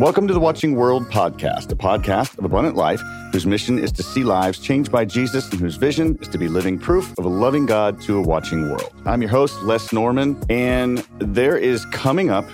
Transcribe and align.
Welcome 0.00 0.26
to 0.26 0.34
the 0.34 0.40
Watching 0.40 0.74
World 0.74 1.08
podcast, 1.08 1.70
a 1.70 1.76
podcast 1.76 2.36
of 2.36 2.44
abundant 2.44 2.74
life 2.74 3.00
whose 3.30 3.46
mission 3.46 3.78
is 3.78 3.92
to 3.92 4.02
see 4.02 4.24
lives 4.24 4.58
changed 4.58 4.90
by 4.90 5.04
Jesus 5.04 5.48
and 5.52 5.60
whose 5.60 5.76
vision 5.76 6.18
is 6.20 6.26
to 6.28 6.36
be 6.36 6.48
living 6.48 6.80
proof 6.80 7.16
of 7.16 7.24
a 7.24 7.28
loving 7.28 7.64
God 7.64 8.00
to 8.02 8.16
a 8.16 8.20
watching 8.20 8.62
world. 8.62 8.92
I'm 9.06 9.22
your 9.22 9.30
host, 9.30 9.62
Les 9.62 9.92
Norman, 9.92 10.42
and 10.50 10.98
there 11.20 11.56
is 11.56 11.86
coming 11.86 12.28
up 12.28 12.44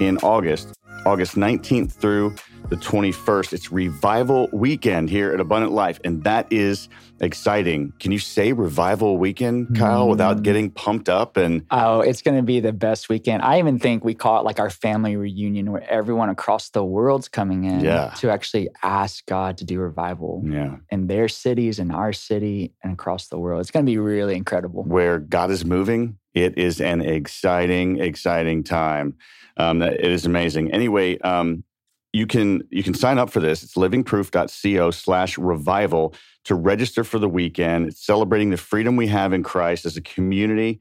in 0.00 0.18
August, 0.24 0.76
August 1.06 1.36
19th 1.36 1.92
through 1.92 2.34
the 2.68 2.76
21st. 2.76 3.52
It's 3.52 3.72
revival 3.72 4.48
weekend 4.52 5.08
here 5.08 5.32
at 5.32 5.40
Abundant 5.40 5.72
Life, 5.72 6.00
and 6.04 6.22
that 6.24 6.46
is 6.52 6.88
exciting. 7.20 7.92
Can 7.98 8.12
you 8.12 8.18
say 8.18 8.52
revival 8.52 9.16
weekend, 9.16 9.76
Kyle, 9.76 10.06
mm. 10.06 10.10
without 10.10 10.42
getting 10.42 10.70
pumped 10.70 11.08
up? 11.08 11.36
And 11.36 11.64
oh, 11.70 12.00
it's 12.00 12.20
going 12.22 12.36
to 12.36 12.42
be 12.42 12.60
the 12.60 12.72
best 12.72 13.08
weekend. 13.08 13.42
I 13.42 13.58
even 13.58 13.78
think 13.78 14.04
we 14.04 14.14
call 14.14 14.40
it 14.40 14.44
like 14.44 14.60
our 14.60 14.70
family 14.70 15.16
reunion, 15.16 15.72
where 15.72 15.88
everyone 15.90 16.28
across 16.28 16.70
the 16.70 16.84
world's 16.84 17.28
coming 17.28 17.64
in 17.64 17.80
yeah. 17.80 18.12
to 18.18 18.30
actually 18.30 18.68
ask 18.82 19.24
God 19.26 19.58
to 19.58 19.64
do 19.64 19.78
revival 19.78 20.42
yeah. 20.44 20.76
in 20.90 21.06
their 21.06 21.28
cities, 21.28 21.78
in 21.78 21.90
our 21.90 22.12
city, 22.12 22.74
and 22.82 22.92
across 22.92 23.28
the 23.28 23.38
world. 23.38 23.60
It's 23.60 23.70
going 23.70 23.86
to 23.86 23.90
be 23.90 23.98
really 23.98 24.36
incredible. 24.36 24.84
Where 24.84 25.18
God 25.18 25.50
is 25.50 25.64
moving, 25.64 26.18
it 26.34 26.58
is 26.58 26.80
an 26.80 27.00
exciting, 27.00 27.98
exciting 28.00 28.62
time. 28.62 29.16
Um, 29.56 29.82
it 29.82 30.00
is 30.00 30.24
amazing. 30.24 30.72
Anyway, 30.72 31.18
um, 31.18 31.64
you 32.12 32.26
can 32.26 32.62
you 32.70 32.82
can 32.82 32.94
sign 32.94 33.18
up 33.18 33.30
for 33.30 33.40
this. 33.40 33.62
It's 33.62 33.74
livingproof.co 33.74 34.90
slash 34.90 35.38
revival 35.38 36.14
to 36.44 36.54
register 36.54 37.04
for 37.04 37.18
the 37.18 37.28
weekend. 37.28 37.88
It's 37.88 38.04
celebrating 38.04 38.50
the 38.50 38.56
freedom 38.56 38.96
we 38.96 39.08
have 39.08 39.32
in 39.32 39.42
Christ 39.42 39.84
as 39.84 39.96
a 39.96 40.02
community. 40.02 40.80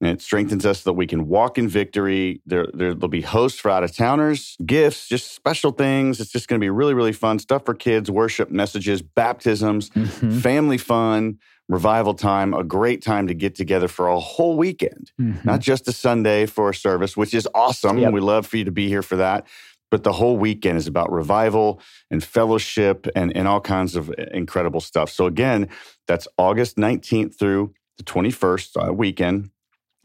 And 0.00 0.10
it 0.10 0.22
strengthens 0.22 0.64
us 0.64 0.82
so 0.82 0.90
that 0.90 0.94
we 0.94 1.08
can 1.08 1.26
walk 1.26 1.58
in 1.58 1.68
victory. 1.68 2.40
There, 2.46 2.68
there, 2.72 2.94
will 2.94 3.08
be 3.08 3.22
hosts 3.22 3.58
for 3.58 3.68
out 3.68 3.82
of 3.82 3.92
towners, 3.92 4.56
gifts, 4.64 5.08
just 5.08 5.34
special 5.34 5.72
things. 5.72 6.20
It's 6.20 6.30
just 6.30 6.46
going 6.46 6.60
to 6.60 6.64
be 6.64 6.70
really, 6.70 6.94
really 6.94 7.12
fun 7.12 7.40
stuff 7.40 7.64
for 7.64 7.74
kids, 7.74 8.08
worship, 8.08 8.48
messages, 8.48 9.02
baptisms, 9.02 9.90
mm-hmm. 9.90 10.38
family 10.38 10.78
fun, 10.78 11.40
revival 11.68 12.14
time, 12.14 12.54
a 12.54 12.62
great 12.62 13.02
time 13.02 13.26
to 13.26 13.34
get 13.34 13.56
together 13.56 13.88
for 13.88 14.06
a 14.06 14.20
whole 14.20 14.56
weekend, 14.56 15.10
mm-hmm. 15.20 15.44
not 15.44 15.58
just 15.58 15.88
a 15.88 15.92
Sunday 15.92 16.46
for 16.46 16.70
a 16.70 16.74
service, 16.74 17.16
which 17.16 17.34
is 17.34 17.48
awesome. 17.52 17.98
Yep. 17.98 18.12
We 18.12 18.20
love 18.20 18.46
for 18.46 18.56
you 18.56 18.64
to 18.66 18.70
be 18.70 18.86
here 18.86 19.02
for 19.02 19.16
that 19.16 19.48
but 19.90 20.04
the 20.04 20.12
whole 20.12 20.36
weekend 20.36 20.78
is 20.78 20.86
about 20.86 21.10
revival 21.10 21.80
and 22.10 22.22
fellowship 22.22 23.06
and, 23.14 23.36
and 23.36 23.48
all 23.48 23.60
kinds 23.60 23.96
of 23.96 24.12
incredible 24.32 24.80
stuff. 24.80 25.10
So, 25.10 25.26
again, 25.26 25.68
that's 26.06 26.28
August 26.36 26.76
19th 26.76 27.38
through 27.38 27.74
the 27.96 28.04
21st 28.04 28.88
uh, 28.88 28.92
weekend, 28.92 29.50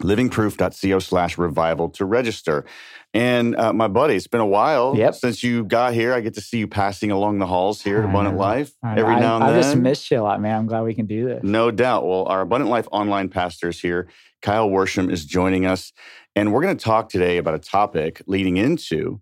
livingproof.co 0.01 0.99
slash 0.99 1.37
revival 1.37 1.89
to 1.89 2.05
register. 2.05 2.65
And 3.13 3.55
uh, 3.55 3.71
my 3.71 3.87
buddy, 3.87 4.15
it's 4.15 4.25
been 4.25 4.41
a 4.41 4.45
while 4.45 4.95
yep. 4.97 5.13
since 5.13 5.43
you 5.43 5.63
got 5.65 5.93
here. 5.93 6.13
I 6.13 6.21
get 6.21 6.33
to 6.33 6.41
see 6.41 6.57
you 6.57 6.67
passing 6.67 7.11
along 7.11 7.37
the 7.37 7.45
halls 7.45 7.81
here 7.81 7.99
at 7.99 8.05
Abundant 8.05 8.37
Life 8.37 8.73
every 8.83 9.17
now 9.17 9.35
and 9.35 9.43
I 9.43 9.51
then. 9.51 9.59
I 9.59 9.61
just 9.61 9.77
missed 9.77 10.09
you 10.09 10.19
a 10.19 10.23
lot, 10.23 10.41
man. 10.41 10.57
I'm 10.57 10.65
glad 10.65 10.81
we 10.81 10.95
can 10.95 11.05
do 11.05 11.25
this. 11.25 11.43
No 11.43 11.69
doubt. 11.69 12.07
Well, 12.07 12.25
our 12.25 12.41
Abundant 12.41 12.71
Life 12.71 12.87
online 12.91 13.29
pastors 13.29 13.79
here, 13.79 14.07
Kyle 14.41 14.67
Worsham 14.67 15.11
is 15.11 15.25
joining 15.25 15.67
us. 15.67 15.93
And 16.35 16.51
we're 16.51 16.63
going 16.63 16.75
to 16.75 16.83
talk 16.83 17.09
today 17.09 17.37
about 17.37 17.53
a 17.53 17.59
topic 17.59 18.23
leading 18.25 18.57
into 18.57 19.21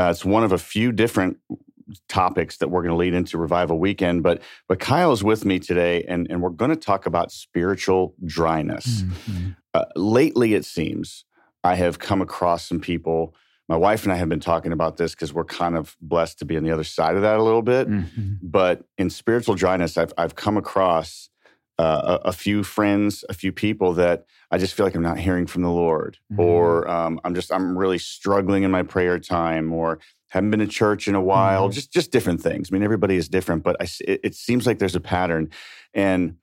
uh, 0.00 0.10
it's 0.10 0.24
one 0.24 0.44
of 0.44 0.52
a 0.52 0.58
few 0.58 0.92
different 0.92 1.36
topics 2.08 2.58
that 2.58 2.68
we're 2.68 2.82
going 2.82 2.92
to 2.92 2.96
lead 2.96 3.14
into 3.14 3.36
Revival 3.36 3.78
Weekend. 3.78 4.22
But 4.22 4.40
but 4.68 4.80
Kyle 4.80 5.12
is 5.12 5.22
with 5.22 5.44
me 5.44 5.58
today, 5.58 6.04
and, 6.04 6.26
and 6.30 6.42
we're 6.42 6.50
going 6.50 6.70
to 6.70 6.76
talk 6.76 7.06
about 7.06 7.32
spiritual 7.32 8.14
dryness. 8.24 9.02
Mm-hmm. 9.02 9.50
Uh, 9.74 9.84
lately, 9.96 10.54
it 10.54 10.64
seems 10.64 11.24
I 11.62 11.74
have 11.74 11.98
come 11.98 12.22
across 12.22 12.66
some 12.66 12.80
people. 12.80 13.34
My 13.68 13.76
wife 13.76 14.02
and 14.02 14.12
I 14.12 14.16
have 14.16 14.28
been 14.28 14.40
talking 14.40 14.72
about 14.72 14.96
this 14.96 15.14
because 15.14 15.32
we're 15.32 15.44
kind 15.44 15.76
of 15.76 15.96
blessed 16.00 16.40
to 16.40 16.44
be 16.44 16.56
on 16.56 16.64
the 16.64 16.72
other 16.72 16.82
side 16.82 17.14
of 17.14 17.22
that 17.22 17.38
a 17.38 17.42
little 17.42 17.62
bit. 17.62 17.88
Mm-hmm. 17.88 18.34
But 18.42 18.84
in 18.98 19.10
spiritual 19.10 19.54
dryness, 19.54 19.96
I've 19.96 20.12
I've 20.16 20.34
come 20.34 20.56
across 20.56 21.28
uh, 21.80 22.18
a, 22.22 22.28
a, 22.28 22.32
few 22.32 22.62
friends, 22.62 23.24
a 23.30 23.32
few 23.32 23.52
people 23.52 23.94
that 23.94 24.26
I 24.50 24.58
just 24.58 24.74
feel 24.74 24.84
like 24.84 24.94
I'm 24.94 25.02
not 25.02 25.18
hearing 25.18 25.46
from 25.46 25.62
the 25.62 25.70
Lord, 25.70 26.18
mm-hmm. 26.30 26.38
or 26.38 26.86
um, 26.90 27.18
I'm 27.24 27.34
just 27.34 27.50
I'm 27.50 27.78
really 27.78 27.96
struggling 27.96 28.64
in 28.64 28.70
my 28.70 28.82
prayer 28.82 29.18
time, 29.18 29.72
or 29.72 29.98
haven't 30.28 30.50
been 30.50 30.60
to 30.60 30.66
church 30.66 31.08
in 31.08 31.14
a 31.14 31.22
while. 31.22 31.64
Mm-hmm. 31.64 31.72
Just 31.72 31.90
just 31.90 32.12
different 32.12 32.42
things. 32.42 32.68
I 32.70 32.74
mean, 32.74 32.82
everybody 32.82 33.16
is 33.16 33.30
different, 33.30 33.62
but 33.62 33.76
I, 33.80 33.86
it, 34.06 34.20
it 34.22 34.34
seems 34.34 34.66
like 34.66 34.78
there's 34.78 34.94
a 34.94 35.00
pattern. 35.00 35.48
And 35.94 36.36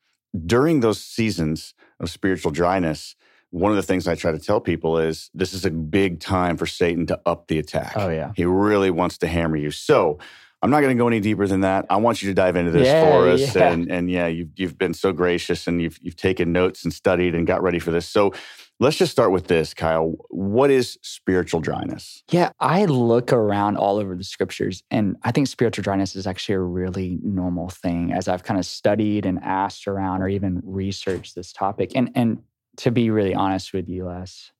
during 0.43 0.79
those 0.79 1.03
seasons 1.03 1.75
of 1.99 2.09
spiritual 2.09 2.51
dryness, 2.51 3.15
one 3.51 3.71
of 3.71 3.75
the 3.75 3.83
things 3.83 4.07
I 4.07 4.15
try 4.15 4.31
to 4.31 4.39
tell 4.39 4.59
people 4.59 4.97
is 4.97 5.29
this 5.35 5.53
is 5.53 5.65
a 5.65 5.69
big 5.69 6.19
time 6.19 6.57
for 6.57 6.65
Satan 6.65 7.05
to 7.07 7.21
up 7.27 7.47
the 7.47 7.59
attack. 7.59 7.93
Oh 7.95 8.09
yeah, 8.09 8.31
he 8.35 8.45
really 8.45 8.89
wants 8.89 9.19
to 9.19 9.27
hammer 9.27 9.57
you. 9.57 9.69
So 9.69 10.17
I'm 10.61 10.71
not 10.71 10.81
going 10.81 10.95
to 10.95 10.99
go 10.99 11.07
any 11.07 11.19
deeper 11.19 11.45
than 11.45 11.61
that. 11.61 11.85
I 11.89 11.97
want 11.97 12.21
you 12.21 12.29
to 12.29 12.33
dive 12.33 12.55
into 12.55 12.71
this 12.71 12.87
yeah, 12.87 13.03
for 13.03 13.29
us, 13.29 13.55
yeah. 13.55 13.71
and 13.71 13.91
and 13.91 14.09
yeah, 14.09 14.27
you've 14.27 14.49
you've 14.55 14.77
been 14.77 14.93
so 14.93 15.11
gracious, 15.11 15.67
and 15.67 15.81
you've 15.81 15.99
you've 16.01 16.15
taken 16.15 16.51
notes 16.51 16.83
and 16.83 16.91
studied 16.91 17.35
and 17.35 17.45
got 17.45 17.61
ready 17.61 17.77
for 17.77 17.91
this. 17.91 18.07
So 18.07 18.33
let's 18.79 18.97
just 18.97 19.11
start 19.11 19.31
with 19.31 19.47
this, 19.47 19.75
Kyle. 19.75 20.15
What 20.29 20.71
is 20.71 20.97
spiritual 21.03 21.59
dryness? 21.59 22.23
Yeah, 22.31 22.51
I 22.59 22.85
look 22.85 23.31
around 23.31 23.77
all 23.77 23.97
over 23.97 24.15
the 24.15 24.23
scriptures, 24.23 24.81
and 24.89 25.15
I 25.23 25.31
think 25.31 25.47
spiritual 25.47 25.83
dryness 25.83 26.15
is 26.15 26.25
actually 26.25 26.55
a 26.55 26.61
really 26.61 27.19
normal 27.21 27.69
thing. 27.69 28.11
As 28.11 28.27
I've 28.27 28.43
kind 28.43 28.59
of 28.59 28.65
studied 28.65 29.27
and 29.27 29.39
asked 29.43 29.87
around, 29.87 30.23
or 30.23 30.27
even 30.27 30.61
researched 30.63 31.35
this 31.35 31.53
topic, 31.53 31.91
and 31.93 32.09
and 32.15 32.41
to 32.77 32.89
be 32.89 33.11
really 33.11 33.35
honest 33.35 33.73
with 33.73 33.87
you, 33.87 34.05
Les, 34.05 34.51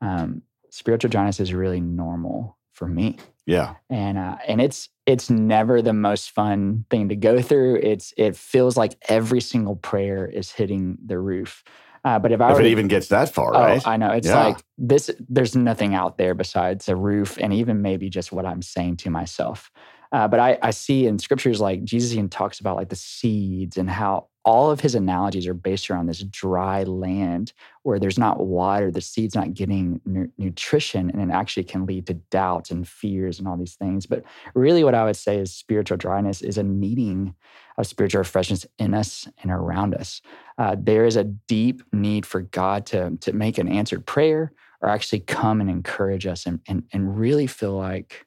um, 0.00 0.40
spiritual 0.70 1.10
dryness 1.10 1.38
is 1.38 1.52
really 1.52 1.82
normal 1.82 2.56
for 2.74 2.86
me. 2.86 3.16
Yeah. 3.46 3.74
And 3.88 4.18
uh, 4.18 4.36
and 4.46 4.60
it's 4.60 4.88
it's 5.06 5.30
never 5.30 5.82
the 5.82 5.92
most 5.92 6.30
fun 6.30 6.84
thing 6.90 7.08
to 7.08 7.16
go 7.16 7.40
through. 7.40 7.76
It's 7.82 8.12
it 8.16 8.36
feels 8.36 8.76
like 8.76 8.96
every 9.08 9.40
single 9.40 9.76
prayer 9.76 10.26
is 10.26 10.50
hitting 10.50 10.98
the 11.04 11.18
roof. 11.18 11.62
Uh, 12.04 12.18
but 12.18 12.32
if 12.32 12.40
I 12.40 12.52
if 12.52 12.60
it 12.60 12.66
even 12.66 12.88
gets 12.88 13.08
that 13.08 13.32
far, 13.32 13.54
oh, 13.54 13.60
right? 13.60 13.86
I 13.86 13.96
know 13.96 14.10
it's 14.10 14.26
yeah. 14.26 14.44
like 14.44 14.62
this. 14.76 15.10
There's 15.28 15.56
nothing 15.56 15.94
out 15.94 16.18
there 16.18 16.34
besides 16.34 16.88
a 16.88 16.96
roof, 16.96 17.38
and 17.40 17.52
even 17.52 17.80
maybe 17.80 18.10
just 18.10 18.32
what 18.32 18.44
I'm 18.44 18.60
saying 18.60 18.98
to 18.98 19.10
myself. 19.10 19.70
Uh, 20.12 20.28
but 20.28 20.38
I, 20.38 20.58
I 20.62 20.70
see 20.70 21.06
in 21.06 21.18
scriptures 21.18 21.60
like 21.60 21.82
Jesus 21.82 22.12
even 22.12 22.28
talks 22.28 22.60
about 22.60 22.76
like 22.76 22.88
the 22.88 22.96
seeds 22.96 23.76
and 23.76 23.90
how 23.90 24.28
all 24.44 24.70
of 24.70 24.80
his 24.80 24.94
analogies 24.94 25.46
are 25.46 25.54
based 25.54 25.90
around 25.90 26.06
this 26.06 26.22
dry 26.22 26.82
land 26.82 27.52
where 27.82 27.98
there's 27.98 28.18
not 28.18 28.46
water, 28.46 28.90
the 28.90 29.00
seed's 29.00 29.34
not 29.34 29.54
getting 29.54 30.00
nu- 30.04 30.30
nutrition, 30.36 31.10
and 31.10 31.30
it 31.30 31.34
actually 31.34 31.64
can 31.64 31.86
lead 31.86 32.06
to 32.06 32.14
doubts 32.14 32.70
and 32.70 32.86
fears 32.86 33.38
and 33.38 33.48
all 33.48 33.56
these 33.56 33.74
things. 33.74 34.06
But 34.06 34.22
really, 34.54 34.84
what 34.84 34.94
I 34.94 35.04
would 35.04 35.16
say 35.16 35.38
is 35.38 35.52
spiritual 35.52 35.96
dryness 35.96 36.42
is 36.42 36.58
a 36.58 36.62
needing 36.62 37.34
of 37.78 37.86
spiritual 37.86 38.20
refreshments 38.20 38.66
in 38.78 38.94
us 38.94 39.28
and 39.42 39.50
around 39.50 39.94
us. 39.94 40.20
Uh, 40.58 40.76
there 40.78 41.06
is 41.06 41.16
a 41.16 41.24
deep 41.24 41.82
need 41.92 42.26
for 42.26 42.42
God 42.42 42.86
to, 42.86 43.16
to 43.20 43.32
make 43.32 43.58
an 43.58 43.68
answered 43.68 44.06
prayer 44.06 44.52
or 44.80 44.88
actually 44.88 45.20
come 45.20 45.60
and 45.60 45.70
encourage 45.70 46.26
us 46.26 46.46
and, 46.46 46.60
and, 46.68 46.84
and 46.92 47.18
really 47.18 47.46
feel 47.46 47.72
like 47.72 48.26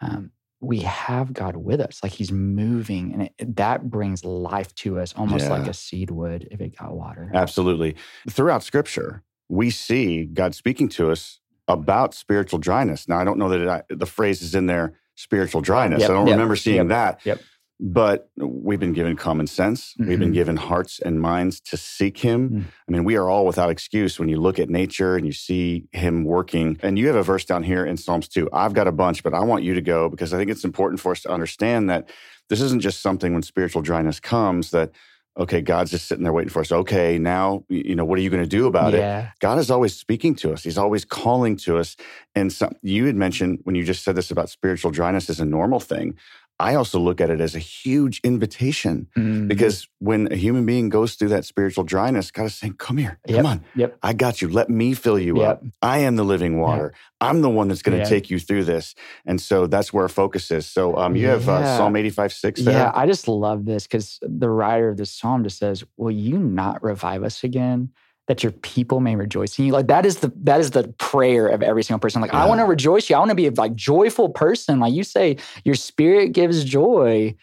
um, 0.00 0.30
we 0.60 0.80
have 0.80 1.32
God 1.32 1.56
with 1.56 1.80
us, 1.80 2.00
like 2.02 2.12
He's 2.12 2.32
moving, 2.32 3.12
and 3.12 3.22
it, 3.38 3.56
that 3.56 3.90
brings 3.90 4.24
life 4.24 4.74
to 4.76 4.98
us, 4.98 5.14
almost 5.16 5.44
yeah. 5.44 5.50
like 5.50 5.66
a 5.66 5.74
seed 5.74 6.10
would 6.10 6.48
if 6.50 6.60
it 6.60 6.76
got 6.76 6.94
water. 6.94 7.30
Absolutely. 7.34 7.96
Throughout 8.28 8.62
Scripture, 8.62 9.22
we 9.48 9.70
see 9.70 10.24
God 10.24 10.54
speaking 10.54 10.88
to 10.90 11.10
us 11.10 11.40
about 11.68 12.14
spiritual 12.14 12.58
dryness. 12.58 13.08
Now, 13.08 13.18
I 13.18 13.24
don't 13.24 13.38
know 13.38 13.48
that 13.48 13.84
it, 13.90 13.98
the 13.98 14.06
phrase 14.06 14.42
is 14.42 14.54
in 14.54 14.66
there, 14.66 14.98
spiritual 15.14 15.60
dryness. 15.60 16.00
Yep, 16.00 16.10
I 16.10 16.12
don't 16.14 16.26
yep, 16.26 16.34
remember 16.34 16.56
seeing 16.56 16.76
yep, 16.76 16.88
that. 16.88 17.20
Yep. 17.26 17.40
But 17.78 18.30
we've 18.36 18.80
been 18.80 18.94
given 18.94 19.16
common 19.16 19.46
sense. 19.46 19.92
Mm-hmm. 19.92 20.08
We've 20.08 20.18
been 20.18 20.28
mm-hmm. 20.28 20.34
given 20.34 20.56
hearts 20.56 20.98
and 20.98 21.20
minds 21.20 21.60
to 21.60 21.76
seek 21.76 22.18
Him. 22.18 22.48
Mm-hmm. 22.48 22.68
I 22.88 22.92
mean, 22.92 23.04
we 23.04 23.16
are 23.16 23.28
all 23.28 23.44
without 23.44 23.68
excuse 23.68 24.18
when 24.18 24.28
you 24.28 24.40
look 24.40 24.58
at 24.58 24.70
nature 24.70 25.16
and 25.16 25.26
you 25.26 25.32
see 25.32 25.84
Him 25.92 26.24
working. 26.24 26.78
And 26.82 26.98
you 26.98 27.06
have 27.08 27.16
a 27.16 27.22
verse 27.22 27.44
down 27.44 27.62
here 27.62 27.84
in 27.84 27.96
Psalms 27.96 28.28
2. 28.28 28.48
I've 28.52 28.72
got 28.72 28.86
a 28.86 28.92
bunch, 28.92 29.22
but 29.22 29.34
I 29.34 29.40
want 29.40 29.62
you 29.62 29.74
to 29.74 29.82
go 29.82 30.08
because 30.08 30.32
I 30.32 30.38
think 30.38 30.50
it's 30.50 30.64
important 30.64 31.00
for 31.00 31.12
us 31.12 31.20
to 31.22 31.30
understand 31.30 31.90
that 31.90 32.08
this 32.48 32.60
isn't 32.60 32.80
just 32.80 33.02
something 33.02 33.34
when 33.34 33.42
spiritual 33.42 33.82
dryness 33.82 34.20
comes 34.20 34.70
that 34.70 34.92
okay, 35.38 35.60
God's 35.60 35.90
just 35.90 36.06
sitting 36.06 36.24
there 36.24 36.32
waiting 36.32 36.50
for 36.50 36.60
us. 36.60 36.72
Okay, 36.72 37.18
now, 37.18 37.64
you 37.68 37.94
know, 37.94 38.04
what 38.04 38.18
are 38.18 38.22
you 38.22 38.30
going 38.30 38.42
to 38.42 38.48
do 38.48 38.66
about 38.66 38.94
yeah. 38.94 39.20
it? 39.20 39.28
God 39.40 39.58
is 39.58 39.70
always 39.70 39.94
speaking 39.94 40.34
to 40.36 40.52
us. 40.52 40.62
He's 40.62 40.78
always 40.78 41.04
calling 41.04 41.56
to 41.58 41.76
us. 41.76 41.96
And 42.34 42.52
some, 42.52 42.74
you 42.82 43.06
had 43.06 43.16
mentioned 43.16 43.60
when 43.64 43.74
you 43.74 43.84
just 43.84 44.02
said 44.02 44.14
this 44.14 44.30
about 44.30 44.48
spiritual 44.48 44.90
dryness 44.90 45.28
is 45.28 45.40
a 45.40 45.44
normal 45.44 45.80
thing. 45.80 46.16
I 46.58 46.74
also 46.74 46.98
look 46.98 47.20
at 47.20 47.28
it 47.28 47.40
as 47.40 47.54
a 47.54 47.58
huge 47.58 48.20
invitation 48.24 49.08
mm. 49.14 49.46
because 49.46 49.88
when 49.98 50.32
a 50.32 50.36
human 50.36 50.64
being 50.64 50.88
goes 50.88 51.14
through 51.14 51.28
that 51.28 51.44
spiritual 51.44 51.84
dryness, 51.84 52.30
God 52.30 52.46
is 52.46 52.54
saying, 52.54 52.74
Come 52.74 52.96
here, 52.96 53.18
yep. 53.26 53.36
come 53.36 53.46
on. 53.46 53.64
Yep. 53.74 53.98
I 54.02 54.14
got 54.14 54.40
you. 54.40 54.48
Let 54.48 54.70
me 54.70 54.94
fill 54.94 55.18
you 55.18 55.38
yep. 55.38 55.48
up. 55.48 55.64
I 55.82 55.98
am 55.98 56.16
the 56.16 56.24
living 56.24 56.58
water. 56.58 56.94
I'm 57.20 57.42
the 57.42 57.50
one 57.50 57.68
that's 57.68 57.82
going 57.82 57.98
to 58.02 58.08
take 58.08 58.30
you 58.30 58.38
through 58.38 58.64
this. 58.64 58.94
And 59.26 59.40
so 59.40 59.66
that's 59.66 59.92
where 59.92 60.04
our 60.04 60.08
focus 60.08 60.50
is. 60.50 60.66
So 60.66 60.96
um, 60.96 61.14
you 61.14 61.26
have 61.28 61.48
uh, 61.48 61.76
Psalm 61.76 61.94
85 61.94 62.32
6 62.32 62.60
there. 62.62 62.74
Yeah, 62.74 62.92
I 62.94 63.06
just 63.06 63.28
love 63.28 63.66
this 63.66 63.86
because 63.86 64.18
the 64.22 64.48
writer 64.48 64.88
of 64.88 64.96
this 64.96 65.10
psalm 65.10 65.44
just 65.44 65.58
says, 65.58 65.84
Will 65.96 66.10
you 66.10 66.38
not 66.38 66.82
revive 66.82 67.22
us 67.22 67.44
again? 67.44 67.90
That 68.26 68.42
your 68.42 68.52
people 68.52 69.00
may 69.00 69.14
rejoice 69.16 69.58
in 69.58 69.66
you. 69.66 69.72
Like 69.72 69.86
that 69.86 70.04
is 70.04 70.18
the 70.18 70.32
that 70.42 70.60
is 70.60 70.72
the 70.72 70.88
prayer 70.98 71.46
of 71.48 71.62
every 71.62 71.82
single 71.82 72.00
person. 72.00 72.20
Like 72.20 72.32
yeah. 72.32 72.42
I 72.42 72.46
want 72.46 72.60
to 72.60 72.64
rejoice 72.64 73.08
you. 73.08 73.16
I 73.16 73.18
want 73.18 73.30
to 73.30 73.36
be 73.36 73.46
a 73.46 73.52
like 73.52 73.74
joyful 73.74 74.30
person. 74.30 74.80
Like 74.80 74.92
you 74.92 75.04
say, 75.04 75.36
your 75.64 75.76
spirit 75.76 76.32
gives 76.32 76.64
joy. 76.64 77.36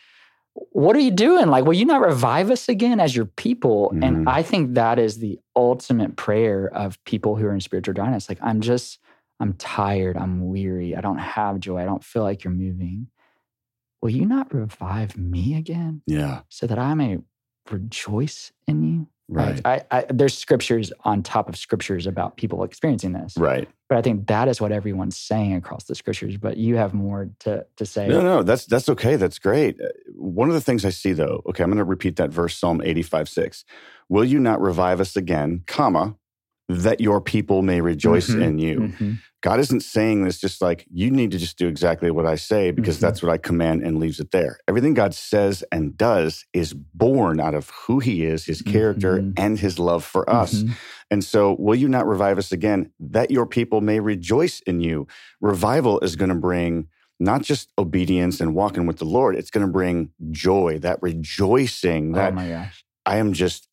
What 0.53 0.95
are 0.95 1.00
you 1.00 1.12
doing? 1.12 1.47
Like, 1.47 1.65
will 1.65 1.74
you 1.74 1.85
not 1.85 2.01
revive 2.01 2.51
us 2.51 2.69
again 2.69 3.00
as 3.00 3.15
your 3.15 3.25
people? 3.25 3.89
Mm-hmm. 3.89 4.03
And 4.03 4.30
I 4.30 4.44
think 4.44 4.75
that 4.75 5.00
is 5.00 5.18
the 5.18 5.39
ultimate 5.56 6.15
prayer 6.15 6.68
of 6.68 7.03
people 7.06 7.35
who 7.35 7.47
are 7.47 7.53
in 7.53 7.59
spiritual 7.59 7.95
dryness. 7.95 8.30
Like, 8.30 8.38
I'm 8.39 8.62
just, 8.62 9.00
I'm 9.39 9.53
tired. 9.53 10.15
I'm 10.15 10.47
weary. 10.50 10.95
I 10.95 11.01
don't 11.01 11.18
have 11.18 11.59
joy. 11.59 11.81
I 11.81 11.85
don't 11.85 12.03
feel 12.03 12.21
like 12.21 12.44
you're 12.44 12.53
moving. 12.53 13.07
Will 14.00 14.12
you 14.12 14.25
not 14.25 14.53
revive 14.53 15.18
me 15.18 15.56
again? 15.56 16.03
Yeah. 16.06 16.41
So 16.50 16.68
that 16.68 16.77
I 16.77 16.94
may 16.94 17.18
rejoice 17.71 18.51
in 18.68 18.83
you? 18.83 19.07
Right. 19.29 19.61
I, 19.63 19.83
I, 19.89 20.05
there's 20.09 20.37
scriptures 20.37 20.91
on 21.05 21.23
top 21.23 21.47
of 21.47 21.55
scriptures 21.55 22.05
about 22.07 22.35
people 22.35 22.63
experiencing 22.63 23.13
this. 23.13 23.37
Right. 23.37 23.69
But 23.87 23.97
I 23.97 24.01
think 24.01 24.27
that 24.27 24.47
is 24.47 24.59
what 24.59 24.71
everyone's 24.71 25.17
saying 25.17 25.55
across 25.55 25.85
the 25.85 25.95
scriptures. 25.95 26.37
But 26.37 26.57
you 26.57 26.75
have 26.75 26.93
more 26.93 27.29
to 27.39 27.65
to 27.77 27.85
say. 27.85 28.07
No, 28.07 28.21
no, 28.21 28.43
that's 28.43 28.65
that's 28.65 28.89
okay. 28.89 29.15
That's 29.15 29.39
great. 29.39 29.79
Uh, 29.79 29.87
one 30.15 30.49
of 30.49 30.53
the 30.53 30.61
things 30.61 30.83
I 30.83 30.89
see 30.89 31.13
though, 31.13 31.41
okay, 31.47 31.63
I'm 31.63 31.69
going 31.69 31.77
to 31.77 31.83
repeat 31.83 32.17
that 32.17 32.31
verse, 32.31 32.57
Psalm 32.57 32.81
85, 32.83 33.29
6. 33.29 33.65
Will 34.09 34.25
you 34.25 34.39
not 34.39 34.61
revive 34.61 34.99
us 34.99 35.15
again, 35.15 35.63
comma, 35.67 36.15
that 36.69 37.01
your 37.01 37.19
people 37.21 37.62
may 37.62 37.81
rejoice 37.81 38.30
mm-hmm. 38.30 38.42
in 38.42 38.60
you. 38.60 38.80
Mm-hmm. 38.80 39.13
God 39.42 39.60
isn't 39.60 39.81
saying 39.81 40.24
this 40.24 40.39
just 40.39 40.62
like 40.62 40.86
you 40.89 41.12
need 41.12 41.31
to 41.31 41.38
just 41.38 41.57
do 41.57 41.68
exactly 41.68 42.10
what 42.10 42.25
I 42.25 42.36
say 42.36 42.71
because 42.71 42.95
mm-hmm. 42.95 43.06
that's 43.06 43.21
what 43.21 43.31
I 43.31 43.38
command 43.38 43.83
and 43.83 44.00
leaves 44.00 44.21
it 44.21 44.31
there. 44.31 44.57
Everything 44.69 44.94
God 44.94 45.13
says 45.13 45.65
and 45.69 45.98
does 45.98 46.45
is 46.54 46.74
born 46.74 47.42
out 47.42 47.54
of 47.54 47.69
who 47.69 48.00
he 48.00 48.24
is, 48.24 48.45
his 48.45 48.62
character, 48.62 49.18
mm-hmm. 49.18 49.31
and 49.36 49.60
his 49.60 49.77
love 49.77 50.06
for 50.06 50.30
us. 50.30 50.54
Mm-hmm. 50.54 50.74
And 51.12 51.24
so, 51.24 51.57
will 51.60 51.75
you 51.75 51.89
not 51.89 52.07
revive 52.07 52.38
us 52.38 52.54
again 52.54 52.92
that 53.00 53.30
your 53.30 53.45
people 53.45 53.81
may 53.81 54.00
rejoice 54.00 54.62
in 54.62 54.80
you? 54.80 55.07
Revival 55.42 56.00
is 56.00 56.16
going 56.16 56.30
to 56.30 56.36
bring 56.36 56.88
not 57.19 57.42
just 57.42 57.71
obedience 57.77 58.39
and 58.39 58.56
walking 58.56 58.86
with 58.86 58.98
the 58.98 59.06
Lord, 59.06 59.36
it's 59.36 59.50
going 59.50 59.66
to 59.66 59.71
bring 59.71 60.12
joy, 60.31 60.80
that 60.80 61.00
rejoicing, 61.01 62.13
that 62.13 62.31
oh 62.31 62.36
I 63.06 63.18
am 63.18 63.33
just 63.33 63.68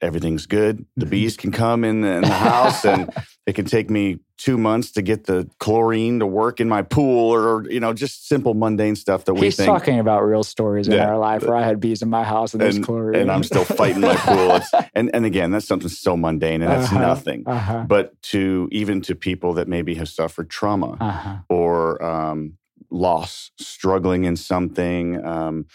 everything's 0.00 0.46
good. 0.46 0.86
The 0.96 1.04
mm-hmm. 1.04 1.10
bees 1.10 1.36
can 1.36 1.50
come 1.50 1.84
in 1.84 2.02
the, 2.02 2.08
in 2.08 2.22
the 2.22 2.28
house 2.28 2.84
and 2.84 3.12
it 3.46 3.54
can 3.54 3.64
take 3.64 3.90
me 3.90 4.20
two 4.38 4.58
months 4.58 4.92
to 4.92 5.02
get 5.02 5.24
the 5.24 5.48
chlorine 5.58 6.20
to 6.20 6.26
work 6.26 6.60
in 6.60 6.68
my 6.68 6.82
pool 6.82 7.34
or, 7.34 7.68
you 7.70 7.80
know, 7.80 7.92
just 7.92 8.28
simple 8.28 8.54
mundane 8.54 8.94
stuff 8.94 9.24
that 9.24 9.34
we 9.34 9.46
He's 9.46 9.56
think. 9.56 9.66
talking 9.66 9.98
about 9.98 10.22
real 10.22 10.44
stories 10.44 10.86
in 10.86 10.94
yeah. 10.94 11.08
our 11.08 11.18
life 11.18 11.42
where 11.42 11.56
I 11.56 11.62
had 11.62 11.80
bees 11.80 12.02
in 12.02 12.10
my 12.10 12.22
house 12.22 12.54
and, 12.54 12.60
there's 12.60 12.78
chlorine. 12.78 13.20
And 13.20 13.30
I'm 13.30 13.42
still 13.42 13.64
fighting 13.64 14.02
my 14.02 14.14
pool. 14.14 14.52
It's, 14.56 14.70
and, 14.94 15.10
and 15.14 15.24
again, 15.24 15.50
that's 15.50 15.66
something 15.66 15.88
so 15.88 16.16
mundane 16.16 16.62
and 16.62 16.70
that's 16.70 16.92
uh-huh. 16.92 17.00
nothing. 17.00 17.44
Uh-huh. 17.46 17.84
But 17.88 18.20
to 18.22 18.68
even 18.70 19.00
to 19.02 19.14
people 19.14 19.54
that 19.54 19.68
maybe 19.68 19.94
have 19.94 20.08
suffered 20.08 20.50
trauma 20.50 20.96
uh-huh. 21.00 21.36
or 21.48 22.02
um, 22.04 22.58
loss, 22.90 23.50
struggling 23.58 24.24
in 24.24 24.36
something, 24.36 25.24
um, 25.24 25.66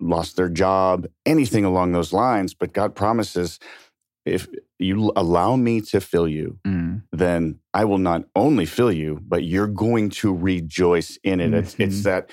lost 0.00 0.36
their 0.36 0.48
job, 0.48 1.06
anything 1.24 1.64
along 1.64 1.92
those 1.92 2.12
lines. 2.12 2.54
But 2.54 2.72
God 2.72 2.94
promises 2.94 3.58
if 4.24 4.48
you 4.78 5.12
allow 5.16 5.56
me 5.56 5.80
to 5.80 6.00
fill 6.00 6.28
you, 6.28 6.58
mm. 6.66 7.02
then 7.12 7.60
I 7.72 7.84
will 7.84 7.98
not 7.98 8.24
only 8.34 8.66
fill 8.66 8.92
you, 8.92 9.20
but 9.26 9.44
you're 9.44 9.68
going 9.68 10.10
to 10.10 10.34
rejoice 10.34 11.16
in 11.22 11.40
it. 11.40 11.46
Mm-hmm. 11.46 11.54
It's, 11.54 11.74
it's 11.78 11.94
mm-hmm. 11.96 12.02
that 12.02 12.30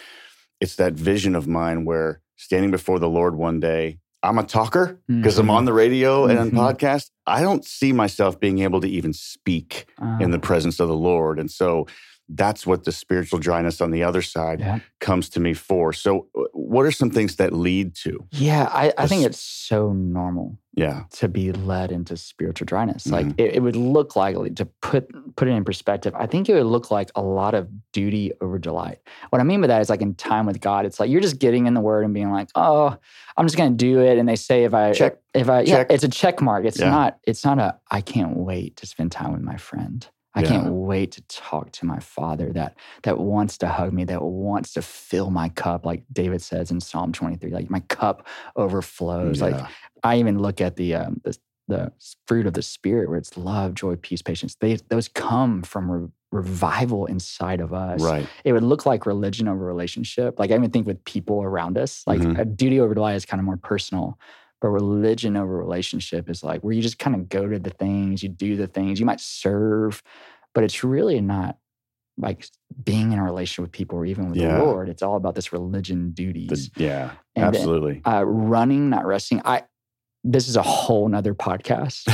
it's 0.59 0.75
that 0.77 0.93
vision 0.93 1.35
of 1.35 1.47
mine 1.47 1.85
where 1.85 2.21
standing 2.37 2.71
before 2.71 2.99
the 2.99 3.09
Lord 3.09 3.35
one 3.35 3.59
day, 3.59 3.99
I'm 4.23 4.37
a 4.37 4.43
talker 4.43 4.99
because 5.07 5.33
mm-hmm. 5.33 5.49
I'm 5.49 5.49
on 5.49 5.65
the 5.65 5.73
radio 5.73 6.25
and 6.25 6.39
mm-hmm. 6.39 6.57
on 6.57 6.75
podcast. 6.75 7.09
I 7.27 7.41
don't 7.41 7.65
see 7.65 7.91
myself 7.91 8.39
being 8.39 8.59
able 8.59 8.81
to 8.81 8.89
even 8.89 9.13
speak 9.13 9.85
uh. 10.01 10.17
in 10.19 10.31
the 10.31 10.37
ah. 10.37 10.41
presence 10.41 10.79
of 10.79 10.87
the 10.87 10.95
Lord. 10.95 11.39
And 11.39 11.51
so 11.51 11.87
that's 12.29 12.65
what 12.65 12.85
the 12.85 12.91
spiritual 12.91 13.39
dryness 13.39 13.81
on 13.81 13.91
the 13.91 14.03
other 14.03 14.21
side 14.21 14.59
yeah. 14.59 14.79
comes 14.99 15.29
to 15.29 15.39
me 15.39 15.53
for. 15.53 15.93
So, 15.93 16.27
uh, 16.37 16.43
what 16.53 16.85
are 16.85 16.91
some 16.91 17.09
things 17.09 17.35
that 17.35 17.53
lead 17.53 17.95
to? 17.97 18.25
Yeah, 18.31 18.69
I, 18.71 18.93
I 18.97 19.07
think 19.07 19.25
it's 19.25 19.39
so 19.39 19.91
normal. 19.93 20.57
Yeah, 20.75 21.03
to 21.11 21.27
be 21.27 21.51
led 21.51 21.91
into 21.91 22.17
spiritual 22.17 22.65
dryness, 22.65 23.03
mm-hmm. 23.03 23.13
like 23.13 23.39
it, 23.39 23.55
it, 23.55 23.59
would 23.59 23.75
look 23.75 24.15
like 24.15 24.55
to 24.55 24.65
put 24.65 25.07
put 25.35 25.47
it 25.47 25.51
in 25.51 25.63
perspective. 25.63 26.15
I 26.15 26.25
think 26.25 26.49
it 26.49 26.55
would 26.55 26.65
look 26.65 26.89
like 26.89 27.11
a 27.15 27.21
lot 27.21 27.53
of 27.53 27.69
duty 27.91 28.31
over 28.41 28.57
delight. 28.57 28.97
What 29.29 29.39
I 29.39 29.43
mean 29.43 29.61
by 29.61 29.67
that 29.67 29.81
is 29.81 29.89
like 29.91 30.01
in 30.01 30.15
time 30.15 30.47
with 30.47 30.61
God, 30.61 30.87
it's 30.87 30.99
like 30.99 31.11
you're 31.11 31.21
just 31.21 31.37
getting 31.37 31.67
in 31.67 31.75
the 31.75 31.81
Word 31.81 32.05
and 32.05 32.13
being 32.13 32.31
like, 32.31 32.49
oh, 32.55 32.97
I'm 33.37 33.45
just 33.45 33.55
going 33.55 33.71
to 33.71 33.77
do 33.77 33.99
it. 33.99 34.17
And 34.17 34.27
they 34.27 34.35
say 34.35 34.63
if 34.63 34.73
I 34.73 34.93
check, 34.93 35.17
if 35.35 35.47
I 35.47 35.63
check. 35.63 35.89
yeah, 35.89 35.93
it's 35.95 36.03
a 36.03 36.09
check 36.09 36.41
mark. 36.41 36.65
It's 36.65 36.79
yeah. 36.79 36.89
not. 36.89 37.19
It's 37.23 37.45
not 37.45 37.59
a. 37.59 37.77
I 37.91 38.01
can't 38.01 38.37
wait 38.37 38.77
to 38.77 38.87
spend 38.87 39.11
time 39.11 39.31
with 39.33 39.41
my 39.41 39.57
friend. 39.57 40.07
I 40.35 40.41
yeah. 40.41 40.47
can't 40.47 40.73
wait 40.73 41.11
to 41.13 41.21
talk 41.23 41.71
to 41.73 41.85
my 41.85 41.99
father 41.99 42.51
that 42.53 42.75
that 43.03 43.19
wants 43.19 43.57
to 43.59 43.67
hug 43.67 43.93
me, 43.93 44.03
that 44.05 44.21
wants 44.21 44.73
to 44.73 44.81
fill 44.81 45.29
my 45.29 45.49
cup, 45.49 45.85
like 45.85 46.03
David 46.11 46.41
says 46.41 46.71
in 46.71 46.79
Psalm 46.79 47.11
23. 47.11 47.51
Like 47.51 47.69
my 47.69 47.81
cup 47.81 48.27
overflows. 48.55 49.39
Yeah. 49.39 49.45
Like 49.45 49.69
I 50.03 50.17
even 50.17 50.39
look 50.39 50.61
at 50.61 50.75
the 50.75 50.95
um, 50.95 51.21
the 51.23 51.37
the 51.67 51.91
fruit 52.27 52.45
of 52.45 52.53
the 52.53 52.61
spirit, 52.61 53.09
where 53.09 53.17
it's 53.17 53.37
love, 53.37 53.73
joy, 53.73 53.95
peace, 53.95 54.21
patience. 54.21 54.55
They 54.55 54.75
those 54.89 55.07
come 55.07 55.61
from 55.61 55.91
re- 55.91 56.09
revival 56.31 57.05
inside 57.05 57.61
of 57.61 57.73
us. 57.73 58.01
Right. 58.01 58.27
It 58.43 58.53
would 58.53 58.63
look 58.63 58.85
like 58.85 59.05
religion 59.05 59.47
over 59.47 59.63
relationship. 59.63 60.39
Like 60.39 60.51
I 60.51 60.55
even 60.55 60.71
think 60.71 60.87
with 60.87 61.03
people 61.05 61.43
around 61.43 61.77
us, 61.77 62.03
like 62.07 62.19
mm-hmm. 62.19 62.39
a 62.39 62.45
duty 62.45 62.79
over 62.79 62.93
delight 62.93 63.15
is 63.15 63.25
kind 63.25 63.39
of 63.39 63.45
more 63.45 63.57
personal. 63.57 64.17
But 64.63 64.69
religion 64.69 65.35
over 65.35 65.57
relationship 65.57 66.29
is 66.29 66.41
like 66.41 66.61
where 66.61 66.71
you 66.71 66.81
just 66.81 66.97
kind 66.97 67.17
of 67.17 67.27
go 67.27 67.49
to 67.49 67.59
the 67.59 67.69
things, 67.69 68.23
you 68.23 68.29
do 68.29 68.55
the 68.55 68.65
things, 68.65 68.97
you 68.97 69.05
might 69.05 69.19
serve, 69.19 70.01
but 70.55 70.63
it's 70.63 70.85
really 70.85 71.19
not 71.19 71.57
like 72.17 72.47
being 72.81 73.11
in 73.11 73.19
a 73.19 73.23
relationship 73.25 73.63
with 73.63 73.71
people 73.73 73.97
or 73.97 74.05
even 74.05 74.29
with 74.29 74.37
yeah. 74.37 74.55
the 74.55 74.63
Lord. 74.63 74.87
It's 74.87 75.03
all 75.03 75.17
about 75.17 75.35
this 75.35 75.51
religion 75.51 76.11
duties. 76.11 76.69
The, 76.69 76.81
yeah, 76.81 77.11
and 77.35 77.43
absolutely. 77.43 78.01
Then, 78.05 78.13
uh, 78.13 78.21
running, 78.21 78.89
not 78.89 79.05
resting. 79.05 79.41
I 79.43 79.63
this 80.23 80.47
is 80.47 80.55
a 80.55 80.63
whole 80.63 81.09
nother 81.09 81.35
podcast, 81.35 82.09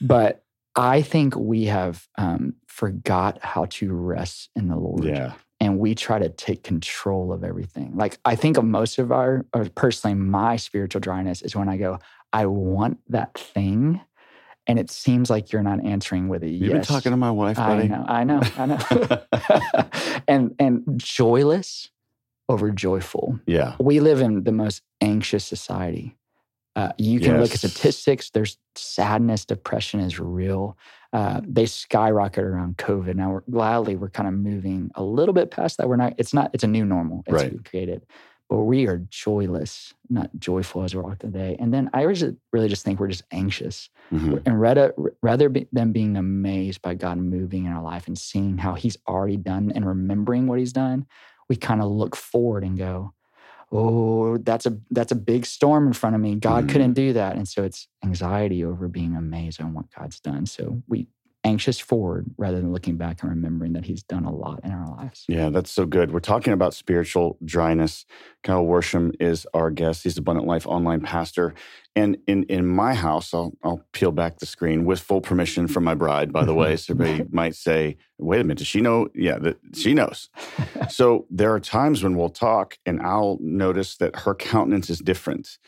but 0.00 0.42
I 0.74 1.00
think 1.00 1.36
we 1.36 1.66
have 1.66 2.08
um, 2.18 2.54
forgot 2.66 3.38
how 3.40 3.66
to 3.66 3.92
rest 3.92 4.50
in 4.56 4.66
the 4.66 4.76
Lord. 4.76 5.04
Yeah 5.04 5.34
and 5.60 5.78
we 5.78 5.94
try 5.94 6.18
to 6.18 6.28
take 6.28 6.62
control 6.62 7.32
of 7.32 7.44
everything. 7.44 7.92
Like 7.94 8.18
I 8.24 8.36
think 8.36 8.56
of 8.56 8.64
most 8.64 8.98
of 8.98 9.12
our, 9.12 9.46
or 9.54 9.68
personally, 9.74 10.14
my 10.14 10.56
spiritual 10.56 11.00
dryness 11.00 11.42
is 11.42 11.54
when 11.56 11.68
I 11.68 11.76
go, 11.76 11.98
I 12.32 12.46
want 12.46 12.98
that 13.08 13.38
thing. 13.38 14.00
And 14.66 14.78
it 14.78 14.90
seems 14.90 15.28
like 15.28 15.52
you're 15.52 15.62
not 15.62 15.84
answering 15.84 16.28
with 16.28 16.42
a 16.42 16.48
You've 16.48 16.70
yes. 16.70 16.72
been 16.72 16.82
talking 16.82 17.12
to 17.12 17.16
my 17.16 17.30
wife, 17.30 17.56
buddy. 17.56 17.84
I 17.84 17.86
know, 17.86 18.04
I 18.08 18.24
know, 18.24 18.40
I 18.56 18.66
know. 18.66 20.20
and 20.28 20.54
and 20.58 20.84
joyless 20.96 21.90
over 22.48 22.70
joyful. 22.70 23.38
Yeah. 23.46 23.76
We 23.78 24.00
live 24.00 24.20
in 24.20 24.44
the 24.44 24.52
most 24.52 24.82
anxious 25.00 25.44
society. 25.44 26.16
Uh, 26.76 26.92
you 26.98 27.20
can 27.20 27.34
yes. 27.34 27.40
look 27.40 27.50
at 27.52 27.58
statistics. 27.58 28.30
There's 28.30 28.58
sadness, 28.74 29.44
depression 29.44 30.00
is 30.00 30.18
real. 30.18 30.76
Uh, 31.14 31.40
they 31.46 31.64
skyrocket 31.64 32.42
around 32.42 32.76
COVID. 32.76 33.14
Now, 33.14 33.30
we're, 33.30 33.44
gladly, 33.48 33.94
we're 33.94 34.10
kind 34.10 34.26
of 34.26 34.34
moving 34.34 34.90
a 34.96 35.04
little 35.04 35.32
bit 35.32 35.52
past 35.52 35.76
that. 35.78 35.88
We're 35.88 35.94
not. 35.94 36.14
It's 36.18 36.34
not. 36.34 36.50
It's 36.52 36.64
a 36.64 36.66
new 36.66 36.84
normal. 36.84 37.22
It's 37.28 37.32
right. 37.32 37.64
created, 37.64 38.04
but 38.50 38.62
we 38.62 38.88
are 38.88 38.98
joyless, 39.10 39.94
not 40.10 40.28
joyful 40.40 40.82
as 40.82 40.92
we 40.92 41.00
walk 41.00 41.20
today. 41.20 41.56
And 41.60 41.72
then 41.72 41.88
I 41.94 42.02
really, 42.02 42.68
just 42.68 42.84
think 42.84 42.98
we're 42.98 43.06
just 43.06 43.22
anxious, 43.30 43.90
mm-hmm. 44.12 44.38
and 44.44 44.60
rather 44.60 44.92
rather 45.22 45.48
be, 45.48 45.68
than 45.70 45.92
being 45.92 46.16
amazed 46.16 46.82
by 46.82 46.94
God 46.94 47.18
moving 47.18 47.66
in 47.66 47.72
our 47.72 47.82
life 47.82 48.08
and 48.08 48.18
seeing 48.18 48.58
how 48.58 48.74
He's 48.74 48.96
already 49.06 49.36
done 49.36 49.70
and 49.72 49.86
remembering 49.86 50.48
what 50.48 50.58
He's 50.58 50.72
done, 50.72 51.06
we 51.48 51.54
kind 51.54 51.80
of 51.80 51.92
look 51.92 52.16
forward 52.16 52.64
and 52.64 52.76
go, 52.76 53.14
oh 53.74 54.38
that's 54.38 54.66
a 54.66 54.78
that's 54.92 55.12
a 55.12 55.16
big 55.16 55.44
storm 55.44 55.86
in 55.86 55.92
front 55.92 56.14
of 56.14 56.22
me. 56.22 56.36
God 56.36 56.64
mm. 56.64 56.70
couldn't 56.70 56.94
do 56.94 57.12
that. 57.12 57.36
And 57.36 57.46
so 57.46 57.64
it's 57.64 57.88
anxiety 58.04 58.64
over 58.64 58.88
being 58.88 59.16
amazed 59.16 59.60
on 59.60 59.74
what 59.74 59.86
god's 59.90 60.20
done. 60.20 60.46
So 60.46 60.82
we 60.88 61.08
anxious 61.44 61.78
forward 61.78 62.26
rather 62.38 62.58
than 62.60 62.72
looking 62.72 62.96
back 62.96 63.22
and 63.22 63.30
remembering 63.30 63.74
that 63.74 63.84
he's 63.84 64.02
done 64.02 64.24
a 64.24 64.34
lot 64.34 64.60
in 64.64 64.70
our 64.70 64.88
lives. 64.96 65.24
Yeah, 65.28 65.50
that's 65.50 65.70
so 65.70 65.84
good. 65.84 66.10
We're 66.10 66.20
talking 66.20 66.54
about 66.54 66.72
spiritual 66.72 67.36
dryness. 67.44 68.06
Kyle 68.42 68.64
Worsham 68.64 69.12
is 69.20 69.46
our 69.52 69.70
guest. 69.70 70.04
He's 70.04 70.16
Abundant 70.16 70.46
Life 70.46 70.66
online 70.66 71.02
pastor. 71.02 71.54
And 71.94 72.16
in, 72.26 72.44
in 72.44 72.66
my 72.66 72.94
house, 72.94 73.34
I'll, 73.34 73.52
I'll 73.62 73.84
peel 73.92 74.10
back 74.10 74.38
the 74.38 74.46
screen 74.46 74.84
with 74.84 75.00
full 75.00 75.20
permission 75.20 75.68
from 75.68 75.84
my 75.84 75.94
bride, 75.94 76.32
by 76.32 76.44
the 76.44 76.54
way. 76.54 76.76
So 76.76 76.94
everybody 76.94 77.28
might 77.32 77.54
say, 77.54 77.98
wait 78.18 78.40
a 78.40 78.44
minute, 78.44 78.58
does 78.58 78.66
she 78.66 78.80
know? 78.80 79.08
Yeah, 79.14 79.38
that 79.38 79.58
she 79.74 79.92
knows. 79.92 80.30
so 80.88 81.26
there 81.30 81.52
are 81.52 81.60
times 81.60 82.02
when 82.02 82.16
we'll 82.16 82.30
talk 82.30 82.78
and 82.86 83.00
I'll 83.02 83.38
notice 83.40 83.96
that 83.98 84.16
her 84.20 84.34
countenance 84.34 84.88
is 84.88 84.98
different. 84.98 85.58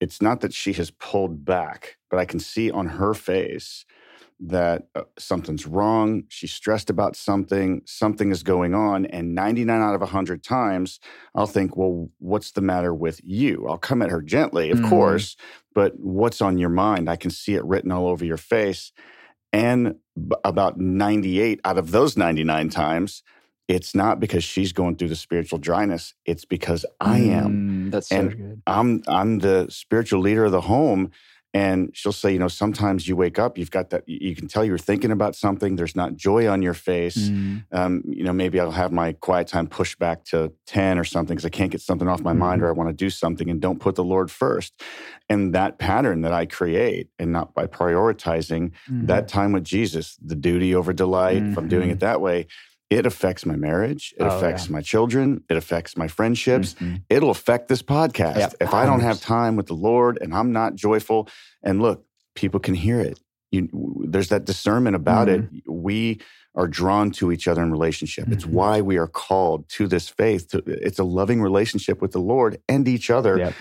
It's 0.00 0.22
not 0.22 0.40
that 0.40 0.54
she 0.54 0.72
has 0.74 0.90
pulled 0.90 1.44
back, 1.44 1.98
but 2.08 2.18
I 2.18 2.24
can 2.24 2.40
see 2.40 2.70
on 2.70 2.86
her 2.86 3.14
face 3.14 3.84
that 4.40 4.88
uh, 4.94 5.02
something's 5.18 5.66
wrong. 5.66 6.24
She's 6.28 6.52
stressed 6.52 6.90
about 6.90 7.16
something. 7.16 7.82
Something 7.86 8.30
is 8.30 8.42
going 8.42 8.74
on. 8.74 9.06
And 9.06 9.34
99 9.34 9.80
out 9.80 9.94
of 9.94 10.00
100 10.00 10.42
times, 10.44 11.00
I'll 11.34 11.46
think, 11.46 11.76
well, 11.76 12.08
what's 12.18 12.52
the 12.52 12.60
matter 12.60 12.94
with 12.94 13.20
you? 13.24 13.66
I'll 13.68 13.78
come 13.78 14.00
at 14.02 14.10
her 14.10 14.22
gently, 14.22 14.70
of 14.70 14.78
Mhm. 14.78 14.88
course, 14.88 15.36
but 15.74 15.98
what's 15.98 16.40
on 16.40 16.58
your 16.58 16.68
mind? 16.68 17.10
I 17.10 17.16
can 17.16 17.30
see 17.30 17.54
it 17.54 17.64
written 17.64 17.90
all 17.90 18.06
over 18.06 18.24
your 18.24 18.36
face. 18.36 18.92
And 19.52 19.96
b- 20.16 20.36
about 20.44 20.78
98 20.78 21.60
out 21.64 21.78
of 21.78 21.90
those 21.90 22.16
99 22.16 22.68
times, 22.68 23.22
it's 23.66 23.94
not 23.94 24.20
because 24.20 24.44
she's 24.44 24.72
going 24.72 24.96
through 24.96 25.08
the 25.08 25.16
spiritual 25.16 25.58
dryness. 25.58 26.14
It's 26.26 26.44
because 26.44 26.84
I 27.00 27.18
am. 27.18 27.88
Mm, 27.88 27.90
that's 27.90 28.08
so 28.10 28.16
And 28.16 28.36
good. 28.36 28.62
I'm 28.66 29.02
I'm 29.08 29.38
the 29.38 29.66
spiritual 29.70 30.20
leader 30.20 30.44
of 30.44 30.52
the 30.52 30.60
home. 30.62 31.10
And 31.54 31.90
she'll 31.94 32.12
say, 32.12 32.30
you 32.32 32.38
know, 32.38 32.48
sometimes 32.48 33.08
you 33.08 33.16
wake 33.16 33.38
up, 33.38 33.56
you've 33.56 33.70
got 33.70 33.88
that, 33.90 34.04
you 34.06 34.36
can 34.36 34.48
tell 34.48 34.64
you're 34.66 34.76
thinking 34.76 35.10
about 35.10 35.34
something. 35.34 35.76
There's 35.76 35.96
not 35.96 36.14
joy 36.14 36.46
on 36.46 36.60
your 36.60 36.74
face. 36.74 37.30
Mm, 37.30 37.64
Um, 37.72 38.02
you 38.06 38.22
know, 38.22 38.34
maybe 38.34 38.60
I'll 38.60 38.70
have 38.70 38.92
my 38.92 39.14
quiet 39.14 39.48
time 39.48 39.66
pushed 39.66 39.98
back 39.98 40.24
to 40.26 40.52
10 40.66 40.98
or 40.98 41.04
something 41.04 41.34
because 41.34 41.46
I 41.46 41.48
can't 41.50 41.70
get 41.70 41.80
something 41.80 42.06
off 42.06 42.20
my 42.20 42.34
mind 42.34 42.60
Mhm. 42.60 42.64
or 42.64 42.68
I 42.68 42.72
want 42.72 42.90
to 42.90 42.94
do 42.94 43.08
something 43.08 43.48
and 43.48 43.60
don't 43.60 43.80
put 43.80 43.94
the 43.94 44.04
Lord 44.04 44.30
first. 44.30 44.74
And 45.30 45.54
that 45.54 45.78
pattern 45.78 46.20
that 46.20 46.32
I 46.32 46.44
create 46.44 47.08
and 47.18 47.32
not 47.32 47.54
by 47.54 47.66
prioritizing 47.66 48.72
mhm. 48.90 49.06
that 49.06 49.26
time 49.28 49.52
with 49.52 49.64
Jesus, 49.64 50.16
the 50.22 50.36
duty 50.36 50.74
over 50.74 50.92
delight, 50.92 51.42
if 51.42 51.56
I'm 51.58 51.68
doing 51.68 51.90
it 51.90 52.00
that 52.00 52.20
way, 52.20 52.46
it 52.90 53.04
affects 53.06 53.44
my 53.44 53.56
marriage. 53.56 54.14
It 54.18 54.22
Oh, 54.22 54.28
affects 54.36 54.70
my 54.70 54.80
children. 54.80 55.42
It 55.50 55.56
affects 55.56 55.96
my 55.96 56.08
friendships 56.08 56.74
Mhm. 56.74 57.02
it'll 57.10 57.30
affect 57.30 57.68
this 57.68 57.82
podcast. 57.82 58.36
Yep, 58.38 58.54
If 58.60 58.74
I 58.74 58.86
don't 58.86 59.00
have 59.00 59.20
time 59.20 59.56
with 59.56 59.66
the 59.66 59.74
Lord 59.74 60.18
and 60.20 60.34
I'm 60.34 60.52
not 60.52 60.74
joyful, 60.74 61.28
and 61.62 61.82
look, 61.82 62.04
people 62.34 62.60
can 62.60 62.74
hear 62.74 63.00
it. 63.00 63.20
You, 63.50 63.68
there's 64.06 64.28
that 64.28 64.44
discernment 64.44 64.96
about 64.96 65.28
it. 65.28 65.44
We 65.66 66.20
are 66.54 66.66
drawn 66.68 67.10
to 67.12 67.30
each 67.30 67.46
other 67.46 67.62
in 67.62 67.70
relationship. 67.70 68.28
It's 68.28 68.44
Mhm. 68.44 68.50
why 68.52 68.80
we 68.80 68.96
are 68.98 69.06
called 69.06 69.68
to 69.70 69.86
this 69.86 70.08
faith. 70.08 70.48
To, 70.50 70.62
it's 70.66 70.98
a 70.98 71.04
loving 71.04 71.40
relationship 71.42 72.00
with 72.02 72.12
the 72.12 72.20
Lord 72.20 72.58
and 72.68 72.86
each 72.88 73.10
other. 73.10 73.38
Yep. 73.38 73.54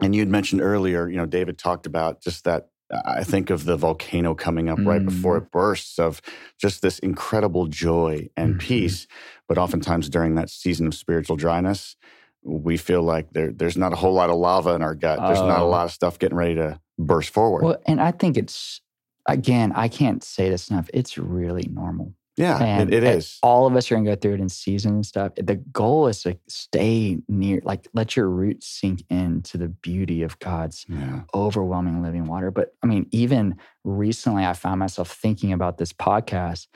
And 0.00 0.14
you'd 0.14 0.28
mentioned 0.28 0.60
earlier, 0.62 1.08
you 1.08 1.16
know, 1.16 1.26
David 1.26 1.58
talked 1.58 1.86
about 1.86 2.20
just 2.22 2.44
that. 2.44 2.68
I 3.04 3.22
think 3.24 3.50
of 3.50 3.64
the 3.64 3.76
volcano 3.76 4.34
coming 4.34 4.68
up 4.68 4.78
right 4.80 5.04
before 5.04 5.38
Mm. 5.38 5.42
it 5.44 5.50
bursts, 5.52 5.98
of 5.98 6.22
just 6.58 6.80
this 6.82 6.98
incredible 7.00 7.66
joy 7.66 8.28
and 8.36 8.54
Mhm. 8.54 8.60
peace. 8.60 9.06
But 9.46 9.58
oftentimes 9.58 10.08
during 10.08 10.34
that 10.36 10.48
season 10.50 10.86
of 10.86 10.94
spiritual 10.94 11.36
dryness, 11.36 11.96
we 12.42 12.76
feel 12.76 13.02
like 13.02 13.30
there, 13.32 13.52
there's 13.52 13.76
not 13.76 13.92
a 13.92 13.96
whole 13.96 14.14
lot 14.14 14.30
of 14.30 14.36
lava 14.36 14.70
in 14.74 14.82
our 14.82 14.94
gut. 14.94 15.18
There's 15.20 15.40
not 15.40 15.60
a 15.60 15.64
Oh. 15.64 15.68
lot 15.68 15.84
of 15.84 15.92
stuff 15.92 16.18
getting 16.18 16.38
ready 16.38 16.54
to 16.54 16.80
burst 16.98 17.30
forward. 17.30 17.62
Well, 17.64 17.76
and 17.86 18.00
I 18.00 18.10
think 18.12 18.36
it's 18.38 18.80
again, 19.26 19.72
I 19.74 19.88
can't 19.88 20.24
say 20.24 20.48
this 20.48 20.70
enough. 20.70 20.88
It's 20.94 21.18
really 21.18 21.68
normal. 21.70 22.14
Yeah, 22.38 22.82
it, 22.82 22.92
it 22.92 23.04
is. 23.04 23.38
All 23.42 23.66
of 23.66 23.74
us 23.76 23.90
are 23.90 23.96
gonna 23.96 24.10
go 24.10 24.16
through 24.16 24.34
it 24.34 24.40
in 24.40 24.48
season 24.48 24.94
and 24.94 25.06
stuff. 25.06 25.32
The 25.36 25.56
goal 25.56 26.06
is 26.06 26.22
to 26.22 26.38
stay 26.48 27.18
near, 27.28 27.60
like 27.64 27.88
let 27.94 28.16
your 28.16 28.28
roots 28.28 28.66
sink 28.66 29.02
into 29.10 29.58
the 29.58 29.68
beauty 29.68 30.22
of 30.22 30.38
God's 30.38 30.86
Yeah. 30.88 31.22
overwhelming 31.34 32.02
living 32.02 32.26
water. 32.26 32.50
But 32.50 32.74
I 32.82 32.86
mean, 32.86 33.06
even 33.10 33.56
recently, 33.84 34.44
I 34.44 34.52
found 34.52 34.78
myself 34.80 35.10
thinking 35.10 35.52
about 35.52 35.78
this 35.78 35.92
podcast, 35.92 36.68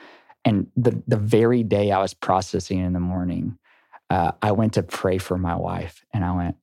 and 0.45 0.67
the 0.75 1.01
the 1.07 1.17
very 1.17 1.63
day 1.63 1.91
I 1.91 1.99
was 1.99 2.13
processing 2.13 2.79
in 2.79 2.93
the 2.93 2.99
morning, 2.99 3.57
uh, 4.09 4.33
I 4.41 4.51
went 4.51 4.73
to 4.73 4.83
pray 4.83 5.17
for 5.17 5.37
my 5.37 5.55
wife, 5.55 6.03
and 6.13 6.23
I 6.23 6.35
went, 6.35 6.55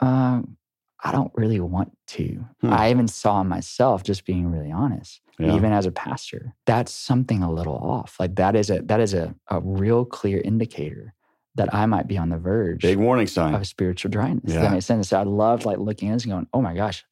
um, 0.00 0.56
I 1.02 1.12
don't 1.12 1.32
really 1.34 1.60
want 1.60 1.96
to. 2.08 2.44
Hmm. 2.60 2.72
I 2.72 2.90
even 2.90 3.08
saw 3.08 3.42
myself 3.42 4.02
just 4.04 4.24
being 4.24 4.50
really 4.50 4.70
honest, 4.72 5.20
Yeah. 5.38 5.54
even 5.54 5.72
as 5.72 5.86
a 5.86 5.90
pastor. 5.92 6.54
That's 6.66 6.92
something 6.92 7.42
a 7.42 7.50
little 7.50 7.76
off. 7.76 8.16
Like 8.20 8.36
that 8.36 8.54
is 8.56 8.70
a 8.70 8.80
that 8.82 9.00
is 9.00 9.12
a, 9.14 9.34
a 9.48 9.60
real 9.60 10.04
clear 10.04 10.40
indicator 10.40 11.14
that 11.56 11.72
I 11.74 11.86
might 11.86 12.06
be 12.08 12.18
on 12.18 12.30
the 12.30 12.38
verge 12.38 12.82
Big 12.82 12.98
warning 12.98 13.26
sign. 13.28 13.54
of 13.54 13.66
spiritual 13.66 14.10
dryness. 14.10 14.52
Yeah. 14.52 14.62
that 14.62 14.72
makes 14.72 14.86
sense? 14.86 15.08
So 15.08 15.18
I 15.20 15.22
love 15.24 15.64
like 15.64 15.78
looking 15.78 16.08
at 16.10 16.14
this 16.14 16.24
and 16.24 16.32
going, 16.32 16.46
oh 16.52 16.62
my 16.62 16.74
gosh, 16.74 17.04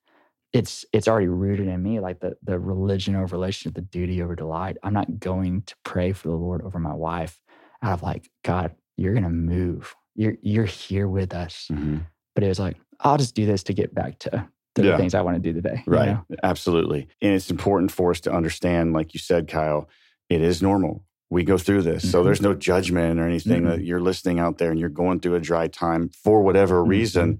it's 0.52 0.84
it's 0.92 1.08
already 1.08 1.28
rooted 1.28 1.68
in 1.68 1.82
me, 1.82 2.00
like 2.00 2.20
the 2.20 2.36
the 2.42 2.58
religion 2.58 3.14
over 3.16 3.36
relationship, 3.36 3.74
the 3.74 3.80
duty 3.82 4.22
over 4.22 4.34
delight. 4.36 4.76
I'm 4.82 4.94
not 4.94 5.18
going 5.18 5.62
to 5.62 5.74
pray 5.84 6.12
for 6.12 6.28
the 6.28 6.34
Lord 6.36 6.62
over 6.62 6.78
my 6.78 6.94
wife 6.94 7.40
out 7.82 7.92
of 7.94 8.02
like, 8.02 8.30
God, 8.44 8.74
you're 8.96 9.14
gonna 9.14 9.30
move. 9.30 9.94
You're 10.14 10.36
you're 10.42 10.64
here 10.66 11.08
with 11.08 11.34
us. 11.34 11.68
Mhm. 11.72 12.02
But 12.34 12.44
it 12.44 12.48
was 12.48 12.58
like, 12.58 12.76
I'll 13.02 13.18
just 13.18 13.34
do 13.34 13.46
this 13.46 13.62
to 13.64 13.72
get 13.74 13.94
back 13.94 14.18
to, 14.20 14.30
to 14.76 14.82
Yeah. 14.82 14.92
the 14.92 14.96
things 14.98 15.14
I 15.14 15.20
want 15.22 15.36
to 15.36 15.40
do 15.42 15.52
today. 15.52 15.82
you 15.86 15.92
Right. 15.92 16.08
know? 16.10 16.24
Absolutely. 16.42 17.08
And 17.20 17.34
it's 17.34 17.50
important 17.50 17.90
for 17.92 18.10
us 18.10 18.20
to 18.20 18.32
understand, 18.32 18.92
like 18.92 19.12
you 19.14 19.20
said, 19.20 19.48
Kyle, 19.48 19.88
it 20.28 20.40
is 20.40 20.62
normal. 20.62 21.04
We 21.30 21.44
go 21.44 21.58
through 21.58 21.82
this. 21.82 22.10
So 22.10 22.20
Mhm. 22.20 22.24
there's 22.24 22.42
no 22.42 22.54
judgment 22.54 23.18
or 23.18 23.26
anything 23.26 23.62
Mhm. 23.62 23.68
that 23.68 23.84
you're 23.84 24.00
listening 24.00 24.38
out 24.38 24.58
there 24.58 24.70
and 24.70 24.78
you're 24.78 24.88
going 24.88 25.20
through 25.20 25.34
a 25.34 25.40
dry 25.40 25.66
time 25.66 26.08
for 26.10 26.42
whatever 26.42 26.82
Mhm. 26.84 26.88
reason. 26.88 27.38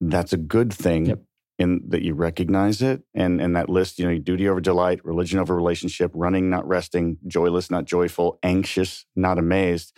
That's 0.00 0.32
a 0.32 0.36
good 0.38 0.72
thing. 0.72 1.06
Yep. 1.06 1.22
In 1.58 1.80
that 1.88 2.02
you 2.02 2.14
recognize 2.14 2.80
it 2.82 3.02
and 3.14 3.40
and 3.40 3.56
that 3.56 3.68
list, 3.68 3.98
you 3.98 4.06
know, 4.06 4.16
duty 4.16 4.48
over 4.48 4.60
delight, 4.60 5.04
religion 5.04 5.40
over 5.40 5.56
relationship, 5.56 6.12
running, 6.14 6.48
not 6.48 6.66
resting, 6.68 7.18
joyless, 7.26 7.68
not 7.68 7.84
joyful, 7.84 8.38
anxious, 8.44 9.06
not 9.16 9.38
amazed. 9.38 9.92